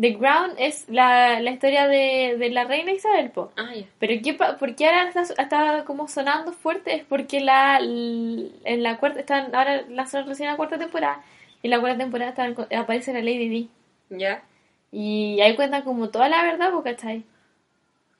The 0.00 0.16
Crown 0.16 0.52
es 0.58 0.88
la, 0.88 1.40
la 1.40 1.50
historia 1.50 1.88
de, 1.88 2.36
de 2.38 2.50
la 2.50 2.64
reina 2.64 2.92
Isabel, 2.92 3.30
po. 3.30 3.50
Ah, 3.56 3.74
ya. 3.74 3.84
Pero 3.98 4.14
¿qué, 4.22 4.34
¿por 4.34 4.74
qué 4.76 4.86
ahora 4.86 5.08
está, 5.08 5.22
está 5.22 5.84
como 5.84 6.06
sonando 6.06 6.52
fuerte? 6.52 6.94
Es 6.94 7.04
porque 7.04 7.40
la, 7.40 7.78
en 7.80 8.82
la 8.82 8.98
cuarta, 8.98 9.20
están, 9.20 9.54
ahora 9.54 9.82
lanzaron 9.88 10.28
recién 10.28 10.48
la 10.48 10.56
cuarta 10.56 10.78
temporada. 10.78 11.22
Y 11.62 11.66
en 11.66 11.70
la 11.72 11.80
cuarta 11.80 11.98
temporada 11.98 12.30
están 12.30 12.56
aparece 12.78 13.12
la 13.12 13.20
Lady 13.20 13.48
Di. 13.48 13.68
¿Ya? 14.10 14.42
Y 14.92 15.40
ahí 15.40 15.56
cuentan 15.56 15.82
como 15.82 16.10
toda 16.10 16.28
la 16.28 16.42
verdad, 16.42 16.70
po, 16.70 16.82
¿cachai? 16.82 17.24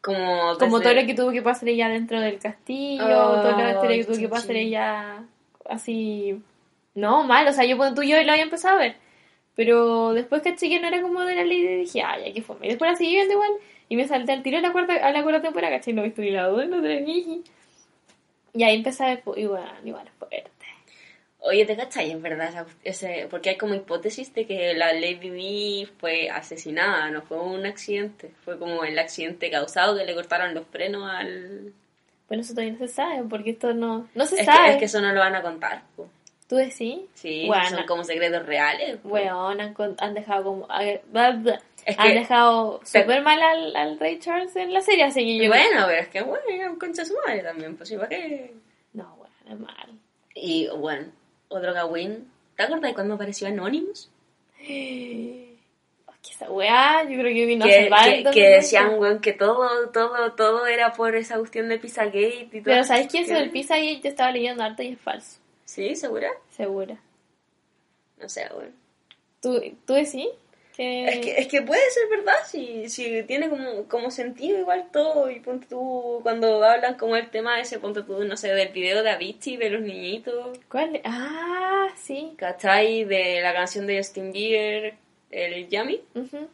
Como, 0.01 0.57
Como 0.59 0.81
todo 0.81 0.95
lo 0.95 1.07
que 1.07 1.15
tuvo 1.15 1.31
que 1.31 1.43
pasar 1.43 1.69
ella 1.69 1.89
dentro 1.89 2.21
del 2.21 2.39
castillo, 2.39 3.05
Oh, 3.05 3.43
la 3.43 3.73
historia 3.73 3.97
que 3.97 4.05
tuvo 4.05 4.19
que 4.19 4.29
pasar 4.29 4.57
ella 4.57 5.23
así... 5.69 6.43
No, 6.95 7.23
mal, 7.23 7.47
o 7.47 7.53
sea, 7.53 7.65
yo 7.65 7.77
cuando 7.77 7.95
tú 7.95 8.03
y 8.03 8.11
yo 8.11 8.21
lo 8.23 8.33
había 8.33 8.43
empezado 8.43 8.77
a 8.77 8.81
ver. 8.81 8.97
Pero 9.59 10.13
después 10.15 10.41
caché 10.43 10.69
que 10.69 10.79
no 10.79 10.87
era 10.87 11.03
como 11.03 11.21
de 11.23 11.35
la 11.35 11.43
ley, 11.43 11.79
dije, 11.79 12.01
ay, 12.01 12.27
ya 12.27 12.33
que 12.33 12.43
fue. 12.43 12.55
Y 12.63 12.69
después 12.69 12.93
la 12.93 12.97
seguí 12.97 13.17
viendo 13.17 13.35
igual. 13.35 13.51
Y 13.89 13.97
me 13.97 14.07
salté 14.07 14.31
al 14.31 14.45
tiro 14.45 14.59
a 14.59 14.61
la 14.61 14.71
cuarta, 14.71 14.95
a 14.95 15.11
la 15.11 15.21
cuarta 15.25 15.43
temporada, 15.43 15.77
caché, 15.77 15.93
no 15.93 16.03
he 16.03 16.05
visto 16.05 16.23
ni 16.23 16.31
la 16.31 16.47
dos, 16.47 16.69
no 16.69 16.81
tenía 16.81 17.39
Y 18.55 18.63
ahí 18.63 18.77
empecé 18.77 19.03
a 19.03 19.09
ver, 19.09 19.23
pues, 19.25 19.39
igual, 19.39 19.69
igual, 19.85 20.09
fuerte. 20.17 20.49
Oye, 21.41 21.67
¿te 21.67 21.75
cachai? 21.75 22.13
Es 22.13 22.23
verdad, 22.23 22.69
ese, 22.85 23.27
porque 23.29 23.51
hay 23.51 23.57
como 23.57 23.75
hipótesis 23.75 24.33
de 24.33 24.47
que 24.47 24.75
la 24.75 24.93
Lady 24.93 25.29
Di 25.29 25.89
fue 25.99 26.31
asesinada, 26.31 27.11
no 27.11 27.23
fue 27.23 27.41
un 27.41 27.67
accidente. 27.67 28.31
Fue 28.45 28.61
como 28.61 28.85
el 28.85 28.97
accidente 28.97 29.51
causado 29.51 29.99
que 29.99 30.05
le 30.05 30.15
cortaron 30.15 30.55
los 30.55 30.69
frenos 30.69 31.11
al... 31.11 31.73
Bueno, 32.29 32.43
eso 32.43 32.55
todavía 32.55 32.75
no 32.75 32.79
se 32.79 32.87
sabe, 32.87 33.25
porque 33.29 33.51
esto 33.51 33.75
no, 33.75 34.09
no 34.15 34.25
se 34.25 34.37
Es 34.37 34.41
que, 34.43 34.47
sabe. 34.47 34.71
es 34.71 34.77
que 34.77 34.85
eso 34.85 35.01
no 35.01 35.13
lo 35.13 35.19
van 35.19 35.35
a 35.35 35.43
contar. 35.43 35.83
po. 35.97 36.09
¿Tú 36.49 36.57
decís? 36.57 37.01
Sí, 37.15 37.45
Bueno. 37.47 37.69
son 37.69 37.87
como 37.87 38.05
secretos 38.05 38.47
reales. 38.47 38.97
po. 38.99 39.11
Weón, 39.11 39.61
han, 39.61 39.75
han 39.99 40.15
dejado 40.15 40.45
como. 40.45 40.67
a 40.71 40.81
ver, 40.83 41.03
bla, 41.13 41.31
bla. 41.33 41.61
Es 41.85 41.99
han 41.99 42.09
que- 42.09 42.15
dejado 42.15 42.81
Te- 42.91 43.01
súper 43.03 43.23
mal 43.23 43.41
al, 43.43 43.77
al 43.77 43.99
Rey 44.01 44.19
Charles 44.19 44.57
en 44.57 44.73
la 44.73 44.81
serie, 44.81 45.05
así 45.05 45.21
que 45.21 45.27
Y 45.31 45.43
yo. 45.45 45.49
bueno, 45.49 45.85
pero 45.87 46.01
es 46.01 46.09
que 46.09 46.23
bueno, 46.23 46.45
era 46.49 46.71
un 46.71 46.79
concha 46.79 47.05
su 47.05 47.15
madre 47.27 47.43
también, 47.43 47.77
pues 47.77 47.93
¿para 47.93 48.09
qué? 48.09 48.53
No, 48.95 49.15
bueno, 49.17 49.35
es 49.47 49.59
mal. 49.61 49.89
Y 50.35 50.69
bueno, 50.77 51.07
otro 51.49 51.73
Gawin. 51.75 52.31
¿Te 52.57 52.63
acuerdas 52.63 52.91
de 52.91 52.95
cuando 52.95 53.15
apareció 53.15 53.47
Anonymous? 53.49 54.11
Que 56.21 56.33
esa 56.33 56.51
weá, 56.51 57.05
yo 57.05 57.11
creo 57.21 57.33
que 57.33 57.47
vino 57.47 57.65
a 57.65 57.69
que, 57.69 57.83
salvar 57.85 58.05
que, 58.05 58.11
el 58.11 58.17
que 58.17 58.25
2020. 58.25 58.57
decían, 58.57 58.99
weón, 58.99 59.21
que 59.21 59.33
todo, 59.33 59.89
todo, 59.91 60.33
todo 60.33 60.67
era 60.67 60.93
por 60.93 61.15
esa 61.15 61.39
cuestión 61.39 61.69
de 61.69 61.79
Pizzagate 61.79 62.49
y 62.53 62.61
todo. 62.61 62.63
Pero 62.65 62.85
¿sabes 62.85 63.07
qué? 63.07 63.21
Eso 63.21 63.35
¿Qué? 63.35 63.39
del 63.39 63.51
pizza 63.51 63.79
y 63.79 64.01
yo 64.01 64.09
estaba 64.09 64.33
leyendo 64.33 64.65
harto 64.65 64.83
y 64.83 64.89
es 64.89 64.99
falso. 64.99 65.39
¿Sí? 65.69 65.97
¿Segura? 65.97 66.31
Segura. 66.49 66.99
No 68.17 68.27
sé, 68.27 68.49
weón. 68.57 68.73
¿Tú, 69.43 69.61
tú 69.85 69.93
decís? 69.93 70.29
Que... 70.75 71.09
Es 71.09 71.19
que, 71.19 71.39
es 71.41 71.47
que 71.47 71.61
puede 71.61 71.83
ser 71.91 72.09
verdad, 72.09 72.39
si, 72.47 72.89
si 72.89 73.23
tiene 73.25 73.51
como, 73.51 73.85
como 73.85 74.11
sentido 74.11 74.59
igual 74.59 74.89
todo, 74.91 75.31
y 75.31 75.41
ponte 75.41 75.67
tú, 75.67 76.21
cuando 76.23 76.65
hablan 76.65 76.95
como 76.95 77.17
el 77.17 77.29
tema 77.29 77.61
ese, 77.61 77.79
ponte 77.81 78.03
tú, 78.03 78.25
no 78.25 78.39
sé, 78.39 78.49
del 78.55 78.71
video 78.71 79.03
de 79.03 79.11
Avicii, 79.11 79.59
de 79.59 79.69
los 79.69 79.83
niñitos, 79.83 80.59
¿Cuál? 80.71 81.03
Ah, 81.05 81.89
sí. 81.97 82.33
¿cachai? 82.39 83.05
De 83.05 83.43
la 83.43 83.53
canción 83.53 83.87
de 83.87 83.99
Justin 83.99 84.33
Bieber, 84.33 84.95
el 85.31 85.69
Yummy, 85.69 86.01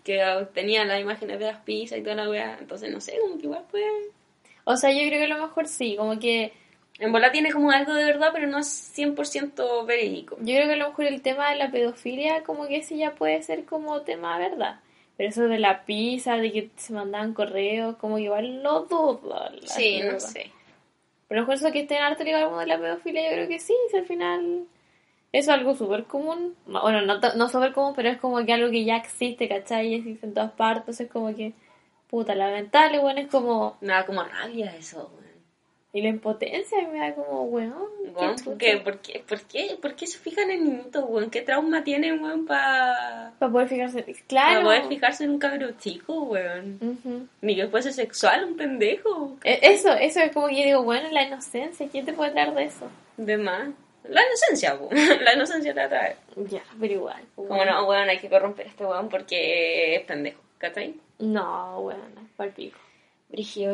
que 0.02 0.24
tenía 0.54 0.84
las 0.84 1.00
imágenes 1.00 1.38
de 1.38 1.46
las 1.46 1.60
pizzas 1.60 1.98
y 1.98 2.02
toda 2.02 2.16
la 2.16 2.28
weá, 2.28 2.56
entonces 2.58 2.90
no 2.90 3.00
sé, 3.00 3.16
como 3.20 3.38
que 3.38 3.44
igual 3.44 3.64
puede... 3.70 3.86
O 4.64 4.76
sea, 4.76 4.90
yo 4.90 5.06
creo 5.06 5.20
que 5.20 5.32
a 5.32 5.36
lo 5.36 5.46
mejor 5.46 5.68
sí, 5.68 5.94
como 5.96 6.18
que 6.18 6.52
En 6.98 7.10
bola 7.10 7.32
tiene 7.32 7.52
como 7.52 7.70
algo 7.70 7.92
de 7.92 8.04
verdad, 8.04 8.30
pero 8.32 8.46
no 8.46 8.58
es 8.58 8.92
100% 8.96 9.84
verídico. 9.84 10.36
Yo 10.38 10.54
creo 10.54 10.66
que 10.66 10.74
a 10.74 10.76
lo 10.76 10.88
mejor 10.88 11.06
el 11.06 11.22
tema 11.22 11.50
de 11.50 11.56
la 11.56 11.70
pedofilia, 11.70 12.44
como 12.44 12.68
que 12.68 12.76
ese 12.76 12.96
ya 12.96 13.14
puede 13.14 13.42
ser 13.42 13.64
como 13.64 14.02
tema 14.02 14.38
verdad. 14.38 14.80
Pero 15.16 15.28
eso 15.28 15.48
de 15.48 15.58
la 15.58 15.84
pizza, 15.84 16.36
de 16.36 16.52
que 16.52 16.70
se 16.76 16.92
mandaban 16.92 17.34
correos, 17.34 17.96
como 17.96 18.16
que 18.16 18.22
igual 18.22 18.62
lo 18.62 18.82
dudo. 18.82 19.50
Sí, 19.64 20.00
no 20.02 20.20
sé. 20.20 20.50
Pero 21.28 21.40
a 21.40 21.42
lo 21.42 21.48
mejor 21.48 21.54
eso 21.54 21.72
que 21.72 21.80
estén 21.80 22.02
harto 22.02 22.22
ligado 22.22 22.44
al 22.44 22.50
mundo 22.50 22.60
de 22.60 22.66
la 22.68 22.78
pedofilia, 22.78 23.22
yo 23.28 23.36
creo 23.36 23.48
que 23.48 23.58
sí, 23.58 23.74
si 23.90 23.96
al 23.96 24.06
final 24.06 24.66
eso 25.32 25.50
es 25.50 25.58
algo 25.58 25.74
súper 25.74 26.04
común. 26.04 26.54
Bueno, 26.66 27.00
no, 27.02 27.18
no 27.18 27.48
súper 27.48 27.72
común, 27.72 27.92
pero 27.96 28.08
es 28.08 28.18
como 28.18 28.44
que 28.44 28.52
algo 28.52 28.70
que 28.70 28.84
ya 28.84 28.96
existe, 28.96 29.48
¿cachai? 29.48 29.88
Y 29.88 29.94
existe 29.96 30.26
en 30.26 30.34
todas 30.34 30.52
partes, 30.52 31.00
es 31.00 31.10
como 31.10 31.34
que, 31.34 31.54
puta, 32.08 32.36
lamentable, 32.36 33.00
bueno, 33.00 33.20
es 33.20 33.26
como... 33.26 33.76
Me 33.80 33.88
da 33.88 34.06
como 34.06 34.22
rabia 34.22 34.76
eso. 34.76 35.10
Y 35.94 36.02
la 36.02 36.08
impotencia 36.08 36.76
me 36.88 36.98
da 36.98 37.14
como, 37.14 37.44
weón. 37.44 37.72
Weón. 38.16 38.34
¿qué? 38.58 38.78
¿Por, 38.78 38.98
qué? 38.98 39.22
¿Por, 39.26 39.40
qué? 39.42 39.78
¿Por 39.80 39.94
qué 39.94 40.06
se 40.08 40.18
fijan 40.18 40.50
en 40.50 40.64
niñitos, 40.64 41.04
weón? 41.06 41.30
¿Qué 41.30 41.40
trauma 41.42 41.84
tienen, 41.84 42.20
weón, 42.20 42.46
para 42.46 43.32
Para 43.38 43.52
poder 43.52 43.68
fijarse. 43.68 44.04
Claro. 44.26 44.62
poder 44.64 44.86
fijarse 44.88 45.22
en 45.22 45.30
un 45.30 45.38
cabrón 45.38 45.76
chico, 45.78 46.22
weón? 46.24 46.78
Ujú. 46.82 47.28
Ni 47.42 47.54
que 47.54 47.68
fuese 47.68 47.92
sexual, 47.92 48.44
un 48.44 48.56
pendejo. 48.56 49.36
E- 49.44 49.60
Eso, 49.62 49.92
eso 49.94 50.18
es 50.20 50.32
como 50.32 50.48
que 50.48 50.56
yo 50.56 50.64
digo, 50.64 50.82
bueno, 50.82 51.08
la 51.12 51.22
inocencia, 51.22 51.86
¿quién 51.88 52.04
te 52.04 52.12
puede 52.12 52.32
traer 52.32 52.52
de 52.54 52.64
eso? 52.64 52.90
De 53.16 53.36
más. 53.36 53.68
La 54.08 54.20
inocencia, 54.26 54.74
weón. 54.74 54.90
La 55.24 55.34
inocencia 55.34 55.72
te 55.72 55.80
atrae. 55.80 56.16
Ya, 56.50 56.62
pero 56.80 56.92
igual. 56.92 57.22
pues, 57.36 57.46
Como 57.48 57.64
no, 57.64 57.86
weón, 57.88 58.08
hay 58.08 58.18
que 58.18 58.28
corromper 58.28 58.66
a 58.66 58.70
este 58.70 58.84
weón 58.84 59.08
porque 59.08 59.94
es 59.94 60.02
pendejo, 60.02 60.42
¿cachai? 60.58 60.96
No, 61.20 61.82
bueno, 61.82 62.02
para 62.36 62.48
el 62.48 62.54
pico. 62.54 62.78
Brígido, 63.28 63.72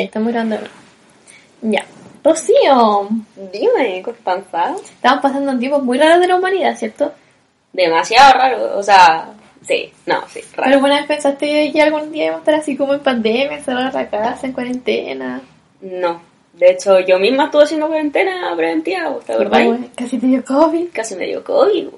Ya 0.00 0.06
estamos 0.06 0.32
nuevo. 0.32 0.64
Ya. 1.60 1.84
Rocío, 2.24 3.08
Dime, 3.52 4.02
panza. 4.24 4.74
estamos 4.82 5.20
pasando 5.20 5.52
un 5.52 5.58
tiempo 5.58 5.78
muy 5.80 5.98
raro 5.98 6.18
de 6.18 6.26
la 6.26 6.36
humanidad, 6.36 6.74
¿cierto? 6.74 7.12
Demasiado 7.72 8.32
raro, 8.32 8.78
o 8.78 8.82
sea, 8.82 9.28
sí, 9.66 9.92
no, 10.06 10.26
sí, 10.28 10.40
raro. 10.40 10.64
Pero 10.64 10.74
alguna 10.76 10.96
vez 10.96 11.06
pensaste 11.06 11.70
que 11.70 11.82
algún 11.82 12.12
día 12.12 12.24
íbamos 12.24 12.38
a 12.38 12.42
estar 12.42 12.54
así 12.54 12.76
como 12.78 12.94
en 12.94 13.00
pandemia, 13.00 13.58
encerrados 13.58 13.94
en 13.94 14.00
la 14.00 14.08
casa, 14.10 14.46
en 14.46 14.52
cuarentena. 14.54 15.42
No, 15.82 16.22
de 16.54 16.70
hecho 16.70 17.00
yo 17.00 17.18
misma 17.18 17.44
estuve 17.44 17.64
haciendo 17.64 17.88
cuarentena 17.88 18.54
preventiva, 18.56 19.18
¿te 19.26 19.34
acordás? 19.34 19.78
Casi 19.94 20.18
te 20.18 20.26
dio 20.26 20.44
COVID. 20.44 20.88
Casi 20.94 21.14
me 21.14 21.26
dio 21.26 21.44
COVID. 21.44 21.88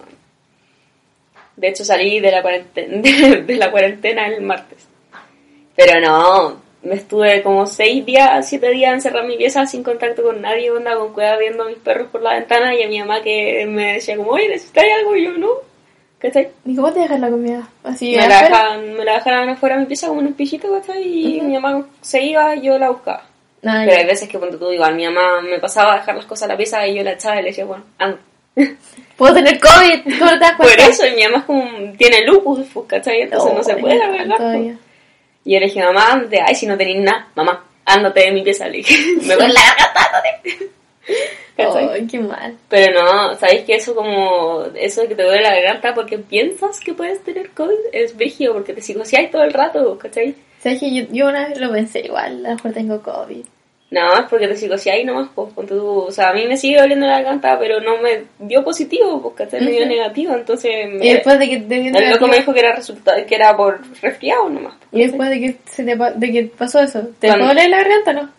De 1.57 1.69
hecho 1.69 1.85
salí 1.85 2.19
de 2.19 2.31
la 2.33 2.43
cuarentena, 2.43 2.97
de, 3.01 3.43
de 3.43 3.57
la 3.57 3.71
cuarentena 3.71 4.27
el 4.27 4.41
martes. 4.43 4.87
Pero 5.77 6.01
no, 6.01 6.62
me 6.83 6.97
estuve 6.97 7.43
como 7.43 7.67
seis 7.67 8.05
días, 8.05 8.49
siete 8.49 8.71
días 8.71 8.93
encerrada 8.93 9.23
en 9.23 9.29
mi 9.29 9.37
pieza 9.37 9.67
sin 9.67 9.83
contacto 9.83 10.23
con 10.23 10.41
nadie, 10.41 10.71
onda 10.71 10.97
con 10.97 11.13
cueva 11.13 11.37
viendo 11.37 11.63
a 11.63 11.67
mis 11.67 11.79
perros 11.79 12.09
por 12.11 12.23
la 12.23 12.35
ventana 12.35 12.75
y 12.75 12.83
a 12.83 12.89
mi 12.89 12.99
mamá 12.99 13.23
que 13.23 13.67
me 13.67 13.95
decía 13.95 14.17
como, 14.17 14.33
oye, 14.33 14.49
¿necesitas 14.49 14.85
algo? 14.99 15.17
Y 15.17 15.25
yo, 15.25 15.33
no. 15.33 15.51
¿Cachai? 16.19 16.51
¿Y 16.65 16.77
cómo 16.77 16.93
te 16.93 17.01
dejas 17.01 17.21
la 17.21 17.31
comida? 17.31 17.69
Así, 17.83 18.17
Me 18.17 18.29
la, 18.29 18.43
dejaban, 18.43 18.95
me 18.95 19.05
la 19.05 19.15
dejaban 19.15 19.49
afuera 19.49 19.75
de 19.77 19.83
mi 19.83 19.87
pieza 19.87 20.09
como 20.09 20.21
en 20.21 20.29
un 20.29 20.35
pichito, 20.35 20.73
¿cachai? 20.73 21.03
Y 21.03 21.41
mi 21.41 21.55
mamá 21.55 21.85
se 22.01 22.23
iba 22.23 22.55
y 22.55 22.63
yo 22.63 22.79
la 22.79 22.91
buscaba. 22.91 23.25
Ah, 23.65 23.83
Pero 23.85 23.99
hay 23.99 24.07
veces 24.07 24.29
que 24.29 24.39
cuando 24.39 24.59
tú 24.59 24.73
igual, 24.73 24.95
mi 24.97 25.05
mamá 25.05 25.41
me 25.41 25.59
pasaba 25.59 25.95
a 25.95 25.99
dejar 25.99 26.17
las 26.17 26.27
cosas 26.27 26.45
a 26.45 26.53
la 26.53 26.57
pieza 26.57 26.87
y 26.87 26.97
yo 26.97 27.05
la 27.05 27.13
echaba 27.13 27.39
y 27.39 27.43
le 27.43 27.49
decía, 27.49 27.65
bueno, 27.65 27.85
anda. 27.99 28.19
Puedo 29.17 29.35
tener 29.35 29.59
COVID, 29.61 30.19
¿cómo 30.19 30.31
te 30.33 30.39
das 30.39 30.53
Por 30.57 30.81
eso, 30.81 31.07
y 31.07 31.13
mi 31.13 31.23
mamá 31.25 31.39
es 31.39 31.45
como, 31.45 31.93
tiene 31.97 32.27
lupus, 32.27 32.67
pues, 32.73 32.87
¿cachai? 32.87 33.23
Entonces 33.23 33.55
no 33.55 33.63
se 33.63 33.77
puede 33.77 34.01
todavía. 34.37 34.79
Y 35.45 35.55
yo 35.55 35.61
le 35.61 35.67
dije, 35.67 35.83
mamá, 35.83 36.13
ándate, 36.13 36.41
ay, 36.41 36.55
si 36.55 36.67
no 36.67 36.77
tenéis 36.77 37.01
nada, 37.01 37.29
mamá, 37.35 37.65
ándate 37.85 38.21
de 38.21 38.33
mi 38.33 38.43
pieza, 38.43 38.69
le 38.69 38.79
dije, 38.79 38.97
me 39.27 39.35
voy 39.35 39.45
a 39.45 39.49
la 39.49 39.61
garganta. 39.61 40.73
Ay, 41.93 42.07
qué 42.07 42.19
mal. 42.19 42.57
Pero 42.69 43.03
no, 43.03 43.35
¿sabéis 43.37 43.65
que 43.65 43.75
eso 43.75 43.95
como, 43.95 44.65
eso 44.75 45.03
de 45.03 45.09
que 45.09 45.15
te 45.15 45.23
duele 45.23 45.43
la 45.43 45.55
garganta 45.55 45.95
porque 45.95 46.19
piensas 46.19 46.81
que 46.81 46.95
puedes 46.95 47.23
tener 47.23 47.51
COVID 47.51 47.77
es 47.93 48.17
brígido 48.17 48.55
porque 48.55 48.73
te 48.73 48.81
psicoseáis 48.81 49.31
todo 49.31 49.43
el 49.43 49.53
rato, 49.53 49.99
¿cachai? 49.99 50.35
¿Sabes 50.61 50.81
que 50.81 50.95
yo, 50.95 51.05
yo 51.11 51.29
una 51.29 51.49
vez 51.49 51.61
lo 51.61 51.71
pensé 51.71 52.01
igual, 52.01 52.47
a 52.47 52.51
lo 52.51 52.55
mejor 52.55 52.73
tengo 52.73 53.03
COVID. 53.03 53.45
No, 53.93 54.15
es 54.19 54.23
porque 54.31 54.49
te 54.49 54.57
psicoseas 54.57 54.97
ahí 54.97 55.05
nomás, 55.05 55.29
pues, 55.35 55.53
ponte 55.53 55.75
tú, 55.75 55.87
o 56.05 56.11
sea, 56.11 56.31
a 56.31 56.33
mí 56.33 56.47
me 56.47 56.57
sigue 56.57 56.81
doliendo 56.81 57.07
la 57.07 57.17
garganta, 57.19 57.59
pero 57.59 57.79
no 57.79 58.01
me 58.01 58.23
dio 58.39 58.65
positivo, 58.65 59.21
pues, 59.21 59.35
¿cachai? 59.35 59.63
Me 59.63 59.71
dio 59.71 59.85
negativo, 59.87 60.33
entonces 60.35 60.89
me- 60.91 61.07
Y 61.07 61.13
después 61.13 61.39
de 61.39 61.49
que 61.51 61.59
te 61.59 61.75
dio 61.81 61.99
el 61.99 62.11
loco 62.11 62.27
me 62.27 62.39
dijo 62.39 62.55
que 62.55 62.61
era 62.61 62.75
resultado, 62.75 63.19
que 63.27 63.35
era 63.35 63.55
por 63.55 63.81
resfriado 64.01 64.49
nomás. 64.49 64.75
pues, 64.91 65.03
Y 65.03 65.07
después 65.07 65.29
de 65.29 65.41
que, 65.41 65.57
se 65.71 65.85
te, 65.85 65.95
de 65.97 66.33
que 66.33 66.45
pasó 66.57 66.81
eso, 66.81 67.03
¿te 67.19 67.27
Cuando- 67.29 67.49
doler 67.49 67.69
la 67.69 67.77
garganta 67.79 68.11
o 68.13 68.15
no? 68.15 68.31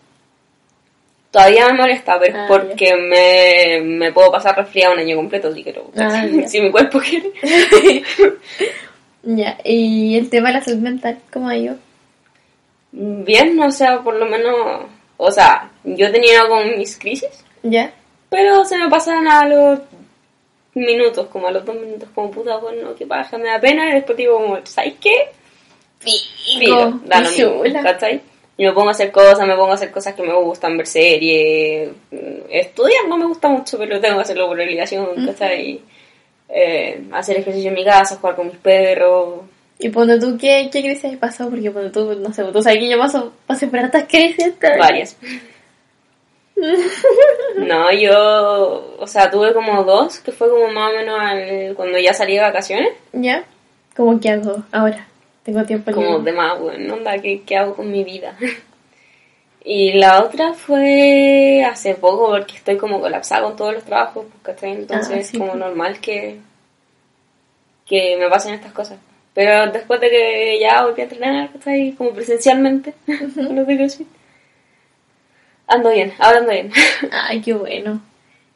Todavía 1.30 1.66
me 1.68 1.74
molesta, 1.78 2.18
pero 2.20 2.36
Ah, 2.36 2.42
es 2.44 2.48
porque 2.48 2.94
me, 2.96 3.80
me 3.84 4.12
puedo 4.12 4.30
pasar 4.32 4.56
resfriado 4.56 4.94
un 4.94 5.00
año 5.00 5.16
completo, 5.16 5.52
si 5.52 5.62
quiero. 5.62 5.90
Ah, 5.96 6.26
si 6.46 6.60
mi 6.60 6.70
cuerpo 6.72 6.98
quiere. 7.00 7.30
Ya, 9.26 9.56
y 9.64 10.16
el 10.18 10.28
tema 10.28 10.48
de 10.48 10.54
la 10.54 10.62
salud 10.62 10.80
mental, 10.80 11.18
¿cómo 11.32 11.48
ha 11.48 11.56
ido? 11.56 11.76
Bien, 12.92 13.58
o 13.58 13.70
sea, 13.70 14.00
por 14.02 14.14
lo 14.16 14.26
menos, 14.26 14.84
o 15.16 15.30
sea, 15.30 15.70
yo 15.84 16.10
tenido 16.10 16.48
con 16.48 16.78
mis 16.78 16.98
crisis, 16.98 17.44
¿Ya? 17.62 17.92
pero 18.28 18.64
se 18.64 18.76
me 18.76 18.88
pasan 18.88 19.28
a 19.28 19.46
los 19.46 19.80
minutos, 20.74 21.28
como 21.28 21.48
a 21.48 21.52
los 21.52 21.64
dos 21.64 21.76
minutos, 21.76 22.08
como 22.14 22.30
puta, 22.30 22.56
bueno, 22.56 22.94
qué 22.96 23.06
paja, 23.06 23.38
me 23.38 23.48
da 23.48 23.60
pena, 23.60 23.90
y 23.90 23.94
después 23.94 24.18
digo, 24.18 24.38
como, 24.38 24.58
¿sabes 24.64 24.94
qué? 25.00 25.30
Filo, 26.00 27.00
da 27.04 27.20
lo 27.20 27.30
mismo. 27.30 27.82
¿cachai? 27.82 28.20
Y 28.56 28.64
me 28.64 28.72
pongo 28.72 28.88
a 28.88 28.92
hacer 28.92 29.10
cosas, 29.10 29.46
me 29.46 29.56
pongo 29.56 29.72
a 29.72 29.74
hacer 29.74 29.90
cosas 29.90 30.14
que 30.14 30.22
me 30.22 30.34
gustan, 30.34 30.76
ver 30.76 30.86
series, 30.86 31.90
mm, 32.10 32.50
estudiar 32.50 33.08
no 33.08 33.16
me 33.16 33.26
gusta 33.26 33.48
mucho, 33.48 33.78
pero 33.78 34.00
tengo 34.00 34.16
que 34.16 34.22
hacerlo 34.22 34.46
por 34.46 34.60
obligación, 34.60 35.26
¿cachai? 35.26 35.80
Eh, 36.48 37.04
hacer 37.12 37.38
ejercicio 37.38 37.70
en 37.70 37.74
mi 37.74 37.84
casa, 37.84 38.16
jugar 38.16 38.36
con 38.36 38.46
mis 38.46 38.58
perros, 38.58 39.40
Y 39.78 39.88
ponte 39.88 40.18
tú, 40.20 40.38
¿qué, 40.38 40.68
qué 40.72 40.82
crisis 40.82 41.04
has 41.12 41.16
pasado? 41.16 41.50
Porque 41.50 41.70
ponte 41.70 41.90
tú, 41.90 42.14
no 42.14 42.32
sé, 42.32 42.44
tú 42.44 42.62
sabes 42.62 42.78
que 42.78 42.88
yo 42.90 42.98
paso, 42.98 43.32
pasé 43.46 43.66
por 43.66 43.80
hartas 43.80 44.04
crisis. 44.08 44.54
varias. 44.78 45.16
No, 47.58 47.90
yo, 47.92 48.96
o 48.98 49.06
sea, 49.06 49.30
tuve 49.30 49.52
como 49.52 49.82
dos, 49.84 50.20
que 50.20 50.32
fue 50.32 50.48
como 50.48 50.68
más 50.70 50.92
o 50.92 50.96
menos 50.96 51.18
al- 51.20 51.74
cuando 51.74 51.98
ya 51.98 52.14
salí 52.14 52.34
de 52.34 52.40
vacaciones, 52.42 52.90
¿Ya? 53.12 53.44
¿Cómo 53.96 54.18
qué 54.20 54.30
hago 54.30 54.62
ahora? 54.72 55.06
Tengo 55.42 55.64
tiempo 55.64 55.92
como 55.92 56.18
libre. 56.18 56.30
de 56.30 56.36
más, 56.36 56.58
bueno, 56.58 56.94
onda, 56.94 57.18
¿qué, 57.18 57.42
¿qué 57.42 57.56
hago 57.56 57.74
con 57.74 57.90
mi 57.90 58.04
vida? 58.04 58.36
Y 59.66 59.94
la 59.94 60.22
otra 60.22 60.52
fue 60.52 61.64
hace 61.66 61.94
poco, 61.94 62.28
porque 62.28 62.54
estoy 62.56 62.76
como 62.76 63.00
colapsada 63.00 63.44
con 63.44 63.56
todos 63.56 63.72
los 63.72 63.82
trabajos, 63.84 64.26
pues, 64.30 64.42
¿cachai? 64.56 64.72
Entonces 64.72 65.16
Ah, 65.20 65.22
sí, 65.22 65.38
como 65.38 65.52
pues. 65.52 65.60
normal 65.60 66.00
que, 66.00 66.38
que 67.86 68.14
me 68.18 68.28
pasen 68.28 68.52
estas 68.52 68.72
cosas. 68.72 68.98
Pero 69.34 69.70
después 69.72 70.00
de 70.00 70.10
que 70.10 70.58
ya 70.60 70.84
volví 70.84 71.00
a 71.00 71.04
entrenar, 71.04 71.50
ahí 71.66 71.92
como 71.92 72.10
presencialmente, 72.10 72.94
no 73.06 73.64
sé 73.64 73.66
qué 73.66 73.76
decir. 73.76 74.06
Ando 75.66 75.90
bien, 75.90 76.12
ahora 76.18 76.38
ando 76.38 76.52
bien. 76.52 76.70
Ay, 77.10 77.40
qué 77.40 77.52
bueno. 77.52 78.00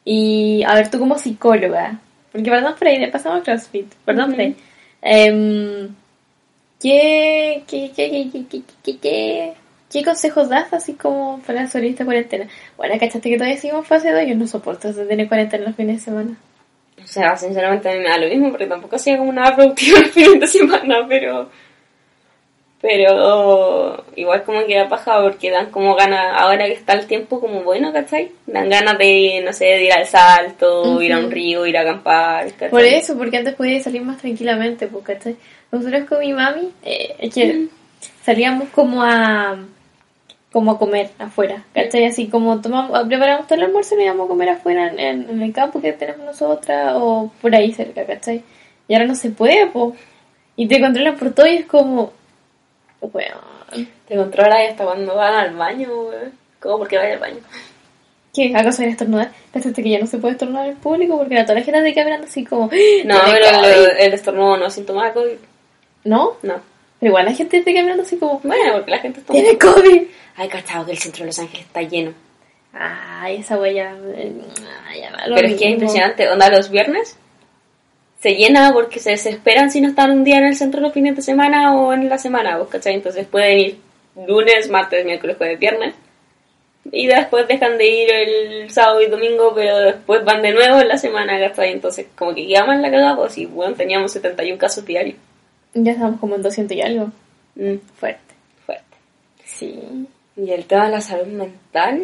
Y 0.05 0.63
a 0.63 0.75
ver, 0.75 0.89
tú 0.89 0.99
como 0.99 1.17
psicóloga, 1.17 1.99
porque 2.31 2.49
perdón 2.49 2.75
por 2.77 2.87
ahí, 2.87 3.11
pasamos 3.11 3.43
CrossFit, 3.43 3.93
perdón 4.05 4.31
por 4.31 4.39
ahí. 4.41 4.55
Um, 5.01 5.95
¿qué, 6.79 7.63
qué, 7.67 7.91
qué, 7.95 8.29
qué, 8.99 9.53
qué 9.91 10.03
consejos 10.03 10.49
das 10.49 10.71
así 10.73 10.93
como 10.93 11.41
para 11.45 11.67
solista 11.67 12.05
cuarentena? 12.05 12.47
Bueno, 12.77 12.95
cachaste 12.99 13.29
que 13.29 13.37
todavía 13.37 13.57
seguimos 13.57 13.87
fase 13.87 14.11
2, 14.11 14.27
yo 14.27 14.35
no 14.35 14.47
soporto 14.47 14.93
tener 14.93 15.27
cuarentena 15.27 15.65
los 15.65 15.75
fines 15.75 15.97
de 15.97 16.05
semana. 16.05 16.37
O 17.03 17.07
sea, 17.07 17.35
sinceramente 17.37 17.89
a 17.89 17.93
mí 17.93 17.99
me 17.99 18.09
da 18.09 18.17
lo 18.17 18.27
mismo 18.27 18.49
porque 18.49 18.67
tampoco 18.67 18.95
hacía 18.95 19.17
como 19.17 19.31
nada 19.31 19.55
productivo 19.55 19.97
el 20.03 20.05
fin 20.05 20.39
de 20.39 20.47
semana, 20.47 21.05
pero. 21.07 21.49
Pero 22.81 24.05
igual 24.15 24.43
como 24.43 24.65
que 24.65 24.77
da 24.77 24.87
paja 24.87 25.21
porque 25.21 25.51
dan 25.51 25.69
como 25.69 25.95
ganas, 25.95 26.33
ahora 26.37 26.65
que 26.65 26.73
está 26.73 26.93
el 26.93 27.07
tiempo 27.07 27.41
como 27.41 27.61
bueno, 27.63 27.91
¿cachai? 27.91 28.31
Dan 28.47 28.69
ganas 28.69 28.97
de, 28.97 29.41
no 29.43 29.51
sé, 29.51 29.65
de 29.65 29.83
ir 29.83 29.91
al 29.91 30.05
salto, 30.05 31.01
ir 31.01 31.11
a 31.11 31.19
un 31.19 31.29
río, 31.29 31.65
ir 31.65 31.77
a 31.77 31.81
acampar, 31.81 32.45
¿cachai? 32.53 32.69
Por 32.69 32.85
eso, 32.85 33.17
porque 33.17 33.35
antes 33.35 33.55
podía 33.55 33.83
salir 33.83 34.01
más 34.01 34.19
tranquilamente, 34.19 34.87
pues, 34.87 35.03
¿cachai? 35.03 35.35
Nosotros 35.73 36.07
con 36.07 36.19
mi 36.19 36.31
mami, 36.31 36.69
eh, 36.85 37.29
que 37.33 37.67
salíamos 38.23 38.69
como 38.69 39.03
a 39.03 39.57
como 40.51 40.71
a 40.71 40.79
comer 40.79 41.11
afuera, 41.19 41.63
¿cachai? 41.73 42.05
Así 42.05 42.27
como 42.27 42.59
tomamos, 42.61 42.97
preparamos 43.07 43.45
todo 43.47 43.55
el 43.59 43.65
almuerzo 43.65 43.93
y 43.93 43.97
nos 43.97 44.05
íbamos 44.05 44.25
a 44.25 44.29
comer 44.29 44.49
afuera 44.49 44.87
en, 44.87 44.99
en- 44.99 45.41
el 45.41 45.53
campo 45.53 45.79
que 45.81 45.93
tenemos 45.93 46.25
nosotras 46.25 46.93
o 46.97 47.31
por 47.41 47.53
ahí 47.53 47.71
cerca, 47.73 48.05
¿cachai? 48.05 48.43
Y 48.87 48.93
ahora 48.93 49.05
no 49.05 49.15
se 49.15 49.29
puede, 49.29 49.67
pues. 49.67 49.93
Y 50.55 50.67
te 50.67 50.81
controlan 50.81 51.15
por 51.17 51.31
todo 51.33 51.45
y 51.47 51.57
es 51.57 51.65
como, 51.65 52.11
weón, 53.01 53.87
Te 54.07 54.15
controla 54.15 54.63
y 54.63 54.67
hasta 54.67 54.83
cuando 54.85 55.15
van 55.15 55.33
al 55.35 55.55
baño, 55.55 55.87
weón. 55.91 56.31
¿Cómo? 56.59 56.79
Porque 56.79 56.97
vaya 56.97 57.13
al 57.13 57.19
baño. 57.19 57.37
¿qué? 58.33 58.53
¿Acaso 58.55 58.79
viene 58.79 58.91
a 58.91 58.93
estornudar? 58.93 59.31
¿Cachaste 59.53 59.81
que 59.83 59.89
ya 59.89 59.99
no 59.99 60.05
se 60.07 60.17
puede 60.17 60.33
estornudar 60.33 60.67
en 60.67 60.75
público? 60.77 61.17
Porque 61.17 61.35
ahora 61.35 61.45
toda 61.45 61.59
la 61.59 61.65
gente 61.65 61.79
está 61.87 62.01
caminando 62.01 62.27
así 62.27 62.43
como, 62.45 62.63
No, 62.63 62.69
"Tiene 62.69 63.05
pero 63.05 63.45
el, 63.49 63.55
COVID". 63.85 63.99
el 63.99 64.13
estornudo 64.13 64.57
no 64.57 64.65
es 64.67 64.75
COVID. 65.13 65.37
¿No? 66.03 66.33
No. 66.43 66.55
Pero 66.99 67.09
igual 67.11 67.25
la 67.25 67.33
gente 67.33 67.57
está 67.57 67.73
caminando 67.73 68.03
así 68.03 68.17
como, 68.17 68.39
Bueno, 68.43 68.73
porque 68.73 68.91
la 68.91 68.99
gente 68.99 69.19
está... 69.21 69.33
¡Tiene 69.33 69.57
COVID! 69.57 70.03
Ay, 70.35 70.47
cachado 70.49 70.85
que 70.85 70.91
el 70.91 70.97
centro 70.97 71.21
de 71.21 71.27
Los 71.27 71.39
Ángeles 71.39 71.65
está 71.65 71.81
lleno. 71.81 72.13
Ay, 72.73 73.37
esa 73.37 73.57
huella. 73.57 73.95
eh, 74.15 74.31
ay, 74.87 75.01
ya, 75.01 75.27
lo 75.27 75.35
Pero 75.35 75.47
es 75.47 75.53
que 75.55 75.65
es 75.65 75.71
mismo. 75.71 75.73
impresionante. 75.73 76.29
Onda, 76.29 76.49
los 76.49 76.69
viernes 76.69 77.17
se 78.21 78.35
llena 78.35 78.71
porque 78.73 78.99
se 78.99 79.11
desesperan 79.11 79.71
si 79.71 79.81
no 79.81 79.87
están 79.89 80.11
un 80.11 80.23
día 80.23 80.37
en 80.37 80.45
el 80.45 80.55
centro 80.55 80.81
los 80.81 80.93
fines 80.93 81.15
de 81.15 81.21
semana 81.21 81.75
o 81.75 81.93
en 81.93 82.09
la 82.09 82.17
semana, 82.17 82.57
¿vos 82.57 82.67
cachai? 82.67 82.93
Entonces 82.93 83.25
pueden 83.27 83.57
ir 83.59 83.77
lunes, 84.27 84.69
martes, 84.69 85.05
miércoles, 85.05 85.37
jueves, 85.37 85.57
viernes. 85.59 85.95
Y 86.91 87.07
después 87.07 87.47
dejan 87.47 87.77
de 87.77 87.85
ir 87.87 88.09
el 88.11 88.69
sábado 88.71 89.01
y 89.01 89.07
domingo, 89.07 89.53
pero 89.55 89.77
después 89.79 90.23
van 90.25 90.41
de 90.41 90.51
nuevo 90.51 90.79
en 90.79 90.87
la 90.87 90.97
semana, 90.97 91.39
¿cachai? 91.39 91.71
Entonces, 91.71 92.07
como 92.15 92.33
que 92.33 92.47
queda 92.47 92.65
mal 92.65 92.81
la 92.81 92.89
cagada, 92.91 93.15
pues 93.15 93.33
sí, 93.33 93.45
bueno, 93.45 93.75
teníamos 93.75 94.11
71 94.11 94.57
casos 94.57 94.85
diarios. 94.85 95.15
Ya 95.73 95.91
estamos 95.91 96.19
como 96.19 96.35
en 96.35 96.41
200 96.41 96.75
y 96.75 96.81
algo. 96.81 97.11
Mm, 97.55 97.77
Fuerte. 97.95 98.33
fuerte. 98.65 98.97
Sí. 99.45 100.07
Y 100.35 100.51
el 100.51 100.65
tema 100.65 100.85
de 100.85 100.91
la 100.91 101.01
salud 101.01 101.27
mental, 101.27 102.03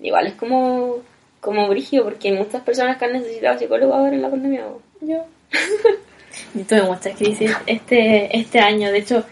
igual 0.00 0.26
es 0.26 0.34
como, 0.34 0.96
como 1.40 1.68
brigio, 1.68 2.04
porque 2.04 2.28
hay 2.28 2.38
muchas 2.38 2.62
personas 2.62 2.96
que 2.96 3.04
han 3.04 3.12
necesitado 3.12 3.58
psicólogos 3.58 3.96
ahora 3.96 4.14
en 4.14 4.22
la 4.22 4.30
pandemia. 4.30 4.64
Yo. 5.00 5.24
yo 6.54 6.64
tuve 6.64 6.82
muchas 6.82 7.16
crisis 7.16 7.52
este, 7.66 8.36
este 8.36 8.58
año. 8.60 8.90
De 8.90 8.98
hecho, 8.98 9.24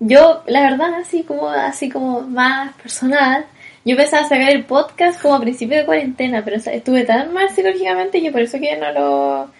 yo, 0.00 0.42
la 0.46 0.62
verdad, 0.62 0.94
así 0.94 1.22
como, 1.22 1.48
así 1.48 1.88
como 1.88 2.22
más 2.22 2.74
personal, 2.74 3.46
yo 3.84 3.96
pensaba 3.96 4.24
sacar 4.24 4.50
el 4.50 4.64
podcast 4.64 5.20
como 5.20 5.36
a 5.36 5.40
principio 5.40 5.78
de 5.78 5.86
cuarentena, 5.86 6.44
pero 6.44 6.56
o 6.56 6.60
sea, 6.60 6.72
estuve 6.72 7.04
tan 7.04 7.32
mal 7.32 7.50
psicológicamente 7.50 8.20
que 8.20 8.32
por 8.32 8.40
eso 8.40 8.58
que 8.58 8.76
no 8.76 8.92
lo, 8.92 9.50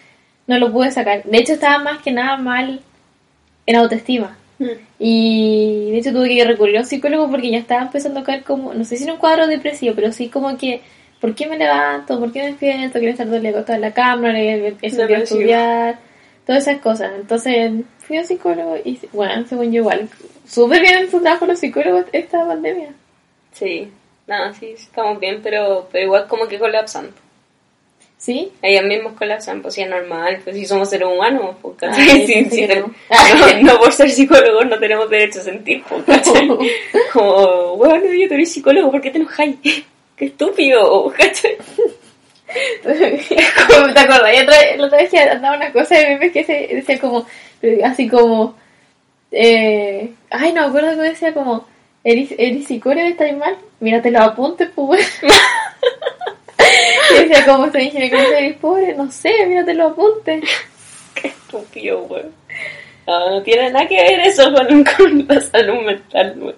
no 0.47 0.57
lo 0.57 0.71
pude 0.71 0.91
sacar. 0.91 1.23
De 1.23 1.37
hecho, 1.37 1.53
estaba 1.53 1.83
más 1.83 2.01
que 2.01 2.11
nada 2.11 2.37
mal 2.37 2.81
en 3.65 3.75
autoestima. 3.75 4.37
Y 4.99 5.91
de 5.91 5.97
hecho 5.97 6.13
tuve 6.13 6.29
que 6.29 6.45
recurrir 6.45 6.77
a 6.77 6.81
un 6.81 6.85
psicólogo 6.85 7.29
porque 7.29 7.51
ya 7.51 7.57
estaba 7.57 7.81
empezando 7.81 8.21
a 8.21 8.23
caer 8.23 8.43
como, 8.43 8.73
no 8.73 8.85
sé 8.85 8.95
si 8.95 9.03
en 9.03 9.11
un 9.11 9.17
cuadro 9.17 9.47
depresivo, 9.47 9.93
pero 9.95 10.11
sí 10.11 10.29
como 10.29 10.57
que, 10.57 10.81
¿por 11.19 11.35
qué 11.35 11.47
me 11.47 11.57
levanto? 11.57 12.19
¿Por 12.19 12.31
qué 12.31 12.39
me 12.39 12.45
despierto? 12.47 12.99
Quiero 12.99 13.11
estar 13.11 13.25
todo 13.25 13.35
el 13.37 13.41
día 13.41 13.65
en 13.67 13.81
la 13.81 13.93
cámara, 13.93 14.39
eso 14.39 15.05
quiero 15.05 15.23
estudiar, 15.23 15.99
todas 16.45 16.67
esas 16.67 16.81
cosas. 16.81 17.11
Entonces 17.19 17.71
fui 17.99 18.17
a 18.17 18.21
un 18.21 18.27
psicólogo 18.27 18.77
y, 18.77 18.99
bueno, 19.11 19.45
según 19.47 19.71
yo 19.71 19.81
igual, 19.81 20.07
súper 20.47 20.81
bien 20.81 20.99
en 20.99 21.11
su 21.11 21.21
trabajo 21.21 21.45
los 21.45 21.59
psicólogos 21.59 22.05
esta 22.13 22.45
pandemia. 22.45 22.93
Sí, 23.51 23.89
nada, 24.27 24.53
sí, 24.53 24.73
sí 24.77 24.85
estamos 24.85 25.19
bien, 25.19 25.41
pero, 25.43 25.89
pero 25.91 26.05
igual 26.05 26.27
como 26.27 26.47
que 26.47 26.59
colapsan. 26.59 27.09
¿Sí? 28.23 28.49
Ellos 28.61 28.85
mismos 28.85 29.13
colapsan, 29.17 29.61
pues 29.61 29.73
sí 29.73 29.81
es 29.81 29.89
normal, 29.89 30.39
pues 30.45 30.55
si 30.55 30.65
somos 30.65 30.89
seres 30.89 31.09
humanos, 31.09 31.57
pues, 31.61 31.75
Ah, 31.81 31.91
yo 31.97 32.03
Sí, 32.25 32.45
sí, 32.49 32.65
ten- 32.67 32.85
no. 33.65 33.73
no. 33.73 33.79
por 33.79 33.91
ser 33.91 34.09
psicólogos 34.09 34.65
no 34.65 34.79
tenemos 34.79 35.09
derecho 35.09 35.39
a 35.41 35.43
sentir, 35.43 35.83
pues. 35.89 36.03
Como, 37.11 37.75
bueno, 37.75 38.05
yo 38.13 38.29
te 38.29 38.35
eres 38.35 38.49
psicólogo, 38.53 38.91
¿por 38.91 39.01
qué 39.01 39.11
te 39.11 39.17
enojáis? 39.17 39.57
Qué 40.15 40.25
estúpido, 40.25 41.11
¿cachai? 41.17 41.57
¿Te 42.83 43.99
acuerdas? 43.99 44.33
Y 44.35 44.41
otra, 44.43 44.55
la 44.77 44.85
otra 44.85 44.97
vez 44.99 45.09
que 45.09 45.19
andaba 45.19 45.57
una 45.57 45.71
cosa 45.73 45.95
de 45.97 46.07
memes 46.09 46.31
que 46.31 46.43
se 46.45 46.53
decía 46.71 46.99
como, 46.99 47.25
así 47.83 48.07
como, 48.07 48.55
eh, 49.31 50.11
ay, 50.29 50.53
no 50.53 50.61
me 50.61 50.67
acuerdo 50.67 50.91
que 51.01 51.09
decía 51.09 51.33
como, 51.33 51.65
¿eres, 52.05 52.29
eres 52.37 52.67
psicólogo? 52.67 53.05
¿Estás 53.05 53.35
mal? 53.35 53.57
Mírate 53.81 54.11
los 54.11 54.21
apuntes, 54.21 54.69
pues. 54.73 55.19
Y 57.11 57.13
decía 57.27 57.45
como, 57.45 57.65
estoy 57.65 57.83
ingeniero, 57.83 58.17
¿cómo 58.17 58.29
eres 58.37 58.57
pobre? 58.57 58.93
No 58.95 59.11
sé, 59.11 59.45
mírate 59.47 59.73
los 59.73 59.91
apuntes. 59.91 60.43
Qué 61.15 61.27
estúpido, 61.29 62.01
weón. 62.03 62.31
No, 63.05 63.29
no 63.31 63.43
tiene 63.43 63.69
nada 63.71 63.87
que 63.87 63.95
ver 64.01 64.19
eso 64.21 64.51
con, 64.53 64.83
con 64.97 65.27
la 65.27 65.41
salud 65.41 65.81
mental, 65.85 66.35
weón. 66.37 66.55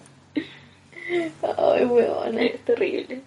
Ay, 1.58 1.86
weón. 1.86 2.40
Es 2.40 2.60
terrible. 2.66 3.20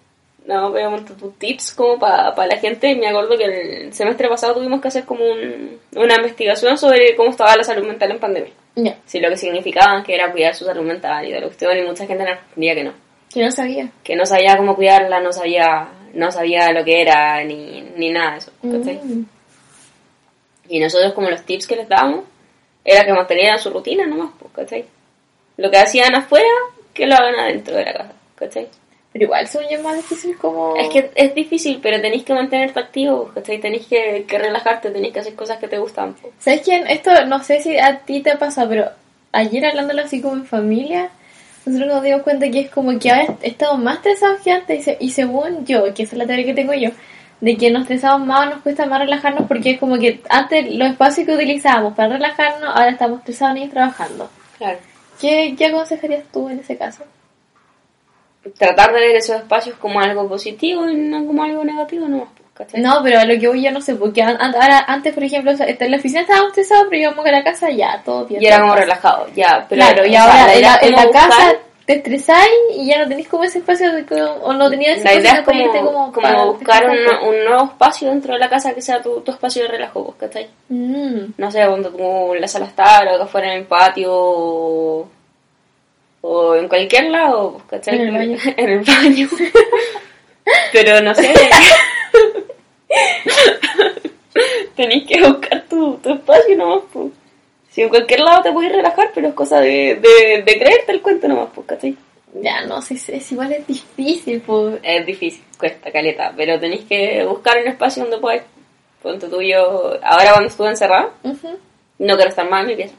No, 0.45 0.71
pero 0.73 0.99
tus 1.03 1.37
tips 1.37 1.73
como 1.73 1.99
para 1.99 2.33
la 2.47 2.57
gente. 2.57 2.95
Me 2.95 3.07
acuerdo 3.07 3.37
que 3.37 3.43
el 3.85 3.93
semestre 3.93 4.27
pasado 4.27 4.55
tuvimos 4.55 4.81
que 4.81 4.87
hacer 4.87 5.05
como 5.05 5.23
un- 5.25 5.77
una 5.95 6.15
investigación 6.15 6.77
sobre 6.77 7.15
cómo 7.15 7.29
estaba 7.29 7.55
la 7.55 7.63
salud 7.63 7.85
mental 7.85 8.11
en 8.11 8.19
pandemia. 8.19 8.51
Ya. 8.75 8.95
Si 9.05 9.19
lo 9.19 9.29
que 9.29 9.37
significaban 9.37 10.03
que 10.03 10.15
era 10.15 10.31
cuidar 10.31 10.55
su 10.55 10.65
salud 10.65 10.83
mental 10.83 11.27
y 11.27 11.31
de 11.31 11.39
la 11.41 11.45
cuestión, 11.45 11.77
y 11.77 11.81
mucha 11.83 12.07
gente 12.07 12.23
nos 12.23 12.33
respondía 12.37 12.73
que 12.75 12.83
no. 12.83 12.93
Que 13.31 13.43
no 13.43 13.51
sabía. 13.51 13.89
que 14.03 14.15
no 14.15 14.25
sabía 14.25 14.57
cómo 14.57 14.75
cuidarla, 14.75 15.19
no 15.19 15.31
sabía, 15.31 15.87
no 16.13 16.31
sabía 16.31 16.71
lo 16.71 16.83
que 16.83 17.01
era, 17.01 17.43
ni, 17.43 17.81
ni 17.95 18.09
nada 18.09 18.31
de 18.31 18.37
eso, 18.37 18.51
¿cachai? 18.61 18.99
Mm. 19.03 19.25
Y 20.69 20.79
nosotros 20.79 21.13
como 21.13 21.29
los 21.29 21.43
tips 21.43 21.67
que 21.67 21.75
les 21.75 21.89
dábamos, 21.89 22.25
era 22.85 23.05
que 23.05 23.13
mantenieran 23.13 23.59
su 23.59 23.69
rutina 23.69 24.05
nomás, 24.05 24.31
pues, 24.39 24.51
¿cachai? 24.53 24.85
Lo 25.57 25.69
que 25.69 25.77
hacían 25.77 26.15
afuera, 26.15 26.49
que 26.93 27.05
lo 27.05 27.15
hagan 27.15 27.35
adentro 27.35 27.75
de 27.75 27.85
la 27.85 27.93
casa, 27.93 28.13
¿cachai? 28.35 28.67
Pero 29.11 29.25
igual, 29.25 29.47
yo, 29.51 29.59
es 29.61 29.83
más 29.83 29.95
difícil 29.95 30.37
como... 30.37 30.75
Es 30.75 30.89
que 30.89 31.11
es 31.15 31.33
difícil, 31.33 31.79
pero 31.81 31.99
tenéis 31.99 32.23
que 32.23 32.33
mantenerte 32.33 32.79
activo, 32.79 33.31
¿cachai? 33.33 33.59
Tenéis 33.59 33.87
que, 33.87 34.25
que 34.27 34.37
relajarte, 34.37 34.91
tenéis 34.91 35.13
que 35.13 35.19
hacer 35.19 35.35
cosas 35.35 35.57
que 35.57 35.67
te 35.67 35.79
gustan. 35.79 36.13
pues. 36.13 36.31
¿Sabes 36.39 36.61
quién? 36.61 36.87
Esto 36.87 37.25
no 37.25 37.43
sé 37.43 37.61
si 37.61 37.77
a 37.77 37.99
ti 37.99 38.21
te 38.21 38.37
pasa, 38.37 38.69
pero 38.69 38.89
ayer 39.31 39.65
hablándolo 39.65 40.03
así 40.03 40.21
como 40.21 40.35
en 40.35 40.45
familia, 40.45 41.09
nosotros 41.65 41.93
nos 41.95 42.03
dimos 42.03 42.21
cuenta 42.23 42.49
que 42.49 42.59
es 42.61 42.69
como 42.69 42.97
que 42.99 43.11
ahora 43.11 43.35
estamos 43.41 43.79
más 43.79 43.97
estresados 43.97 44.41
que 44.41 44.51
antes 44.51 44.79
y, 44.79 44.83
se- 44.83 44.97
y 44.99 45.09
según 45.11 45.65
yo, 45.65 45.93
que 45.93 46.03
esa 46.03 46.13
es 46.15 46.17
la 46.17 46.25
teoría 46.25 46.45
que 46.45 46.53
tengo 46.53 46.73
yo, 46.73 46.89
de 47.41 47.55
que 47.57 47.69
nos 47.71 47.83
estresamos 47.83 48.25
más 48.27 48.47
o 48.47 48.49
nos 48.51 48.61
cuesta 48.61 48.85
más 48.85 48.99
relajarnos 48.99 49.47
porque 49.47 49.71
es 49.71 49.79
como 49.79 49.97
que 49.97 50.21
antes 50.29 50.73
los 50.75 50.89
espacios 50.89 51.25
que 51.27 51.33
utilizábamos 51.35 51.93
para 51.95 52.13
relajarnos, 52.13 52.69
ahora 52.69 52.89
estamos 52.89 53.19
estresados 53.19 53.57
y 53.59 53.67
trabajando. 53.67 54.29
Claro. 54.57 54.77
¿Qué, 55.21 55.55
¿Qué 55.57 55.65
aconsejarías 55.67 56.23
tú 56.31 56.49
en 56.49 56.59
ese 56.59 56.77
caso? 56.77 57.03
Tratar 58.57 58.93
de 58.93 58.99
ver 59.01 59.15
esos 59.17 59.35
espacios 59.35 59.75
como 59.77 59.99
algo 59.99 60.27
positivo 60.27 60.89
y 60.89 60.95
no 60.95 61.25
como 61.25 61.43
algo 61.43 61.63
negativo 61.63 62.07
pues, 62.07 62.38
¿cachai? 62.59 62.79
No, 62.81 63.01
pero 63.03 63.19
a 63.19 63.25
lo 63.25 63.39
que 63.39 63.47
voy 63.47 63.63
yo 63.63 63.71
no 63.71 63.81
sé, 63.81 63.95
porque 63.95 64.21
an- 64.21 64.37
ahora 64.39 64.85
antes, 64.87 65.13
por 65.15 65.23
ejemplo, 65.23 65.51
en 65.57 65.91
la 65.91 65.97
oficina 65.97 66.21
estábamos 66.21 66.49
estresados, 66.49 66.85
pero 66.91 67.01
íbamos 67.01 67.25
a 67.25 67.31
la 67.31 67.43
casa 67.43 67.71
ya, 67.71 67.99
todo 68.05 68.25
bien. 68.27 68.43
Y 68.43 68.45
era 68.45 68.57
todo 68.57 68.63
como 68.65 68.73
pasa. 68.75 68.83
relajado, 68.85 69.27
ya. 69.35 69.65
Pero, 69.67 69.81
claro, 69.81 70.05
y 70.05 70.11
sea, 70.11 70.23
ahora 70.23 70.45
la 70.61 70.75
en 70.81 70.91
la, 70.91 70.99
como 71.01 71.11
casa 71.11 71.53
te 71.85 71.95
estresáis 71.95 72.51
y 72.75 72.85
ya 72.85 72.99
no 72.99 73.07
tenéis 73.07 73.27
como 73.27 73.43
ese 73.45 73.57
espacio 73.57 73.91
de, 73.91 74.05
como- 74.05 74.21
o 74.43 74.53
no 74.53 74.69
tenías 74.69 74.97
ese 74.97 75.05
La 75.05 75.13
idea 75.15 75.31
es 75.33 75.41
como, 75.41 75.71
como, 75.71 76.11
para 76.21 76.43
buscar 76.45 76.85
un, 76.87 76.97
un 77.29 77.45
nuevo 77.45 77.63
espacio 77.63 78.09
dentro 78.09 78.33
de 78.33 78.39
la 78.39 78.47
casa 78.47 78.75
que 78.75 78.81
sea 78.83 79.01
tu, 79.01 79.21
tu 79.21 79.31
espacio 79.31 79.63
de 79.63 79.69
relajo, 79.69 80.13
¿cachai? 80.19 80.47
Mm. 80.69 81.33
No 81.37 81.49
sé, 81.49 81.65
cuando 81.65 81.89
tú 81.89 82.35
en 82.35 82.41
la 82.41 82.47
sala 82.47 82.67
estar 82.67 83.07
o 83.07 83.15
acá 83.15 83.23
afuera 83.23 83.53
en 83.53 83.59
el 83.61 83.65
patio 83.65 84.11
o, 84.13 85.07
o 86.21 86.55
en 86.55 86.67
cualquier 86.67 87.09
lado, 87.09 87.59
¿cachai? 87.67 87.95
En 87.95 88.07
el 88.09 88.11
baño. 88.17 88.37
en 88.57 88.69
el 88.69 88.79
baño. 88.81 89.27
Pero 90.71 91.01
no 91.01 91.13
sé. 91.15 91.33
Tenéis 94.75 95.07
que 95.07 95.21
buscar 95.21 95.63
tu, 95.69 95.97
tu 95.97 96.13
espacio 96.13 96.55
nomás, 96.57 96.83
pues. 96.91 97.11
Si 97.71 97.81
en 97.81 97.89
cualquier 97.89 98.21
lado 98.21 98.41
te 98.41 98.51
puedes 98.51 98.71
relajar, 98.71 99.11
pero 99.13 99.27
es 99.27 99.33
cosa 99.33 99.59
de, 99.59 99.99
de, 100.01 100.43
de 100.43 100.59
creerte 100.59 100.91
el 100.91 101.01
cuento 101.01 101.27
nomás, 101.27 101.49
pues, 101.53 101.67
¿cachai? 101.67 101.95
Ya, 102.41 102.61
no 102.65 102.81
sé, 102.81 102.93
es, 102.95 103.09
es 103.09 103.31
igual 103.31 103.51
es 103.51 103.67
difícil, 103.67 104.41
pues. 104.41 104.79
Es 104.83 105.05
difícil, 105.05 105.43
cuesta 105.57 105.91
caleta, 105.91 106.33
pero 106.35 106.59
tenéis 106.59 106.85
que 106.85 107.25
buscar 107.25 107.57
un 107.61 107.67
espacio 107.67 108.03
donde 108.03 108.17
podáis. 108.17 108.43
Ponte 109.01 109.27
tú 109.27 109.39
y 109.41 109.51
yo, 109.51 109.97
ahora 110.03 110.31
cuando 110.31 110.49
estuve 110.49 110.69
encerrada, 110.69 111.09
Ujú. 111.23 111.57
no 111.99 112.15
quiero 112.15 112.29
estar 112.29 112.49
más 112.49 112.63
en 112.63 112.67
mi 112.67 112.75
pieza. 112.75 112.95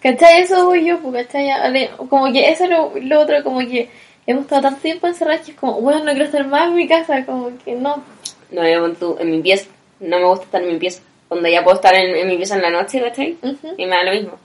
¿Cachai? 0.00 0.42
Eso 0.42 0.66
voy 0.66 0.84
yo, 0.84 0.98
pues, 0.98 1.26
¿cachai? 1.26 1.90
Como 2.08 2.32
que 2.32 2.48
eso 2.50 2.64
es 2.64 2.70
lo, 2.70 2.92
lo 3.00 3.20
otro, 3.20 3.42
como 3.44 3.60
que 3.60 3.88
hemos 4.30 4.44
estado 4.44 4.62
tanto 4.62 4.80
tiempo 4.82 5.06
encerrados 5.06 5.44
que 5.44 5.52
es 5.52 5.56
como, 5.56 5.80
bueno, 5.80 6.00
no 6.04 6.10
quiero 6.12 6.24
estar 6.26 6.46
más 6.46 6.68
en 6.68 6.74
mi 6.74 6.86
casa, 6.86 7.24
como 7.26 7.50
que 7.64 7.74
no. 7.74 8.02
No, 8.50 8.62
yo 8.68 9.16
en 9.20 9.30
mi 9.30 9.40
pieza, 9.42 9.66
no 10.00 10.18
me 10.18 10.26
gusta 10.26 10.44
estar 10.44 10.62
en 10.62 10.68
mi 10.72 10.78
pieza. 10.78 11.02
Cuando 11.28 11.48
ya 11.48 11.62
puedo 11.64 11.76
estar 11.76 11.94
en, 11.94 12.14
en 12.16 12.28
mi 12.28 12.36
pieza 12.36 12.54
en 12.56 12.62
la 12.62 12.70
noche, 12.70 13.00
¿cachai? 13.00 13.36
Ujú. 13.42 13.74
Y 13.76 13.84
me 13.86 13.96
da 13.96 14.04
lo 14.04 14.12
mismo. 14.12 14.38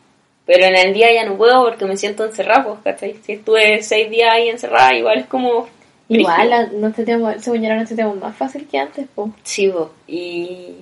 Pero 0.45 0.65
en 0.65 0.75
el 0.75 0.93
día 0.93 1.13
ya 1.13 1.25
no 1.25 1.37
puedo 1.37 1.63
porque 1.63 1.85
me 1.85 1.95
siento 1.95 2.25
encerrada, 2.25 2.65
pues, 2.65 2.79
¿cachai? 2.83 3.15
Si 3.23 3.33
estuve 3.33 3.81
seis 3.83 4.09
días 4.09 4.33
ahí 4.33 4.49
encerrada, 4.49 4.93
igual 4.93 5.19
es 5.19 5.27
como... 5.27 5.67
Igual, 6.09 6.49
la- 6.49 6.67
no 6.67 6.91
tenemos, 6.91 7.35
según 7.41 7.61
yo, 7.63 7.73
no 7.73 7.85
tenemos 7.85 8.17
más 8.17 8.35
fácil 8.35 8.67
que 8.67 8.77
antes, 8.77 9.05
pues. 9.15 9.31
Sí, 9.43 9.69
po. 9.69 9.91
y... 10.07 10.75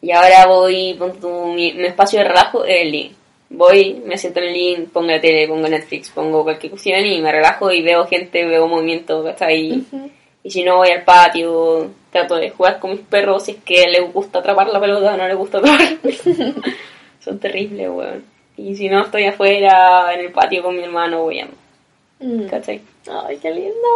Y 0.00 0.10
ahora 0.10 0.46
voy, 0.46 0.94
ponte 0.98 1.20
tú, 1.20 1.28
mi, 1.54 1.74
mi 1.74 1.84
espacio 1.84 2.18
de 2.18 2.24
relajo 2.28 2.64
es 2.64 2.80
el 2.82 2.90
link. 2.90 3.12
Voy, 3.54 4.02
me 4.04 4.16
siento 4.16 4.40
en 4.40 4.46
el 4.46 4.52
link, 4.54 4.88
pongo 4.90 5.08
la 5.08 5.20
tele, 5.20 5.46
pongo 5.46 5.68
Netflix, 5.68 6.10
pongo 6.10 6.42
cualquier 6.42 6.70
cuestión 6.70 7.04
y 7.04 7.20
me 7.20 7.30
relajo 7.30 7.70
y 7.70 7.82
veo 7.82 8.06
gente, 8.06 8.44
veo 8.44 8.66
movimiento, 8.66 9.22
¿cachai? 9.22 9.78
Ujú. 9.80 10.10
Y 10.42 10.50
si 10.50 10.64
no 10.64 10.78
voy 10.78 10.88
al 10.90 11.04
patio, 11.04 11.90
trato 12.10 12.36
de 12.36 12.50
jugar 12.50 12.78
con 12.80 12.92
mis 12.92 13.00
perros 13.00 13.44
si 13.44 13.52
es 13.52 13.56
que 13.64 13.86
les 13.86 14.12
gusta 14.12 14.40
atrapar 14.40 14.68
la 14.68 14.80
pelota 14.80 15.14
o 15.14 15.16
no 15.16 15.28
les 15.28 15.36
gusta 15.36 15.58
atrapar. 15.58 15.86
Son 17.20 17.38
terribles, 17.38 17.88
weón. 17.88 18.24
Y 18.56 18.74
si 18.74 18.88
no 18.88 19.02
estoy 19.02 19.24
afuera, 19.24 20.12
en 20.12 20.20
el 20.20 20.32
patio 20.32 20.62
con 20.62 20.76
mi 20.76 20.82
hermano, 20.82 21.22
voy 21.22 21.40
a... 21.40 21.48
Mm. 22.20 22.46
¿Cachai? 22.46 22.80
Ay, 23.10 23.38
qué 23.38 23.50
lindo. 23.50 23.88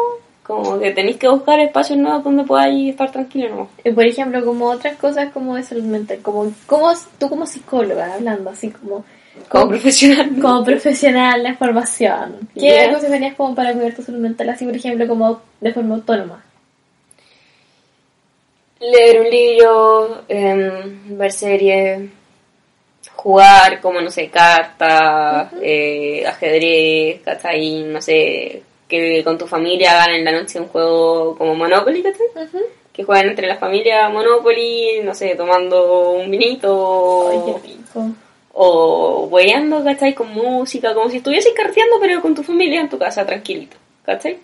Como 0.43 0.79
que 0.79 0.93
tenéis 0.93 1.17
que 1.17 1.29
buscar 1.29 1.59
espacios 1.59 1.99
nuevos 1.99 2.23
donde 2.23 2.45
podáis 2.45 2.91
estar 2.91 3.11
tranquilo, 3.11 3.49
¿no? 3.49 3.69
Y, 3.85 3.91
por 3.91 4.07
ejemplo, 4.07 4.45
como 4.45 4.67
otras 4.67 4.97
cosas 4.97 5.33
como 5.33 5.57
de 5.57 5.65
salud 5.65 5.83
mental, 5.83 6.21
como, 6.23 6.53
como 6.67 6.93
tú 7.19 7.29
como 7.29 7.47
psicóloga, 7.47 8.15
hablando 8.15 8.51
así 8.51 8.71
como, 8.71 9.05
Como 9.49 9.69
profesional. 9.69 10.31
como 10.43 10.65
profesional 10.65 11.43
de 11.43 11.55
formación, 11.55 12.49
¿qué 12.55 12.69
Ya. 12.69 12.89
aconsejarías 12.89 13.35
como 13.37 13.55
para 13.55 13.73
cuidar 13.73 13.95
tu 13.95 14.03
salud 14.03 14.19
mental, 14.21 14.49
así 14.51 14.65
por 14.65 14.75
ejemplo 14.77 15.07
como 15.07 15.41
de 15.61 15.73
forma 15.73 15.95
autónoma? 15.97 16.43
Leer 18.81 19.21
un 19.21 19.31
libro, 19.31 20.23
em, 20.29 21.17
ver 21.17 21.33
series, 21.33 22.11
jugar 23.15 23.81
como, 23.81 24.01
no 24.03 24.11
sé, 24.11 24.29
cartas, 24.29 25.51
eh, 25.63 26.23
ajedrez, 26.27 27.23
¿cachai? 27.25 27.85
No 27.85 28.03
sé, 28.03 28.63
que 28.87 29.25
con 29.25 29.39
tu 29.39 29.47
familia 29.47 30.03
hagan 30.03 30.17
en 30.17 30.25
la 30.25 30.33
noche 30.33 30.61
un 30.61 30.69
juego 30.69 31.37
como 31.39 31.55
Monopoly, 31.55 32.03
¿cachai? 32.03 32.27
Ujú. 32.45 32.59
Que 32.93 33.03
juegan 33.05 33.29
entre 33.31 33.47
la 33.47 33.57
familia 33.57 34.09
Monopoly, 34.11 35.01
no 35.03 35.15
sé, 35.15 35.35
tomando 35.37 36.13
un 36.13 36.31
vinito 36.31 37.29
Ay, 37.31 37.39
qué 37.47 37.69
rico. 37.69 38.11
O 38.59 39.29
hueando, 39.31 39.85
¿cachai? 39.85 40.15
Con 40.15 40.33
música, 40.33 40.95
como 40.95 41.11
si 41.11 41.19
estuvieses 41.19 41.53
carteando 41.55 41.97
pero 42.01 42.23
con 42.23 42.35
tu 42.35 42.43
familia 42.43 42.81
en 42.81 42.89
tu 42.89 42.99
casa, 42.99 43.27
tranquilito, 43.27 43.77
¿cachai? 44.05 44.39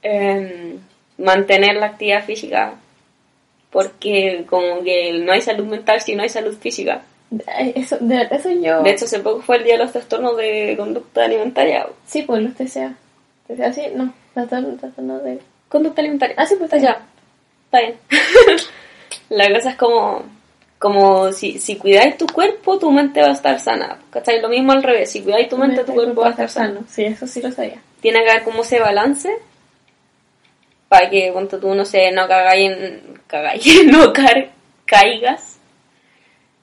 Em, 0.00 0.78
mantener 1.18 1.74
la 1.76 1.86
actividad 1.86 2.24
física 2.24 2.74
porque 3.70 4.44
como 4.48 4.82
que 4.82 5.12
no 5.24 5.32
hay 5.32 5.40
salud 5.40 5.66
mental 5.66 6.00
si 6.00 6.14
no 6.14 6.22
hay 6.22 6.28
salud 6.28 6.56
física. 6.56 7.02
Eso, 7.74 7.96
de 8.00 8.16
verdad, 8.16 8.38
eso 8.38 8.50
yo... 8.50 8.82
De 8.82 8.90
hecho, 8.90 9.04
hace 9.04 9.18
poco 9.20 9.42
fue 9.42 9.56
el 9.56 9.64
día 9.64 9.74
de 9.74 9.84
los 9.84 9.92
trastornos 9.92 10.36
de 10.36 10.74
conducta 10.76 11.24
alimentaria. 11.24 11.88
Sí, 12.06 12.22
pues 12.22 12.42
los 12.42 12.54
TCA. 12.54 12.94
TCA, 13.48 13.72
sí, 13.72 13.82
no, 13.94 14.12
trastorno 14.34 14.76
trastorno 14.76 15.18
de... 15.18 15.40
Conducta 15.68 16.00
alimentaria. 16.00 16.36
Ah, 16.38 16.46
sí, 16.46 16.56
pues 16.58 16.70
ya. 16.82 17.00
Está 17.66 17.80
bien. 17.80 17.96
la 19.28 19.52
cosa 19.52 19.70
es 19.70 19.76
como, 19.76 20.24
como 20.80 21.30
si, 21.34 21.58
si 21.58 21.76
cuidáis 21.76 22.16
tu 22.16 22.26
cuerpo, 22.26 22.78
tu 22.78 22.90
mente 22.90 23.20
va 23.20 23.28
a 23.28 23.32
estar 23.32 23.60
sana. 23.60 23.98
¿Cachai? 24.08 24.40
Lo 24.40 24.48
mismo 24.48 24.72
al 24.72 24.82
revés. 24.82 25.10
Si 25.12 25.20
cuidáis 25.20 25.46
tu 25.50 25.58
mente, 25.58 25.84
tu 25.84 25.92
cuerpo 25.92 26.22
va 26.22 26.28
a 26.28 26.30
estar 26.30 26.48
sano. 26.48 26.84
Sí, 26.88 27.04
eso 27.04 27.26
sí 27.26 27.42
lo 27.42 27.52
sabía. 27.52 27.82
Tiene 28.00 28.24
que 28.24 28.30
haber 28.30 28.44
como 28.44 28.62
ese 28.62 28.80
balance 28.80 29.30
para 30.88 31.10
que 31.10 31.30
cuando 31.32 31.60
tú 31.60 31.74
no 31.74 31.84
sé 31.84 32.10
no 32.12 32.26
cagáis 32.26 32.72
en 32.72 33.00
cagáis 33.26 33.84
no 33.86 34.12
caigas 34.86 35.58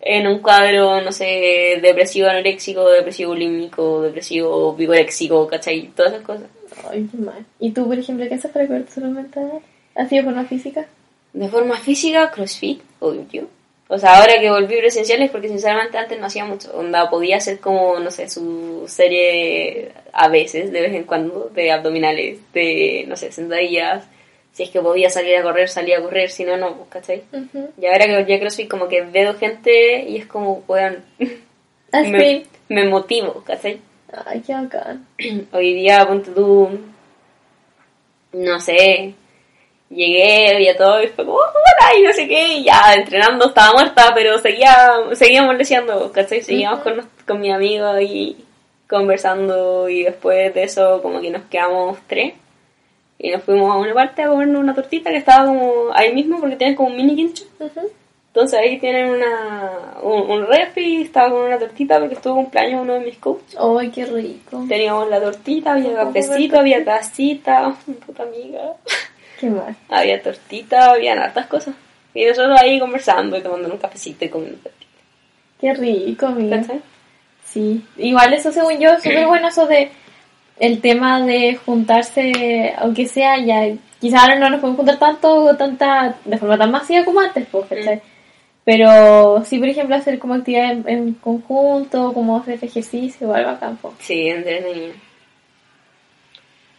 en 0.01 0.27
un 0.27 0.39
cuadro 0.39 0.99
no 0.99 1.13
sé 1.13 1.79
depresivo 1.81 2.27
anoréxico 2.27 2.89
depresivo 2.89 3.31
bulímico 3.31 4.01
depresivo 4.01 4.73
vigoréxico 4.75 5.47
¿cachai? 5.47 5.87
todas 5.95 6.11
esas 6.11 6.25
cosas 6.25 6.47
Ay, 6.91 7.07
qué 7.09 7.17
mal. 7.17 7.45
¿Y 7.59 7.71
tú, 7.71 7.87
por 7.87 7.97
ejemplo, 7.97 8.27
qué 8.27 8.35
haces 8.35 8.51
para 8.51 8.67
cuidar 8.67 8.83
tu 8.83 8.91
salud 8.93 9.09
mental? 9.09 9.61
¿Así 9.95 10.17
de 10.17 10.23
forma 10.23 10.43
física? 10.43 10.85
de 11.33 11.49
forma 11.49 11.77
física 11.77 12.31
crossfit 12.31 12.81
obvio 12.99 13.47
o 13.89 13.97
sea 13.97 14.17
ahora 14.17 14.39
que 14.39 14.49
volví 14.49 14.77
presenciales 14.77 15.31
porque 15.31 15.47
sinceramente 15.47 15.97
antes 15.97 16.19
no 16.19 16.25
hacía 16.25 16.45
mucho 16.45 16.71
onda 16.77 17.09
podía 17.09 17.37
hacer 17.37 17.59
como 17.59 17.99
no 17.99 18.11
sé 18.11 18.29
su 18.29 18.83
serie 18.87 19.91
a 20.11 20.27
veces 20.27 20.71
de 20.71 20.81
vez 20.81 20.93
en 20.93 21.03
cuando 21.03 21.49
de 21.53 21.71
abdominales 21.71 22.39
de 22.53 23.05
no 23.07 23.15
sé 23.15 23.31
sentadillas 23.31 24.05
si 24.51 24.63
es 24.63 24.69
que 24.71 24.81
podía 24.81 25.09
salir 25.09 25.37
a 25.37 25.43
correr 25.43 25.69
salía 25.69 25.99
a 25.99 26.01
correr 26.01 26.29
si 26.29 26.43
no 26.43 26.57
no 26.57 26.85
¿cachai? 26.89 27.23
Ujú. 27.31 27.69
y 27.79 27.85
ahora 27.85 28.05
que 28.05 28.17
volví 28.17 28.33
a 28.33 28.39
CrossFit 28.39 28.69
como 28.69 28.87
que 28.87 29.01
veo 29.01 29.33
gente 29.35 30.03
y 30.03 30.17
es 30.17 30.25
como 30.25 30.63
weón 30.67 31.03
Así. 31.91 32.11
me, 32.11 32.43
me 32.69 32.85
motivo 32.89 33.43
¿cachai? 33.45 33.79
Ay, 34.25 34.41
qué 34.45 34.53
bacán. 34.53 35.05
hoy 35.51 35.73
día 35.73 36.05
ponte 36.07 36.31
tú 36.31 36.69
no 38.33 38.59
sé 38.59 39.13
llegué 39.89 40.53
había 40.55 40.75
todo 40.77 41.01
y 41.01 41.07
fue 41.07 41.25
como 41.25 41.37
hola 41.37 41.97
y 41.97 42.03
no 42.03 42.11
sé 42.13 42.27
qué 42.27 42.55
y 42.57 42.63
ya 42.65 42.93
entrenando 42.93 43.45
estaba 43.47 43.73
muerta 43.73 44.11
pero 44.13 44.37
seguía 44.39 44.75
seguíamos 45.13 45.55
leseando 45.57 46.11
¿cachai? 46.11 46.41
seguíamos 46.41 46.79
con, 46.79 46.97
nos- 46.97 47.05
con 47.25 47.39
mi 47.39 47.51
amigo 47.51 47.99
y 48.01 48.35
conversando 48.89 49.87
y 49.89 50.03
después 50.03 50.53
de 50.53 50.63
eso 50.63 51.01
como 51.01 51.21
que 51.21 51.29
nos 51.29 51.43
quedamos 51.43 51.97
tres 52.07 52.33
y 53.19 53.31
nos 53.31 53.43
fuimos 53.43 53.71
a 53.73 53.77
una 53.77 53.93
parte 53.93 54.23
a 54.23 54.27
comernos 54.27 54.61
una 54.61 54.75
tortita 54.75 55.09
que 55.09 55.17
estaba 55.17 55.45
como 55.45 55.85
ahí 55.93 56.13
mismo 56.13 56.39
porque 56.39 56.55
tienen 56.55 56.75
como 56.75 56.89
un 56.89 56.97
mini 56.97 57.15
quincho. 57.15 57.45
Entonces 58.27 58.59
ahí 58.59 58.77
tienen 58.77 59.09
una, 59.09 59.95
un, 60.03 60.29
un 60.29 60.45
refri, 60.45 61.01
estaba 61.01 61.31
con 61.31 61.41
una 61.41 61.57
tortita 61.57 61.97
porque 61.99 62.13
estuvo 62.13 62.35
cumpleaños 62.35 62.83
uno 62.83 62.93
de 62.93 62.99
mis 62.99 63.17
coaches. 63.17 63.57
¡Ay, 63.59 63.89
qué 63.89 64.05
rico! 64.05 64.63
Teníamos 64.69 65.09
la 65.09 65.19
tortita, 65.19 65.71
había 65.73 65.85
¿Cómo 65.95 66.13
cafecito, 66.13 66.59
había 66.59 66.85
tacita, 66.85 67.75
puta 68.05 68.21
amiga. 68.21 68.73
¡Qué 69.39 69.49
mal! 69.49 69.75
Había 69.89 70.21
tortita, 70.21 70.91
había 70.91 71.13
hartas 71.13 71.47
cosas. 71.47 71.75
Y 72.13 72.25
nosotros 72.25 72.59
ahí 72.59 72.79
conversando 72.79 73.37
y 73.37 73.41
tomando 73.41 73.69
un 73.69 73.77
cafecito 73.77 74.25
y 74.25 74.29
comiendo 74.29 74.59
tortita. 74.59 74.91
¡Qué 75.59 75.73
rico, 75.73 76.27
amiga! 76.27 76.61
¿Cachai? 76.61 76.81
Sí, 77.43 77.85
igual 77.97 78.33
eso 78.33 78.51
según 78.51 78.79
yo 78.79 78.91
es 78.91 79.03
súper 79.03 79.25
bueno 79.25 79.47
eso 79.47 79.65
de 79.67 79.89
el 80.59 80.81
tema 80.81 81.21
de 81.21 81.55
juntarse, 81.55 82.73
aunque 82.77 83.07
sea 83.07 83.37
ya, 83.39 83.67
quizás 83.99 84.21
ahora 84.21 84.39
no 84.39 84.49
nos 84.49 84.59
podemos 84.59 84.77
juntar 84.77 84.99
tanto, 84.99 85.55
tanta, 85.55 86.15
de 86.25 86.37
forma 86.37 86.57
tan 86.57 86.71
masiva 86.71 87.05
como 87.05 87.19
antes, 87.19 87.47
pues, 87.51 87.67
¿cachai? 87.67 88.01
Pero 88.63 89.43
sí, 89.45 89.59
por 89.59 89.69
ejemplo, 89.69 89.95
hacer 89.95 90.19
como 90.19 90.33
actividad 90.33 90.71
en, 90.71 90.89
en 90.89 91.13
conjunto, 91.13 92.11
como 92.13 92.37
hacer 92.37 92.59
ejercicio 92.61 93.29
o 93.29 93.33
algo 93.33 93.51
a 93.51 93.59
campo. 93.59 93.93
Sí, 93.99 94.27
entretenido. 94.27 94.93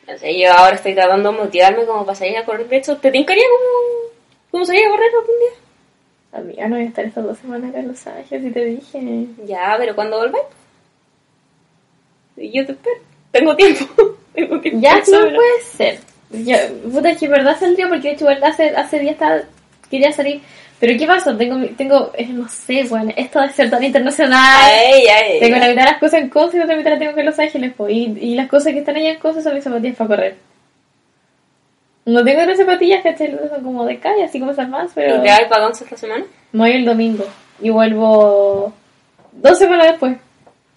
No 0.09 0.17
sé, 0.17 0.39
yo 0.39 0.51
ahora 0.51 0.77
estoy 0.77 0.95
tratando 0.95 1.33
de 1.33 1.39
motivarme 1.39 1.85
como 1.85 2.07
para 2.07 2.17
salir 2.17 2.39
a 2.39 2.45
correr. 2.47 2.67
De 2.67 2.79
hecho, 2.79 2.97
¿te 2.97 3.11
tincaría 3.11 3.45
como, 3.45 4.11
como 4.51 4.65
salir 4.65 4.87
a 4.87 4.91
correr 4.91 5.11
algún 5.15 5.39
día? 5.39 5.59
Amiga, 6.33 6.69
no 6.69 6.77
voy 6.77 6.85
a 6.87 6.89
estar 6.89 7.05
estas 7.05 7.25
dos 7.25 7.39
semanas 7.39 7.71
acá 7.71 7.81
en 7.81 7.89
Los 7.89 8.07
Ángeles, 8.07 8.45
si 8.45 8.51
te 8.51 8.65
dije. 8.65 9.27
Ya, 9.45 9.75
pero 9.79 9.95
cuando 9.95 10.17
volváis? 10.17 10.45
Y 12.39 12.53
yo 12.53 12.65
te 12.65 12.73
espero. 12.73 13.01
Tengo 13.33 13.55
tiempo. 13.55 13.85
Tengo 14.35 14.61
tiempo. 14.61 14.81
Ya, 14.81 15.05
sobra. 15.05 15.35
puede 15.35 15.63
ser. 15.63 15.99
Yo, 16.31 16.57
puta, 16.91 17.11
es 17.11 17.19
que 17.19 17.27
en 17.27 17.33
verdad 17.33 17.59
saldría 17.59 17.89
porque 17.89 18.09
de 18.09 18.15
hecho 18.15 18.29
hace, 18.29 18.71
hace 18.71 18.99
días 19.01 19.13
estaba, 19.13 19.43
quería 19.91 20.13
salir. 20.13 20.41
Pero 20.81 20.97
¿qué 20.97 21.07
pasó? 21.07 21.37
Tengo, 21.37 21.67
tengo 21.77 22.13
eh, 22.15 22.27
no 22.27 22.49
sé, 22.49 22.85
bueno, 22.85 23.13
esto 23.17 23.41
de 23.41 23.49
ser 23.51 23.69
tan 23.69 23.83
internacional. 23.83 24.39
Ay, 24.63 25.07
ay, 25.07 25.41
Tengo 25.41 25.57
ay. 25.57 25.61
la 25.61 25.69
mitad 25.69 25.85
de 25.85 25.91
las 25.91 26.01
cosas 26.01 26.21
en 26.21 26.29
Conce 26.29 26.57
y 26.57 26.59
la 26.61 26.65
otra 26.67 26.77
mitad 26.77 26.91
las 26.91 26.99
tengo 27.01 27.15
que 27.15 27.21
en 27.21 27.27
Los 27.27 27.39
Ángeles, 27.39 27.73
pues. 27.77 27.93
Y, 27.93 28.17
y 28.21 28.35
las 28.37 28.49
cosas 28.49 28.73
que 28.73 28.79
están 28.79 28.97
allá 28.97 29.11
en 29.11 29.19
Conce 29.19 29.43
son 29.43 29.55
mis 29.55 29.65
zapatillas 29.65 29.97
para 29.97 30.09
correr. 30.09 30.37
No 32.05 32.25
tengo 32.25 32.41
otras 32.41 32.57
zapatillas, 32.57 33.03
¿cachai? 33.03 33.37
Son 33.51 33.63
como 33.63 33.85
de 33.85 33.99
calle, 33.99 34.25
así 34.25 34.39
como 34.39 34.53
esas 34.53 34.69
más, 34.69 34.93
pero... 34.95 35.17
¿Y 35.17 35.21
te 35.21 35.29
vas 35.29 35.43
para 35.49 35.67
once 35.67 35.85
esta 35.85 35.97
semana? 35.97 36.25
Me 36.53 36.61
voy 36.61 36.73
el 36.73 36.85
domingo 36.85 37.25
y 37.61 37.71
vuelvo 37.71 38.73
dos 39.33 39.59
semanas 39.59 39.89
después. 39.89 40.17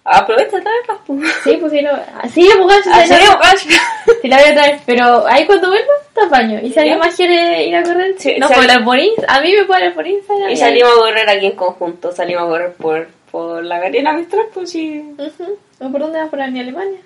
Aprovecha 0.04 0.60
traerlas, 0.60 0.98
pues. 1.06 1.32
Sí, 1.44 1.56
pues 1.58 1.72
sí, 1.72 1.80
no... 1.80 1.90
Sí, 2.28 2.48
pues, 2.60 2.86
¿Ah, 2.90 3.04
sí, 3.06 4.28
la 4.28 4.36
voy 4.36 4.50
a 4.50 4.54
traer, 4.54 4.80
pero 4.84 5.26
ahí 5.28 5.46
cuando 5.46 5.68
vuelva, 5.68 5.92
está 6.08 6.26
baño. 6.26 6.58
Y 6.60 6.72
si 6.72 6.80
alguien 6.80 6.98
más 6.98 7.14
quiere 7.14 7.66
ir 7.66 7.76
a 7.76 7.84
correr, 7.84 8.14
Sí, 8.18 8.34
no 8.38 8.48
si 8.48 8.54
hablar 8.54 8.84
por 8.84 8.98
Insta. 8.98 9.26
A 9.32 9.40
mí 9.40 9.52
me 9.52 9.64
puede 9.64 9.92
por 9.92 10.04
Instagram. 10.04 10.50
Y 10.50 10.56
salimos 10.56 10.90
a 10.90 11.00
correr 11.00 11.30
aquí 11.30 11.46
en 11.46 11.56
conjunto. 11.56 12.10
Salimos 12.10 12.42
a 12.42 12.46
correr 12.46 12.72
por, 12.74 13.08
por 13.30 13.64
la 13.64 13.78
Garena 13.78 14.12
Mistral, 14.12 14.46
pues 14.52 14.70
sí. 14.70 15.14
Ujú. 15.16 15.58
¿O 15.80 15.90
por 15.92 16.00
dónde 16.00 16.18
vas 16.18 16.28
por 16.28 16.50
mi 16.50 16.60
Alemania? 16.60 17.00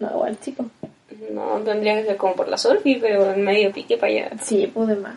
No, 0.00 0.10
igual, 0.10 0.36
chico. 0.40 0.64
No, 1.30 1.60
tendría 1.64 1.94
que 1.94 2.06
ser 2.06 2.16
como 2.16 2.34
por 2.34 2.48
la 2.48 2.58
Solfi, 2.58 2.96
pero 2.96 3.32
en 3.32 3.44
medio 3.44 3.70
pique 3.72 3.96
para 3.96 4.12
allá. 4.12 4.30
Sí, 4.42 4.70
pues 4.72 4.88
de 4.88 4.96
más. 4.96 5.14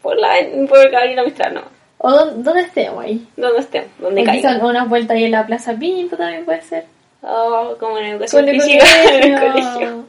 Por 0.00 0.16
la 0.16 0.36
por 0.68 0.90
la 0.90 1.24
Mistral, 1.24 1.54
no. 1.54 1.79
¿O 2.02 2.10
dónde, 2.10 2.42
dónde 2.42 2.62
estemos 2.62 3.04
ahí? 3.04 3.26
Donde 3.36 3.60
estemos, 3.60 3.88
donde 3.98 4.22
O 4.22 4.24
caiga. 4.24 4.40
quizás 4.50 4.62
unas 4.62 4.88
vueltas 4.88 5.16
ahí 5.16 5.24
en 5.24 5.32
la 5.32 5.46
Plaza 5.46 5.74
Pinto 5.74 6.16
también 6.16 6.44
puede 6.46 6.62
ser. 6.62 6.84
Oh, 7.22 7.76
como 7.78 7.98
en 7.98 8.06
educación 8.06 8.42
Con 8.42 8.48
el 8.54 8.60
física 8.62 8.84
en 9.12 9.32
el 9.34 9.38
colegio. 9.40 9.52
colegio. 9.62 10.04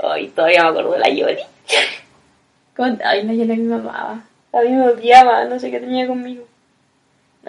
Ay, 0.00 0.28
todavía 0.28 0.62
me 0.62 0.68
acuerdo 0.68 0.92
de 0.92 0.98
la 1.00 1.08
Yori. 1.08 1.38
Con- 2.76 3.00
Ay, 3.04 3.24
la 3.24 3.32
Yela 3.32 3.56
me 3.56 3.64
mamaba. 3.64 4.22
A 4.52 4.60
mí 4.62 4.68
me 4.70 4.88
odiaba, 4.88 5.44
no 5.46 5.58
sé 5.58 5.70
qué 5.70 5.80
tenía 5.80 6.06
conmigo. 6.06 6.44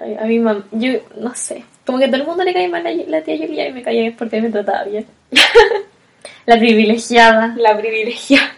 Ay, 0.02 0.16
a 0.20 0.24
mi 0.26 0.40
mamá, 0.40 0.64
yo 0.72 0.94
no 1.18 1.34
sé. 1.36 1.64
Como 1.86 2.00
que 2.00 2.06
a 2.06 2.08
todo 2.08 2.18
el 2.22 2.26
mundo 2.28 2.44
le 2.44 2.54
cae 2.54 2.68
mal 2.68 2.84
la, 2.84 2.92
la 2.92 3.22
tía 3.22 3.38
Julia 3.38 3.68
y 3.68 3.74
me 3.74 3.84
caía 3.84 4.02
bien 4.02 4.16
porque 4.18 4.42
me 4.42 4.50
trataba 4.50 4.84
bien. 4.86 5.06
la 6.46 6.58
privilegiada. 6.58 7.54
La 7.58 7.78
privilegiada. 7.78 8.52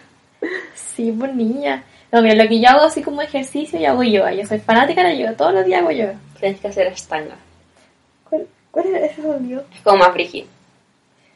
Sí, 0.74 1.14
pues 1.18 1.34
niña. 1.34 1.84
No, 2.12 2.20
mira, 2.22 2.34
lo 2.34 2.48
que 2.48 2.60
yo 2.60 2.68
hago 2.68 2.82
así 2.82 3.02
como 3.02 3.22
ejercicio, 3.22 3.78
yo 3.80 3.88
hago 3.88 4.02
yoga. 4.02 4.32
Yo 4.34 4.46
soy 4.46 4.58
fanática 4.58 5.02
de 5.02 5.08
la 5.08 5.14
yoga, 5.14 5.32
todos 5.36 5.54
los 5.54 5.64
días 5.64 5.80
hago 5.80 5.90
yoga. 5.92 6.14
Tienes 6.38 6.60
que 6.60 6.68
hacer 6.68 6.86
estanga. 6.88 7.36
¿Cuál, 8.28 8.46
cuál 8.70 8.86
es 8.86 9.12
ese 9.12 9.22
sonido? 9.22 9.64
Es 9.74 9.80
como 9.80 9.96
más 9.98 10.12
brígido. 10.12 10.46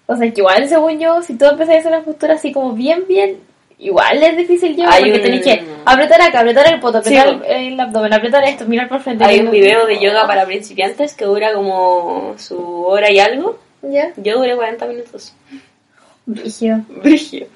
O 0.07 0.15
sea, 0.17 0.31
que 0.31 0.41
igual 0.41 0.69
según 0.69 0.99
yo, 1.01 1.23
si 1.23 1.37
tú 1.37 1.47
empezás 1.47 1.77
a 1.77 1.79
hacer 1.79 1.93
una 1.93 2.03
postura 2.03 2.35
así 2.35 2.53
como 2.53 2.73
bien, 2.75 3.05
bien, 3.09 3.39
igual 3.79 4.23
es 4.23 4.37
difícil 4.37 4.77
yoga 4.77 4.93
Hay 4.93 5.05
porque 5.05 5.17
un- 5.17 5.23
tenés 5.23 5.43
que 5.45 5.65
apretar 5.87 6.21
acá, 6.23 6.41
apretar 6.41 6.73
el 6.73 6.79
poto, 6.81 7.03
Sí, 7.03 7.17
apretar 7.17 7.39
pues. 7.39 7.51
el 7.51 7.81
abdomen, 7.81 8.13
apretar 8.13 8.45
esto, 8.45 8.67
mirar 8.67 8.89
por 8.89 9.01
frente. 9.01 9.25
Hay 9.25 9.41
un 9.41 9.51
video 9.51 9.87
de 9.87 9.99
yoga 9.99 10.27
para 10.27 10.45
principiantes 10.45 11.15
que 11.15 11.25
dura 11.25 11.55
como 11.55 12.35
su 12.39 12.85
hora 12.85 13.11
y 13.11 13.19
algo. 13.19 13.59
¿Ya? 13.83 14.13
Yo 14.17 14.39
duré 14.39 14.55
40 14.57 14.87
minutos. 14.87 15.33
Brígido. 16.27 16.81
Brígido. 17.03 17.47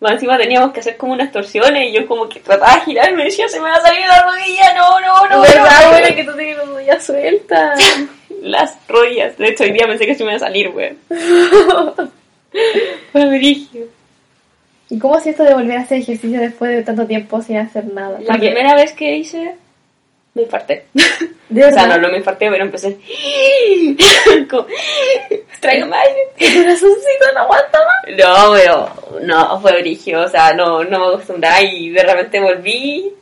Más 0.00 0.12
encima 0.12 0.38
teníamos 0.38 0.72
que 0.72 0.80
hacer 0.80 0.96
como 0.96 1.12
unas 1.12 1.32
torsiones 1.32 1.88
y 1.88 1.92
yo 1.92 2.06
como 2.06 2.28
que 2.28 2.38
trataba 2.40 2.74
de 2.76 2.80
girar 2.82 3.10
y 3.10 3.14
me 3.16 3.24
decía, 3.24 3.48
se 3.48 3.58
me 3.60 3.68
va 3.68 3.76
a 3.76 3.80
salir 3.80 4.06
la 4.06 4.22
rodilla, 4.22 4.74
no, 4.74 5.00
no, 5.00 5.26
no. 5.28 5.40
¿Verdad, 5.42 5.82
no. 5.82 5.88
güey? 5.98 6.14
Que 6.14 6.24
tú 6.24 6.32
tienes 6.36 6.56
como 6.58 6.80
ya 6.80 7.00
suelta. 7.00 7.74
Las 8.42 8.76
rodillas. 8.86 9.36
De 9.36 9.48
hecho, 9.48 9.64
hoy 9.64 9.72
día 9.72 9.86
pensé 9.88 10.06
que 10.06 10.14
se 10.14 10.22
me 10.24 10.30
iba 10.30 10.36
a 10.36 10.40
salir, 10.40 10.70
güey. 10.70 10.92
Fue 13.12 13.26
brígido. 13.26 13.86
¿Y 14.90 14.98
cómo 14.98 15.20
si 15.20 15.30
esto 15.30 15.42
de 15.42 15.54
volver 15.54 15.78
a 15.78 15.80
hacer 15.82 15.98
ejercicio 15.98 16.40
después 16.40 16.70
de 16.70 16.82
tanto 16.82 17.06
tiempo 17.06 17.42
sin 17.42 17.58
hacer 17.58 17.84
nada? 17.92 18.18
La 18.20 18.26
Porque- 18.32 18.38
primera 18.50 18.74
vez 18.74 18.92
que 18.92 19.16
hice, 19.16 19.54
me 20.34 20.42
infarté. 20.42 20.86
¿De 21.48 21.64
O 21.64 21.70
sea, 21.70 21.86
no, 21.86 21.98
no 21.98 22.08
me 22.08 22.18
infarté, 22.18 22.50
pero 22.50 22.64
empecé. 22.64 22.96
como, 24.50 24.66
Traigo 25.60 25.86
más 25.86 26.00
aire. 26.06 26.20
Tu 26.38 26.60
corazoncito 26.60 27.32
no 27.34 27.40
aguanta 27.40 27.78
más. 27.78 28.16
No, 28.16 28.52
pero 28.54 29.20
no, 29.22 29.60
fue 29.60 29.80
brígido. 29.80 30.24
O 30.24 30.28
sea, 30.28 30.52
no, 30.52 30.84
no 30.84 30.98
me 30.98 31.06
acostumbraba 31.06 31.62
y 31.62 31.90
de 31.90 32.02
repente 32.02 32.40
volví 32.40 33.12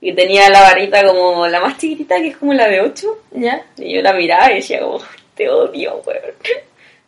y 0.00 0.12
tenía 0.14 0.48
la 0.48 0.62
barrita 0.62 1.06
como 1.06 1.46
la 1.46 1.60
más 1.60 1.78
chiquitita, 1.78 2.16
que 2.16 2.28
es 2.28 2.36
como 2.36 2.52
la 2.54 2.68
de 2.68 2.80
8. 2.80 3.18
¿Ya? 3.32 3.64
Y 3.76 3.94
yo 3.94 4.02
la 4.02 4.12
miraba 4.12 4.50
y 4.50 4.56
decía 4.56 4.80
como, 4.80 5.00
te 5.34 5.48
odio, 5.48 6.02
weón. 6.06 6.34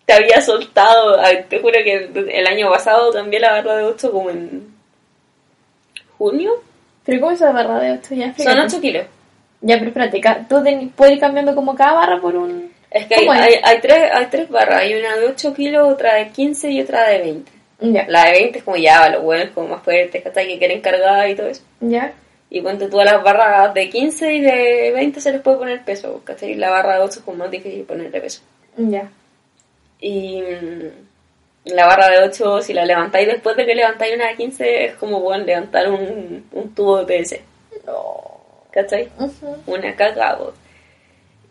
Te 0.05 0.13
había 0.13 0.41
soltado, 0.41 1.19
te 1.49 1.61
juro 1.61 1.79
que 1.85 2.11
el 2.33 2.47
año 2.47 2.71
pasado 2.71 3.13
cambié 3.13 3.41
la 3.41 3.53
barra 3.53 3.77
de 3.77 3.85
8 3.85 4.13
como 4.13 4.31
en 4.31 4.75
junio. 6.19 6.63
¿Pero 7.05 7.21
cómo 7.21 7.33
es 7.33 7.41
la 7.41 7.53
barra 7.53 7.79
de 7.79 7.93
8? 7.93 8.15
Ya, 8.15 8.17
Son 8.17 8.27
explícate. 8.27 8.61
8 8.61 8.81
kilos. 8.81 9.07
Ya, 9.63 9.79
pero 9.79 9.89
espérate, 9.89 10.21
tú 10.49 10.63
puedes 10.97 11.15
ir 11.15 11.21
cambiando 11.21 11.55
como 11.55 11.75
cada 11.75 11.95
barra 11.95 12.21
por 12.21 12.37
un... 12.37 12.73
Es 12.91 13.07
que 13.07 13.15
hay, 13.15 13.29
hay, 13.29 13.55
hay 13.63 13.81
tres, 13.81 14.11
hay 14.13 14.27
tres 14.27 14.51
barras, 14.51 14.81
hay 14.81 14.95
una 14.95 15.17
de 15.17 15.27
8 15.27 15.55
kilos, 15.55 15.89
otra 15.89 16.17
de 16.17 16.29
15 16.29 16.71
y 16.71 16.81
otra 16.83 17.09
de 17.09 17.19
20. 17.19 17.53
Ya, 17.81 18.05
La 18.09 18.27
de 18.27 18.33
20 18.33 18.59
es 18.59 18.65
como 18.65 18.77
ya, 18.77 19.09
los 19.09 19.23
buenos 19.23 19.51
como 19.55 19.69
más 19.69 19.83
fuertes, 19.83 20.23
¿cachai? 20.23 20.47
Que 20.47 20.59
quieren 20.59 20.81
cargar 20.81 21.29
y 21.31 21.35
todo 21.35 21.47
eso. 21.49 21.63
ya. 21.81 22.13
Y 22.51 22.61
ponte 22.61 22.89
tú 22.89 23.01
a 23.01 23.05
las 23.07 23.23
barras 23.23 23.73
de 23.73 23.89
15 23.89 24.35
y 24.35 24.41
de 24.43 24.93
20 24.95 25.21
se 25.23 25.33
les 25.33 25.41
puede 25.41 25.57
poner 25.57 25.85
peso, 25.85 26.21
¿cachai? 26.23 26.55
La 26.55 26.69
barra 26.69 26.97
de 26.97 27.05
8 27.05 27.21
es 27.21 27.25
como 27.25 27.39
más 27.39 27.51
difícil 27.51 27.85
ponerle 27.85 28.21
peso. 28.21 28.43
Ya. 28.77 29.09
Y 29.99 30.43
mm, 30.43 31.73
la 31.75 31.87
barra 31.87 32.09
de 32.11 32.19
8, 32.25 32.61
si 32.61 32.75
la 32.75 32.85
levantáis 32.85 33.27
después 33.27 33.57
de 33.57 33.65
que 33.65 33.75
levantáis 33.75 34.15
una 34.15 34.29
de 34.29 34.37
15, 34.37 34.85
es 34.85 34.95
como, 34.97 35.21
bueno, 35.21 35.45
levantar 35.45 35.91
un, 35.91 36.45
un 36.53 36.75
tubo 36.75 37.03
de 37.03 37.07
PVC, 37.07 37.41
No. 37.87 38.32
¿Cachai? 38.73 39.11
Una 39.67 39.95
caca, 39.95 40.35
vos. 40.37 40.55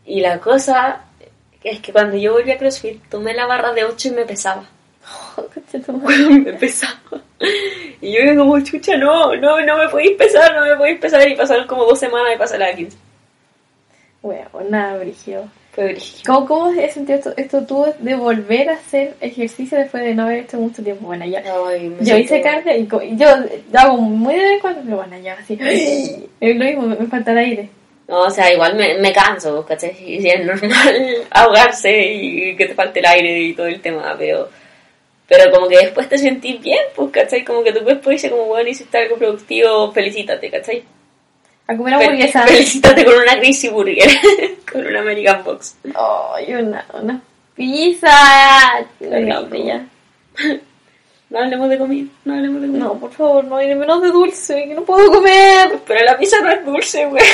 Y 0.05 0.21
la 0.21 0.39
cosa 0.39 1.05
es 1.63 1.79
que 1.79 1.91
cuando 1.91 2.17
yo 2.17 2.33
volví 2.33 2.51
a 2.51 2.57
CrossFit, 2.57 3.01
tomé 3.09 3.33
la 3.33 3.45
barra 3.45 3.71
de 3.73 3.85
8 3.85 4.07
y 4.07 4.11
me 4.11 4.25
pesaba. 4.25 4.65
Madre. 5.87 6.29
me 6.29 6.53
pesaba. 6.53 7.21
Y 8.01 8.13
yo 8.13 8.19
era 8.19 8.35
como, 8.35 8.59
chucha, 8.61 8.97
no, 8.97 9.35
no, 9.35 9.61
no 9.61 9.77
me 9.77 9.87
podéis 9.89 10.17
pesar, 10.17 10.55
no 10.55 10.65
me 10.65 10.75
podéis 10.75 10.99
pesar. 10.99 11.27
Y 11.27 11.35
pasaron 11.35 11.67
como 11.67 11.85
dos 11.85 11.99
semanas 11.99 12.33
y 12.35 12.37
pasé 12.37 12.57
la 12.57 12.73
15. 12.73 12.97
Bueno, 14.21 14.49
nada, 14.69 14.97
Brigio. 14.97 15.49
Fue. 15.71 15.97
¿Cómo, 16.25 16.45
¿Cómo 16.47 16.65
has 16.67 16.93
sentido 16.93 17.17
esto, 17.17 17.33
esto 17.37 17.65
tú 17.65 17.85
de 17.99 18.15
volver 18.15 18.69
a 18.69 18.73
hacer 18.73 19.15
ejercicio 19.21 19.77
después 19.77 20.03
de 20.03 20.13
no 20.13 20.23
haber 20.23 20.39
hecho 20.39 20.57
mucho 20.57 20.83
tiempo? 20.83 21.07
Bueno, 21.07 21.25
ya. 21.25 21.43
Ay, 21.67 21.95
Yo 22.01 22.17
hice 22.17 22.41
cardio 22.41 22.75
y 22.75 23.15
yo 23.15 23.27
hago 23.73 23.97
muy 23.97 24.33
de 24.33 24.39
vez 24.39 24.53
en 24.53 24.59
cuando, 24.59 24.81
pero 24.83 24.97
bueno, 24.97 25.17
ya 25.19 25.33
así. 25.33 25.57
Es 26.41 26.55
lo 26.55 26.65
mismo, 26.65 26.81
me, 26.83 26.95
me 26.95 27.05
falta 27.07 27.31
el 27.31 27.37
aire. 27.37 27.69
No, 28.07 28.23
o 28.23 28.29
sea, 28.29 28.51
igual 28.51 28.75
me, 28.75 28.97
me 28.97 29.13
canso, 29.13 29.65
¿cachai? 29.65 29.95
Y 30.05 30.27
es 30.27 30.45
normal 30.45 31.27
ahogarse 31.31 32.11
y 32.13 32.55
que 32.57 32.65
te 32.65 32.73
falte 32.73 32.99
el 32.99 33.05
aire 33.05 33.39
y 33.39 33.53
todo 33.53 33.67
el 33.67 33.79
tema, 33.79 34.15
pero 34.17 34.49
pero 35.31 35.49
como 35.49 35.69
que 35.69 35.77
después 35.77 36.09
te 36.09 36.17
sentís 36.17 36.59
bien, 36.59 36.81
pues, 36.93 37.09
¿cachai? 37.09 37.45
Como 37.45 37.63
que 37.63 37.71
tu 37.71 37.85
cuerpo 37.85 38.09
dice 38.09 38.29
como, 38.29 38.47
bueno, 38.47 38.69
hiciste 38.69 38.97
algo 38.97 39.15
productivo, 39.15 39.89
felicítate, 39.93 40.51
¿cachai? 40.51 40.83
A 41.71 41.77
comer 41.77 41.93
hamburguesa. 41.93 42.45
Felicítate 42.45 43.05
con 43.05 43.15
una 43.15 43.39
Crazy 43.39 43.69
Burger, 43.69 44.09
con 44.71 44.85
una 44.85 44.99
American 44.99 45.41
Box. 45.41 45.77
Ay, 45.95 46.53
una, 46.53 46.85
una 47.01 47.21
pizza. 47.55 48.11
No 51.29 51.39
hablemos 51.39 51.69
de 51.69 51.77
comida, 51.77 52.11
no 52.25 52.33
hablemos 52.33 52.61
de 52.61 52.67
comida. 52.67 52.83
No, 52.83 52.99
por 52.99 53.11
favor, 53.13 53.45
no, 53.45 53.61
y 53.61 53.73
menos 53.73 54.01
de 54.01 54.09
dulce, 54.09 54.65
que 54.67 54.75
no 54.75 54.83
puedo 54.83 55.09
comer. 55.09 55.79
Pero 55.87 56.03
la 56.03 56.17
pizza 56.17 56.41
no 56.41 56.49
es 56.49 56.65
dulce, 56.65 57.05
güey. 57.05 57.23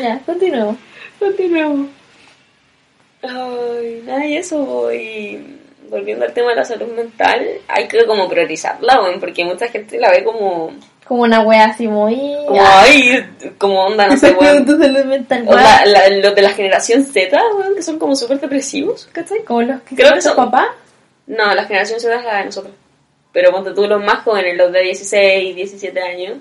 Ya, 0.00 0.20
continuemos. 0.24 0.76
Continuemos. 1.18 1.88
Ay, 3.22 4.02
nada, 4.04 4.24
y 4.26 4.36
eso, 4.36 4.92
y 4.92 5.58
volviendo 5.88 6.26
al 6.26 6.32
tema 6.32 6.50
de 6.50 6.56
la 6.56 6.64
salud 6.64 6.92
mental, 6.92 7.44
hay 7.66 7.88
que 7.88 8.04
como 8.06 8.28
priorizarla, 8.28 9.00
weón, 9.00 9.18
porque 9.18 9.44
mucha 9.44 9.66
gente 9.68 9.98
la 9.98 10.10
ve 10.10 10.22
como, 10.22 10.72
Como 11.10 11.22
una 11.24 11.40
wea 11.40 11.64
así 11.64 11.88
muy... 11.88 12.36
como, 12.46 12.60
ay, 12.64 13.28
como 13.58 13.84
onda, 13.86 14.06
no 14.06 14.16
sé, 14.16 14.30
weón. 14.40 14.64
Tu 14.64 14.78
salud 14.78 15.04
mental, 15.06 15.42
Onda, 15.48 15.84
la- 15.84 16.08
los 16.08 16.36
de 16.36 16.40
la 16.42 16.50
generación 16.50 17.02
Z, 17.02 17.36
weón, 17.58 17.74
que 17.74 17.82
son 17.82 17.98
como 17.98 18.14
súper 18.14 18.38
depresivos, 18.38 19.08
¿cachai? 19.10 19.42
Como 19.42 19.62
los 19.62 19.80
que 19.80 19.96
Creo 19.96 20.06
son 20.10 20.14
que 20.14 20.22
son- 20.22 20.36
papás. 20.36 20.68
No, 21.26 21.52
la 21.52 21.64
generación 21.64 21.98
Z 21.98 22.14
es 22.14 22.24
la 22.24 22.36
de 22.38 22.44
nosotros. 22.44 22.72
Pero 23.32 23.50
ponte 23.50 23.72
tú 23.72 23.88
los 23.88 24.00
más 24.04 24.22
jóvenes, 24.22 24.56
los 24.56 24.70
de 24.72 24.82
16, 24.82 25.56
17 25.56 26.00
años, 26.00 26.38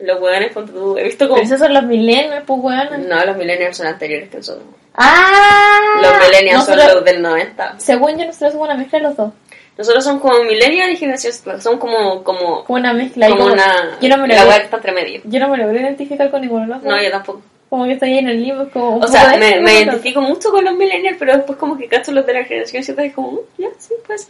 los 0.00 0.20
weones, 0.20 0.52
ponte 0.52 0.72
tú, 0.72 0.98
he 0.98 1.04
visto 1.04 1.24
como... 1.26 1.36
Pero 1.36 1.46
esos 1.46 1.58
son 1.60 1.72
los 1.72 1.84
millennials, 1.84 2.44
pues 2.46 2.60
weón. 2.62 3.08
No, 3.08 3.24
los 3.24 3.36
millennials 3.38 3.74
son 3.78 3.86
anteriores 3.86 4.28
que 4.28 4.36
nosotros. 4.36 4.66
Ah. 4.96 5.98
Los 6.02 6.12
millennials 6.28 6.66
son 6.66 6.76
los 6.76 7.04
del 7.06 7.22
90. 7.22 7.76
Según 7.78 8.18
yo, 8.18 8.26
nosotros 8.26 8.52
somos 8.52 8.66
una 8.68 8.76
mezcla 8.76 8.98
de 8.98 9.04
los 9.04 9.16
dos. 9.16 9.32
Nosotros 9.76 10.04
somos 10.04 10.22
como 10.22 10.44
millennials 10.44 10.92
y 10.92 10.96
generación 10.96 11.32
Z, 11.32 11.60
son 11.60 11.78
como, 11.78 12.22
como, 12.22 12.64
Como 12.64 12.78
una 12.78 12.92
mezcla. 12.92 13.28
y 13.28 13.32
como 13.32 13.46
una... 13.52 13.98
Yo 14.00 14.08
no 14.08 14.18
me 14.18 14.28
la 14.28 14.56
está 14.56 14.76
entre 14.76 14.92
medio. 14.92 15.20
yo 15.24 15.40
no 15.40 15.48
me 15.48 15.58
logré 15.58 15.80
identificar 15.80 16.30
con 16.30 16.40
ninguno 16.42 16.62
de 16.62 16.68
los 16.68 16.82
dos. 16.82 16.92
No, 16.92 17.02
yo 17.02 17.10
tampoco. 17.10 17.42
Como 17.68 17.84
que 17.86 17.92
estoy 17.94 18.10
ahí 18.12 18.18
en 18.18 18.28
el 18.28 18.40
limbo, 18.42 18.68
como... 18.70 18.98
O 18.98 19.06
sea, 19.08 19.36
me, 19.36 19.58
me 19.60 19.72
identifico 19.80 20.20
mucho 20.20 20.50
con 20.50 20.64
los 20.64 20.74
millennials, 20.74 21.16
pero 21.18 21.36
después 21.36 21.58
como 21.58 21.76
que 21.76 21.88
cacho 21.88 22.12
los 22.12 22.24
de 22.24 22.34
la 22.34 22.44
generación 22.44 22.84
Z 22.84 23.04
es 23.04 23.14
como, 23.14 23.32
"Mm, 23.32 23.38
ya, 23.58 23.68
sí, 23.78 23.94
pues. 24.06 24.28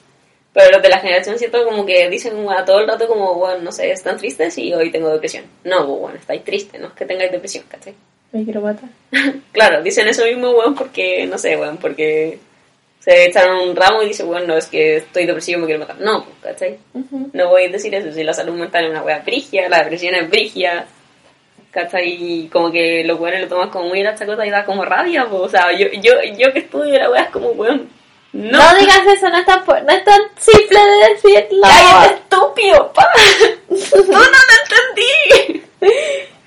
Pero 0.55 0.71
los 0.71 0.83
de 0.83 0.89
la 0.89 0.99
generación 1.01 1.39
Z 1.39 1.65
como 1.65 1.85
que 1.85 2.09
dicen 2.09 2.33
a 2.49 2.65
todo 2.65 2.79
el 2.81 2.87
rato 2.89 3.07
como, 3.07 3.35
bueno, 3.35 3.59
no 3.61 3.73
sé, 3.73 3.91
están 3.91 4.17
tristes 4.17 4.57
y 4.57 4.73
hoy 4.73 4.91
tengo 4.91 5.11
depresión. 5.11 5.45
No, 5.65 5.85
pues, 5.87 6.01
bueno, 6.01 6.17
estáis 6.19 6.43
tristes, 6.45 6.81
no 6.81 6.87
es 6.87 6.93
que 6.95 7.05
tengáis 7.05 7.33
depresión, 7.33 7.65
¿cachai? 7.69 7.93
Me 8.33 8.45
quiero 8.45 8.63
matar. 8.63 8.89
claro, 9.53 9.83
dicen 9.83 10.09
eso 10.09 10.25
mismo, 10.25 10.53
weón, 10.53 10.75
porque, 10.75 11.27
no 11.27 11.37
sé, 11.37 11.57
weón, 11.57 11.77
porque 11.77 12.39
se 13.05 13.27
echaron 13.27 13.69
un 13.69 13.77
ramo 13.77 14.03
y 14.03 14.09
dicen, 14.09 14.27
bueno, 14.27 14.47
no, 14.47 14.57
es 14.57 14.67
que 14.67 14.97
estoy 14.97 15.27
depresivo 15.27 15.59
y 15.59 15.61
me 15.61 15.67
quiero 15.67 15.81
matar. 15.81 16.01
No, 16.01 16.25
pues, 16.25 16.37
¿cachai? 16.55 16.79
No 17.35 17.51
voy 17.51 17.65
a 17.65 17.69
decir 17.69 17.95
eso, 17.95 18.11
si 18.11 18.25
la 18.25 18.33
salud 18.33 18.55
mental 18.55 18.85
es 18.85 18.91
una 18.91 19.03
wea 19.03 19.19
brigia, 19.19 19.69
la 19.69 19.81
depresión 19.81 20.15
es 20.15 20.31
brigia, 20.31 20.87
¿cachai? 21.71 22.17
Y 22.19 22.49
como 22.49 22.73
que 22.73 23.05
los 23.05 23.21
weones 23.21 23.43
lo 23.43 23.49
toman 23.49 23.69
como 23.69 23.89
muy 23.89 24.03
la 24.03 24.15
chacota 24.15 24.47
y 24.47 24.51
da 24.51 24.65
como 24.65 24.87
rabia, 24.87 25.27
pues, 25.29 25.43
o 25.43 25.49
sea, 25.51 25.71
yo, 25.73 25.89
yo, 26.01 26.15
yo 26.39 26.51
que 26.55 26.61
estudio 26.61 26.99
la 26.99 27.11
wea 27.11 27.25
es 27.25 27.31
como, 27.31 27.49
weón, 27.49 27.91
no, 28.33 28.59
No, 28.59 28.79
digas 28.79 29.07
eso, 29.07 29.29
no 29.29 29.39
es, 29.39 29.47
tan, 29.47 29.65
no 29.67 29.93
es 29.93 30.05
tan 30.05 30.23
simple 30.39 30.79
de 30.79 31.09
decirlo. 31.11 31.63
¡Cállate, 31.63 32.15
estúpido, 32.15 32.93
pa! 32.93 33.07
¡Tú 33.69 34.05
no 34.09 34.19
lo 34.19 34.27
entendí! 34.63 35.63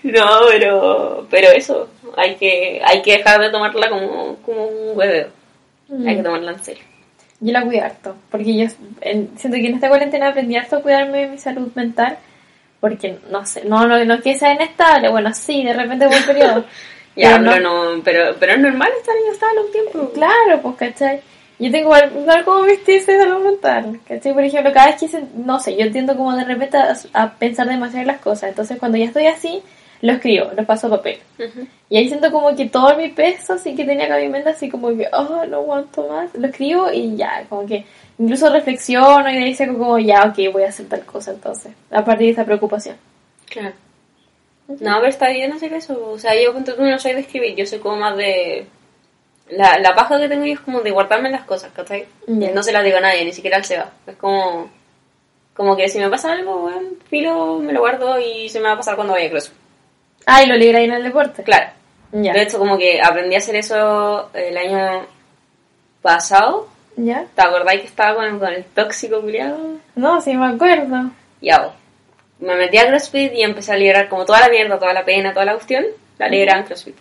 No, 0.04 0.40
pero, 0.50 1.28
pero 1.30 1.50
eso, 1.52 1.88
hay 2.16 2.36
que, 2.36 2.82
hay 2.84 3.04
que 3.04 3.18
dejar 3.18 3.40
de 3.40 3.52
tomarla 3.52 3.90
como, 3.90 4.38
como 4.44 4.66
un 4.66 4.98
hueveo, 4.98 5.30
Mm. 5.90 6.08
hay 6.08 6.16
que 6.18 6.24
tomarla 6.24 6.52
en 6.52 6.64
serio. 6.64 6.84
Yo 7.40 7.52
la 7.54 7.64
cuido 7.64 7.86
harto, 7.86 8.16
porque 8.32 8.56
yo 8.58 8.68
en- 9.02 9.30
siento 9.38 9.58
que 9.58 9.68
en 9.68 9.76
esta 9.76 9.90
cuarentena 9.90 10.30
aprendí 10.30 10.56
harto 10.56 10.78
a 10.78 10.82
cuidarme 10.82 11.20
de 11.20 11.28
mi 11.28 11.38
salud 11.38 11.72
mental, 11.76 12.18
porque 12.80 13.18
no 13.32 13.46
sé, 13.46 13.64
no, 13.66 13.88
no, 13.88 14.04
no 14.06 14.14
es 14.16 14.22
que 14.22 14.36
sea 14.38 14.54
inestable, 14.54 15.10
bueno, 15.10 15.34
sí, 15.34 15.64
de 15.64 15.74
repente 15.74 16.08
un 16.08 16.24
periodo. 16.26 16.66
Ya, 17.18 17.40
pero 17.40 17.50
pero 17.52 17.64
no, 17.96 18.04
pero, 18.04 18.36
pero 18.40 18.54
es 18.54 18.60
normal 18.60 18.90
estar 19.00 19.16
inestable 19.26 19.62
un 19.62 19.72
tiempo. 19.72 20.12
Claro, 20.14 20.62
pues, 20.62 20.76
¿cachai? 20.76 21.20
Yo 21.58 21.72
tengo 21.72 21.92
igual 21.98 22.44
como 22.46 22.62
vestirse 22.62 23.14
de 23.14 23.24
salud 23.24 23.44
mental, 23.44 24.00
¿cachai? 24.08 24.34
Por 24.36 24.44
ejemplo, 24.44 24.72
cada 24.72 24.86
vez 24.92 25.00
que, 25.00 25.08
se- 25.08 25.24
no 25.36 25.60
sé, 25.60 25.76
yo 25.76 25.92
tiendo 25.92 26.16
como 26.16 26.36
de 26.36 26.44
repente 26.44 26.78
a, 26.78 26.96
a 27.14 27.34
pensar 27.34 27.68
demasiado 27.68 28.02
en 28.02 28.08
las 28.08 28.20
cosas, 28.22 28.50
entonces 28.50 28.78
cuando 28.78 29.00
ya 29.00 29.06
estoy 29.06 29.26
así, 29.26 29.64
lo 30.02 30.14
escribo, 30.14 30.52
lo 30.56 30.66
paso 30.66 30.88
a 30.88 30.92
papel. 30.92 31.20
Ujú. 31.40 31.68
Y 31.90 31.98
ahí 31.98 32.08
siento 32.08 32.32
como 32.32 32.56
que 32.56 32.66
todo 32.68 32.96
mi 32.96 33.10
peso, 33.10 33.54
así 33.54 33.76
que 33.76 33.86
tenía 33.86 34.08
que 34.08 34.22
mi 34.22 34.30
mente, 34.30 34.50
así 34.50 34.70
como 34.70 34.90
que, 34.96 35.08
oh, 35.14 35.46
no 35.46 35.58
aguanto 35.58 36.08
más, 36.08 36.34
lo 36.36 36.48
escribo 36.48 36.92
y 36.92 37.16
ya, 37.16 37.46
como 37.50 37.66
que 37.66 37.86
incluso 38.18 38.50
reflexiono 38.52 39.30
y 39.30 39.38
de 39.38 39.44
ahí 39.44 39.54
saco 39.54 39.78
como, 39.78 40.00
ya, 40.00 40.24
ok, 40.24 40.52
voy 40.52 40.64
a 40.64 40.70
hacer 40.70 40.88
tal 40.88 41.06
cosa 41.06 41.32
entonces, 41.32 41.72
a 41.92 42.04
partir 42.04 42.28
de 42.28 42.34
esa 42.34 42.46
preocupación. 42.46 42.98
Claro. 43.46 43.74
No, 44.68 44.98
pero 44.98 45.08
está 45.08 45.30
bien 45.30 45.54
hacer 45.54 45.74
eso. 45.74 46.12
O 46.12 46.20
sea, 46.20 46.34
yo 46.36 46.54
no 46.54 47.00
soy 47.00 47.14
de 47.14 47.22
escribir, 47.22 47.56
yo 47.56 47.66
soy 47.66 47.80
como 47.80 47.96
más 47.96 48.18
de... 48.18 48.68
La, 49.50 49.80
la 49.80 49.96
paja 49.96 50.20
que 50.20 50.28
tengo 50.28 50.46
yo 50.46 50.56
es 50.56 50.60
como 50.60 50.82
de 50.82 50.92
guardarme 50.92 51.32
las 51.32 51.46
cosas, 51.46 51.72
¿cachai? 51.74 52.06
Ya. 52.28 52.52
No 52.52 52.62
se 52.62 52.74
las 52.74 52.84
digo 52.84 52.98
a 52.98 53.02
nadie, 53.02 53.24
ni 53.24 53.32
siquiera 53.32 53.56
al 53.58 53.64
Seba. 53.64 53.92
Es 54.06 54.18
como... 54.18 54.70
Como 55.54 55.76
que 55.76 55.88
si 55.88 55.98
me 56.00 56.10
pasa 56.10 56.34
algo, 56.34 56.60
bueno, 56.60 56.90
filo, 57.10 57.60
me 57.60 57.74
lo 57.74 57.80
guardo 57.80 58.20
y 58.20 58.50
se 58.50 58.60
me 58.60 58.66
va 58.66 58.74
a 58.74 58.78
pasar 58.78 58.96
cuando 58.96 59.14
vaya 59.14 59.28
a 59.28 59.30
CrossFit. 59.32 59.58
Ah, 60.30 60.44
y 60.44 60.48
lo 60.48 60.56
libré 60.56 60.84
en 60.84 60.92
el 60.92 61.04
deporte. 61.04 61.42
Claro. 61.42 61.72
Ya. 62.12 62.34
De 62.34 62.44
hecho, 62.44 62.60
como 62.60 62.78
que 62.78 63.02
aprendí 63.02 63.36
a 63.36 63.38
hacer 63.38 63.56
eso 63.56 64.30
el 64.34 64.58
año 64.58 65.08
pasado. 66.02 66.68
¿Ya? 66.98 67.26
¿Te 67.34 67.42
acordáis 67.42 67.82
que 67.82 67.88
estaba 67.88 68.16
con, 68.16 68.38
con 68.38 68.50
el 68.50 68.66
tóxico 68.66 69.22
culiado? 69.22 69.58
No, 69.96 70.20
sí 70.20 70.36
me 70.36 70.48
acuerdo. 70.48 71.12
Ya. 71.42 71.74
Me 72.40 72.56
metí 72.56 72.78
a 72.78 72.88
CrossFit 72.88 73.34
y 73.34 73.42
empecé 73.42 73.72
a 73.72 73.78
liberar 73.78 74.10
como 74.10 74.26
toda 74.26 74.42
la 74.42 74.50
mierda, 74.50 74.78
toda 74.78 74.94
la 74.94 75.06
pena, 75.06 75.34
toda 75.34 75.46
la 75.46 75.54
cuestión. 75.54 75.86
La 76.18 76.28
liberaba 76.28 76.60
en 76.60 76.66
CrossFit. 76.66 76.98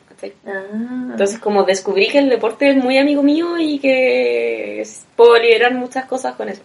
Ah. 0.46 0.62
Entonces 1.10 1.38
como 1.38 1.64
descubrí 1.64 2.08
que 2.08 2.18
el 2.18 2.28
deporte 2.28 2.70
es 2.70 2.76
muy 2.76 2.96
amigo 2.96 3.22
mío 3.22 3.58
y 3.58 3.78
que 3.78 4.86
puedo 5.14 5.36
liberar 5.38 5.74
muchas 5.74 6.06
cosas 6.06 6.36
con 6.36 6.48
eso. 6.48 6.62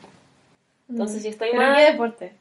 Entonces 0.90 1.22
si 1.22 1.30
estoy 1.30 1.50
¿Pero 1.52 1.62
mal... 1.62 1.76
qué 1.76 1.92
deporte? 1.92 2.34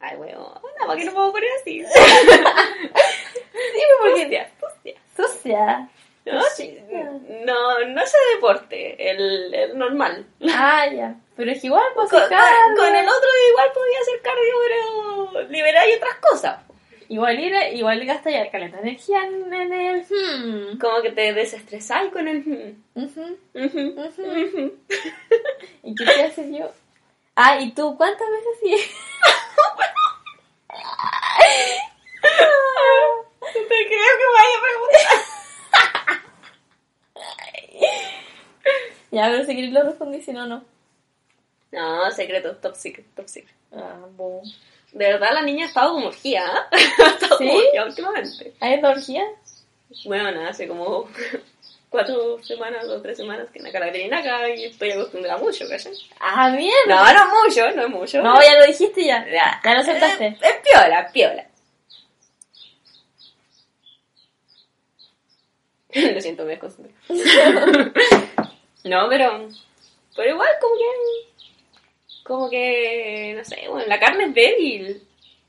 Ay, 0.00 0.16
weón, 0.16 0.44
¿para 0.84 0.98
qué 0.98 1.04
no 1.04 1.12
puedo 1.12 1.32
poner 1.32 1.48
así? 1.60 1.82
Sí, 3.52 3.80
porque... 4.00 4.22
Hostia, 4.22 4.50
hostia. 4.60 4.94
Sucia. 5.14 5.88
No, 6.24 7.20
no, 7.44 7.86
no 7.86 8.02
ese 8.02 8.16
deporte, 8.34 9.10
el, 9.10 9.52
el 9.52 9.76
normal. 9.76 10.24
Ah, 10.48 10.86
ya. 10.86 11.16
Pero 11.36 11.50
es 11.50 11.64
igual, 11.64 11.84
pues, 11.94 12.10
Con, 12.10 12.20
cardio. 12.20 12.76
con 12.76 12.94
el 12.94 13.08
otro 13.08 13.28
igual 13.50 13.72
podía 13.74 13.98
hacer 14.00 14.22
cardio, 14.22 14.54
pero 15.32 15.48
liberar 15.48 15.88
y 15.88 15.94
otras 15.94 16.16
cosas. 16.16 16.60
Igual, 17.08 17.40
ir, 17.40 17.52
igual 17.74 18.04
gasta 18.06 18.30
ya 18.30 18.50
caleta 18.50 18.78
energía 18.78 19.26
en, 19.26 19.52
el... 19.52 20.02
Hmm. 20.02 20.78
Como 20.78 21.02
que 21.02 21.10
te 21.10 21.32
desestresáis 21.32 22.12
con 22.12 22.28
el... 22.28 22.44
hmm. 22.44 22.76
¿Y 25.82 25.94
qué 25.94 26.04
te 26.04 26.22
haces 26.22 26.46
yo? 26.56 26.70
Ah, 27.34 27.58
¿y 27.60 27.72
tú 27.72 27.96
cuántas 27.96 28.28
veces 28.30 28.58
sí? 28.60 28.76
Te 33.52 33.86
creo 33.86 34.12
que 34.18 34.26
vaya 34.34 34.56
a 34.56 34.62
preguntar. 34.62 36.22
ya, 39.10 39.26
pero 39.30 39.44
si 39.44 39.54
querés 39.56 39.72
lo 39.72 39.82
respondí, 39.82 40.20
si 40.22 40.32
no, 40.32 40.46
no. 40.46 40.64
No, 41.72 42.10
secreto, 42.10 42.56
top 42.56 42.74
secret, 42.74 43.06
top 43.14 43.28
secret. 43.28 43.54
Ah, 43.74 43.96
boom. 44.10 44.42
De 44.92 45.06
verdad 45.06 45.30
la 45.32 45.42
niña 45.42 45.64
ha 45.64 45.68
estado 45.68 45.92
como 45.94 46.08
orgía, 46.08 46.44
¿ah? 46.46 46.68
Ha 46.72 47.08
estado 47.08 47.38
¿Sí? 47.38 47.46
como 47.48 47.58
orgía 47.58 47.84
últimamente. 47.84 48.52
¿Hay 48.60 48.74
energía? 48.74 49.24
Bueno, 50.04 50.30
nada, 50.32 50.50
hace 50.50 50.68
como 50.68 51.08
cuatro 51.88 52.42
semanas 52.42 52.84
o 52.86 53.00
tres 53.00 53.16
semanas 53.16 53.48
que 53.52 53.60
naca 53.60 53.80
la 53.80 53.86
veterinaria 53.86 54.54
y 54.54 54.64
estoy 54.66 54.90
acostumbrada 54.90 55.38
mucho, 55.38 55.66
¿cachai? 55.68 55.92
Ah, 56.20 56.50
bien. 56.54 56.72
No, 56.88 56.96
no 56.96 57.08
es 57.10 57.54
mucho, 57.54 57.70
no 57.74 57.82
es 57.82 57.88
mucho. 57.88 58.22
No, 58.22 58.42
ya 58.42 58.58
lo 58.58 58.66
dijiste 58.66 59.04
ya. 59.04 59.26
Ya, 59.30 59.60
Ya 59.64 59.74
lo 59.74 59.82
soltaste. 59.82 60.26
Es, 60.26 60.42
es 60.42 60.56
piola, 60.70 61.10
piola. 61.12 61.46
Lo 66.14 66.20
siento, 66.20 66.44
me 66.44 66.50
desconcentré. 66.50 66.92
no, 68.84 69.08
pero. 69.08 69.48
Pero 70.16 70.30
igual, 70.30 70.48
como 70.60 70.74
que. 70.76 72.22
Como 72.24 72.50
que. 72.50 73.34
No 73.36 73.44
sé, 73.44 73.68
bueno, 73.68 73.86
la 73.88 73.98
carne 74.00 74.24
es 74.26 74.34
débil. 74.34 75.02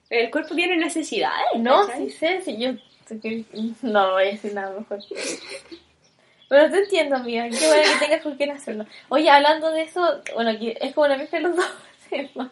El 0.10 0.30
cuerpo 0.32 0.54
tiene 0.56 0.78
necesidades. 0.78 1.46
No, 1.58 1.88
¿cachai? 1.88 2.10
sí 2.10 2.18
sé, 2.18 2.41
sí, 2.41 2.58
yo... 2.58 2.72
No, 3.82 4.12
voy 4.14 4.24
a 4.24 4.28
decir 4.28 4.54
nada 4.54 4.78
mejor. 4.78 5.00
Pero 6.50 6.72
te 6.72 6.78
entiendo, 6.84 7.16
amiga. 7.16 7.50
Qué 7.50 7.68
bueno 7.68 7.82
que 8.00 8.06
tengas 8.06 8.22
con 8.22 8.36
quién 8.36 8.52
hacerlo. 8.52 8.86
Oye, 9.10 9.30
hablando 9.30 9.72
de 9.72 9.82
eso, 9.84 10.22
bueno, 10.36 10.52
aquí 10.52 10.74
es 10.80 10.94
como 10.94 11.08
la 11.08 11.18
mezcla 11.18 11.39
de 11.39 11.44
los 11.48 11.56
dos. 11.56 11.66
temas. 12.10 12.52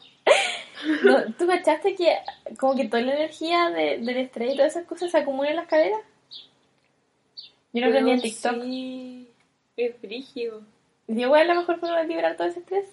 ¿Tú 1.37 1.45
cachaste 1.47 1.93
que 1.95 2.17
como 2.59 2.75
que 2.75 2.85
toda 2.85 3.03
la 3.03 3.13
energía 3.13 3.69
de- 3.69 3.99
del 3.99 4.17
estrés 4.17 4.53
y 4.53 4.57
todas 4.57 4.71
esas 4.75 4.87
cosas 4.87 5.11
se 5.11 5.19
acumula 5.19 5.51
en 5.51 5.55
las 5.57 5.67
caderas? 5.67 5.99
Yo 7.73 7.81
lo 7.81 7.87
aprendí 7.87 8.11
en 8.11 8.17
Bueno, 8.17 8.21
TikTok. 8.21 8.63
Sí, 8.63 9.29
es 9.77 9.95
frígido. 9.97 10.61
¿Y 11.07 11.25
¿cuál 11.25 11.41
es 11.41 11.47
la 11.47 11.53
mejor 11.55 11.79
forma 11.79 12.01
de 12.01 12.07
liberar 12.07 12.35
todo 12.37 12.47
ese 12.47 12.59
estrés? 12.59 12.85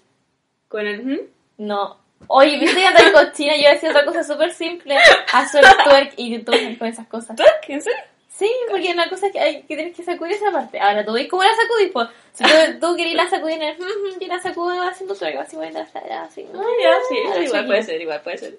Con 0.68 0.86
el. 0.86 1.04
¿hmm? 1.04 1.20
No. 1.58 1.98
Oye, 2.26 2.58
viste 2.58 2.80
que 2.80 2.86
andas 2.86 3.10
cochina, 3.10 3.56
yo 3.56 3.70
decía 3.70 3.90
otra 3.90 4.04
cosa 4.04 4.24
súper 4.24 4.52
simple. 4.52 4.96
Haz 5.32 5.54
el 5.54 5.64
twerk 5.84 6.14
y 6.16 6.36
YouTube 6.36 6.78
con 6.78 6.88
esas 6.88 7.06
cosas. 7.06 7.36
¿Twerk? 7.36 7.68
¿En 7.68 7.80
serio? 7.80 8.02
Sí, 8.28 8.50
porque 8.70 8.92
una 8.92 9.08
cosa 9.08 9.26
es 9.26 9.32
que, 9.32 9.40
hay, 9.40 9.62
que 9.62 9.74
tienes 9.74 9.96
que 9.96 10.02
sacudir 10.02 10.34
esa 10.34 10.52
parte. 10.52 10.78
Ahora, 10.78 11.04
tú 11.04 11.12
ves 11.12 11.28
cómo 11.28 11.42
la 11.42 11.50
sacudís, 11.56 11.90
pues. 11.92 12.08
Si 12.32 12.44
tú, 12.44 12.50
tú 12.80 12.96
querés 12.96 13.14
la 13.14 13.28
sacudir 13.28 13.56
en 13.56 13.62
el... 13.62 13.76
Yo 14.20 14.26
la 14.28 14.40
sacudo 14.40 14.80
haciendo 14.82 15.14
twerk, 15.14 15.38
así 15.38 15.56
voy 15.56 15.66
a 15.66 15.80
estar 15.80 16.12
así. 16.12 16.46
Ah, 16.54 16.62
ya, 16.82 16.98
sí, 17.08 17.16
Ah, 17.32 17.42
igual 17.42 17.66
puede 17.66 17.82
ser, 17.82 18.00
igual 18.00 18.20
puede 18.22 18.38
ser. 18.38 18.58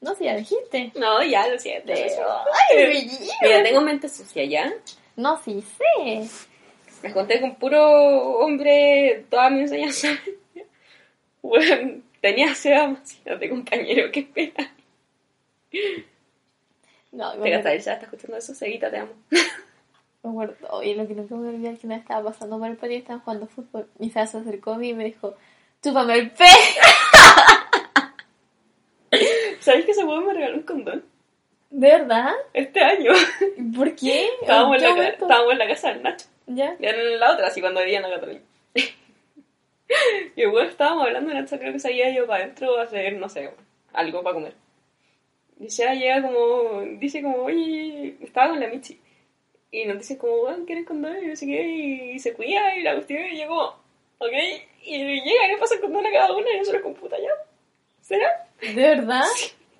No, 0.00 0.14
si 0.14 0.24
ya 0.24 0.36
dijiste. 0.36 0.92
No, 0.94 1.22
ya, 1.22 1.48
lo 1.48 1.58
siento. 1.58 1.92
lo. 1.92 2.38
Ay. 2.78 3.10
Mira, 3.42 3.62
tengo 3.62 3.80
mente 3.80 4.08
sucia 4.08 4.44
ya. 4.44 4.72
No, 5.16 5.36
sí 5.42 5.62
sé. 5.62 6.28
Me 7.02 7.12
conté 7.12 7.40
con 7.40 7.56
puro 7.56 8.38
hombre 8.38 9.24
toda 9.30 9.50
mi 9.50 9.60
enseñanza. 9.60 10.08
Bueno, 11.42 12.02
tenía 12.20 12.46
demasiado 12.46 12.98
de 13.38 13.48
compañero, 13.48 14.10
qué 14.10 14.22
pena. 14.22 14.74
No, 17.12 17.32
Te 17.40 17.50
gastas, 17.50 17.84
ya 17.84 17.92
está 17.92 18.06
escuchando 18.06 18.36
eso, 18.36 18.52
Seguita, 18.52 18.90
te 18.90 18.96
amo. 18.96 19.12
Me 19.30 20.30
acuerdo, 20.30 20.56
oye, 20.70 20.96
lo 20.96 21.06
que 21.06 21.14
nunca 21.14 21.36
me 21.36 21.50
olvidé 21.50 21.70
es 21.70 21.78
que 21.78 21.86
me 21.86 21.94
estaba 21.94 22.30
pasando 22.30 22.58
por 22.58 22.68
el 22.68 22.76
patio 22.76 22.96
y 22.96 22.98
estaban 22.98 23.22
jugando 23.22 23.46
fútbol. 23.46 23.88
Mi 24.00 24.10
se 24.10 24.18
acercó 24.18 24.72
a 24.72 24.78
mí 24.78 24.88
y 24.88 24.94
me 24.94 25.04
dijo, 25.04 25.36
chúpame 25.84 26.14
el 26.14 26.32
pe. 26.32 26.46
¿Sabes 29.60 29.84
que 29.84 29.92
ese 29.92 30.04
huevo 30.04 30.26
me 30.26 30.34
regaló 30.34 30.56
un 30.56 30.62
condón? 30.64 31.04
¿De 31.76 31.88
verdad? 31.88 32.32
Este 32.54 32.80
año. 32.80 33.12
¿Por 33.76 33.94
qué? 33.94 34.30
Estábamos 34.40 34.82
en, 34.82 34.88
¿En 34.88 34.96
la, 34.96 35.08
estábamos 35.08 35.52
en 35.52 35.58
la 35.58 35.68
casa 35.68 35.88
del 35.92 36.02
Nacho. 36.02 36.26
¿Ya? 36.46 36.74
Y 36.80 36.86
en 36.86 37.20
la 37.20 37.34
otra, 37.34 37.48
así 37.48 37.60
cuando 37.60 37.80
vivían 37.80 38.02
acá 38.02 38.18
también. 38.18 38.42
y 40.36 40.46
weón 40.46 40.68
estábamos 40.68 41.04
hablando, 41.04 41.34
Nacho 41.34 41.58
creo 41.58 41.74
que 41.74 41.78
se 41.78 41.88
había 41.88 42.08
ido 42.08 42.26
para 42.26 42.44
adentro 42.44 42.78
a 42.78 42.84
hacer, 42.84 43.12
no 43.18 43.28
sé, 43.28 43.50
algo 43.92 44.22
para 44.22 44.32
comer. 44.32 44.54
Y 45.60 45.68
ya 45.68 45.92
llega 45.92 46.22
como, 46.22 46.80
dice 46.98 47.22
como, 47.22 47.42
oye, 47.42 48.16
estaba 48.22 48.48
con 48.48 48.60
la 48.60 48.68
Michi. 48.68 48.98
Y 49.70 49.84
nos 49.84 49.98
dice 49.98 50.16
como, 50.16 50.44
weón, 50.44 50.64
¿quieres 50.64 50.86
condón? 50.86 51.22
Y 51.22 51.26
no 51.26 51.36
sé 51.36 51.44
qué, 51.44 51.62
y 51.62 52.18
se 52.20 52.32
cuida 52.32 52.74
y 52.74 52.84
la 52.84 52.94
cuestión, 52.94 53.22
y 53.26 53.38
yo 53.38 53.48
como, 53.48 53.64
ok. 54.16 54.32
Y 54.82 54.96
llega 54.96 55.46
y 55.46 55.52
le 55.52 55.58
pasa 55.58 55.74
el 55.74 55.82
condón 55.82 56.06
a 56.06 56.10
cada 56.10 56.34
una 56.34 56.50
y 56.50 56.56
nosotros 56.56 56.82
con 56.82 56.94
puta 56.94 57.18
ya. 57.18 57.32
¿Será? 58.00 58.48
¿De 58.62 58.74
verdad? 58.74 59.24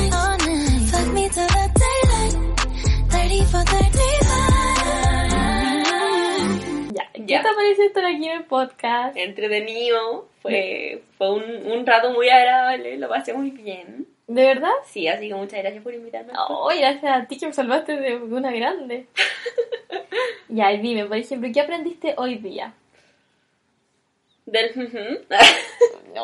¿Qué 7.38 7.39
te 7.39 7.55
parece 7.55 7.86
estar 7.86 8.05
aquí 8.05 8.27
en 8.27 8.38
el 8.38 8.43
podcast? 8.45 9.15
Entretenido. 9.17 10.27
Fue, 10.41 11.03
fue 11.17 11.32
un, 11.34 11.71
un 11.71 11.86
rato 11.86 12.11
muy 12.11 12.29
agradable. 12.29 12.97
Lo 12.97 13.09
pasé 13.09 13.34
muy 13.34 13.51
bien. 13.51 14.07
¿De 14.27 14.45
verdad? 14.45 14.71
Sí, 14.86 15.07
así 15.07 15.27
que 15.27 15.36
muchas 15.36 15.59
gracias 15.59 15.84
por 15.84 15.93
invitarme. 15.93 16.32
Oh, 16.38 16.67
gracias 16.67 17.03
a 17.03 17.25
ti 17.27 17.38
que 17.38 17.47
me 17.47 17.53
salvaste 17.53 17.97
de 17.97 18.15
una 18.15 18.51
grande. 18.51 19.07
ya, 20.49 20.71
y 20.71 20.77
dime, 20.79 21.05
por 21.05 21.17
ejemplo, 21.17 21.49
¿qué 21.53 21.59
aprendiste 21.61 22.13
hoy 22.17 22.36
día? 22.36 22.73
Del. 24.45 24.71
ujú. 24.71 25.25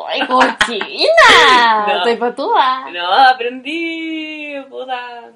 ¡Ay, 0.06 0.20
cochina! 0.26 1.86
No. 1.88 2.04
Soy 2.04 2.16
patuda. 2.16 2.90
No, 2.90 3.12
aprendí, 3.12 4.54
puta. 4.68 5.32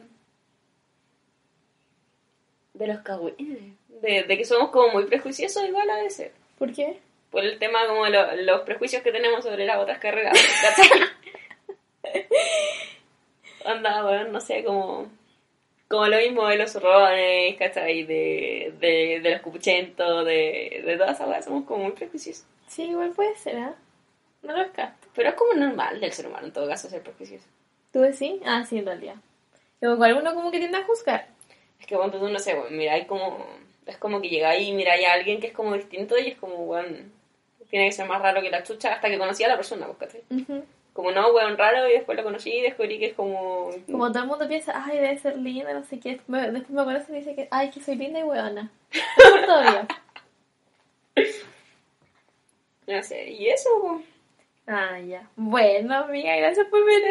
De 2.75 2.87
los 2.87 3.01
cagüines. 3.01 3.72
De, 4.03 4.25
de 4.25 4.37
que 4.37 4.45
somos 4.45 4.71
como 4.71 4.89
muy 4.89 5.05
prejuiciosos 5.07 5.65
igual 5.67 5.89
a 5.89 5.97
veces. 6.03 6.33
¿Por 6.59 6.73
qué? 6.75 6.99
Por 7.31 7.45
el 7.45 7.59
tema 7.59 7.87
como 7.87 8.07
lo- 8.09 8.37
los 8.37 8.61
prejuicios 8.63 9.03
que 9.03 9.13
tenemos 9.13 9.43
sobre 9.45 9.65
las 9.65 9.79
otras 9.79 9.99
carreras. 9.99 10.37
Anda, 13.65 14.03
bueno, 14.03 14.29
no 14.31 14.41
sé, 14.41 14.65
como... 14.65 15.07
Como 15.89 16.07
lo 16.07 16.17
mismo 16.17 16.47
de 16.49 16.57
los 16.57 16.73
zurrones, 16.73 17.55
¿cachai? 17.59 18.05
De, 18.05 18.73
de, 18.81 19.21
de 19.23 19.31
los 19.31 19.43
cupuchentos, 19.43 20.25
de, 20.25 20.83
de 20.87 20.97
todas 20.97 21.17
esas 21.17 21.27
cosas. 21.27 21.45
Somos 21.45 21.65
como 21.67 21.85
muy 21.85 21.93
prejuiciosos. 21.93 22.47
Sí, 22.67 22.85
igual 22.85 23.11
puede 23.11 23.37
ser, 23.37 23.59
¿ah? 23.59 23.75
No 24.43 24.53
lo 24.55 24.61
descarto. 24.61 25.07
Pero 25.15 25.29
es 25.29 25.35
como 25.35 25.53
normal 25.53 26.01
del 26.01 26.11
ser 26.13 26.27
humano 26.29 26.47
en 26.47 26.53
todo 26.55 26.67
caso 26.67 26.89
ser 26.89 27.03
prejuicioso. 27.03 27.45
¿Tú 27.93 28.01
decís? 28.01 28.41
Ah, 28.47 28.65
sí, 28.65 28.79
en 28.79 28.87
realidad. 28.87 29.17
Pero 29.81 29.93
igual 29.93 30.15
uno 30.17 30.33
como 30.35 30.51
que 30.51 30.59
tiende 30.61 30.79
a 30.79 30.85
juzgar. 30.85 31.27
Es 31.79 31.85
que 31.87 31.95
cuando 31.95 32.19
tú 32.19 32.27
no 32.31 32.39
sé, 32.39 32.55
bueno, 32.55 32.71
mira, 32.75 32.95
hay 32.95 33.05
como. 33.05 33.47
Es 33.87 33.97
como 33.97 34.21
que 34.21 34.29
llega 34.29 34.51
ahí 34.51 34.69
y 34.69 34.73
mira, 34.73 34.93
hay 34.93 35.05
alguien 35.05 35.41
que 35.41 35.49
es 35.49 35.53
como 35.53 35.75
distinto 35.75 36.17
y 36.19 36.29
es 36.29 36.39
como, 36.39 36.57
bueno, 36.67 36.97
tiene 37.71 37.87
que 37.87 37.93
ser 37.93 38.07
más 38.07 38.21
raro 38.21 38.43
que 38.43 38.51
la 38.51 38.63
chucha 38.63 38.93
hasta 38.93 39.09
que 39.09 39.19
conocí 39.19 39.43
a 39.45 39.49
la 39.49 39.57
persona, 39.57 39.87
pues, 39.87 39.99
¿cachai? 39.99 40.23
Ujú. 40.31 40.65
Como 40.93 41.11
no, 41.11 41.33
weón, 41.33 41.57
raro 41.57 41.89
y 41.89 41.93
después 41.93 42.19
lo 42.19 42.23
conocí 42.23 42.51
y 42.51 42.61
descubrí 42.61 42.99
que 42.99 43.07
es 43.07 43.15
como. 43.15 43.71
Como 43.91 44.13
todo 44.13 44.25
el 44.25 44.29
mundo 44.29 44.47
piensa, 44.47 44.85
ay, 44.85 44.99
debe 44.99 45.19
ser 45.19 45.39
linda, 45.39 45.73
no 45.73 45.83
sé 45.85 45.99
qué. 45.99 46.11
Después 46.11 46.53
me 46.53 46.85
conoce 46.85 47.13
y 47.13 47.15
dice 47.21 47.35
que, 47.35 47.49
ay, 47.51 47.71
que 47.71 47.81
soy 47.81 47.97
linda 47.97 48.21
y. 48.21 48.25
Mejor 48.25 49.47
todavía. 49.47 49.89
No 52.85 53.01
sé, 53.03 53.31
y 53.31 53.49
eso, 53.49 53.71
pues. 53.81 54.05
Ah, 54.67 54.99
ya. 54.99 55.29
Bueno, 55.37 55.95
amiga, 55.95 56.37
gracias 56.37 56.67
por 56.67 56.85
venir. 56.85 57.11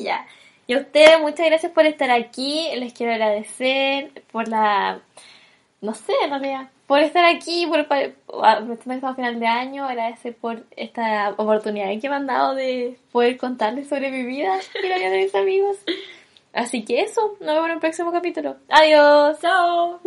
Ya. 0.00 0.26
Y 0.66 0.74
a 0.74 0.78
ustedes, 0.78 1.20
muchas 1.20 1.46
gracias 1.46 1.72
por 1.72 1.86
estar 1.86 2.10
aquí. 2.10 2.68
Les 2.76 2.92
quiero 2.92 3.12
agradecer 3.12 4.10
por 4.32 4.48
la. 4.48 5.00
No 5.80 5.94
sé, 5.94 6.12
en 6.24 6.30
realidad. 6.30 6.70
Por 6.86 7.00
estar 7.00 7.24
aquí, 7.24 7.66
por 7.66 7.86
pa- 7.86 8.10
a- 8.42 8.64
estamos 8.72 9.04
a 9.04 9.14
final 9.14 9.38
de 9.40 9.46
año. 9.46 9.84
Agradecer 9.84 10.34
por 10.36 10.64
esta 10.76 11.30
oportunidad 11.36 11.88
que 12.00 12.08
me 12.08 12.16
han 12.16 12.26
dado 12.26 12.54
de 12.54 12.96
poder 13.12 13.36
contarles 13.36 13.88
sobre 13.88 14.10
mi 14.10 14.22
vida 14.24 14.58
y 14.82 14.88
la 14.88 14.96
vida 14.98 15.10
de 15.10 15.18
mis 15.24 15.34
amigos. 15.34 15.76
Así 16.52 16.84
que 16.84 17.02
eso, 17.02 17.36
nos 17.40 17.54
vemos 17.54 17.66
en 17.66 17.72
el 17.74 17.80
próximo 17.80 18.10
capítulo. 18.12 18.56
Adiós. 18.68 19.38
Chao. 19.40 20.00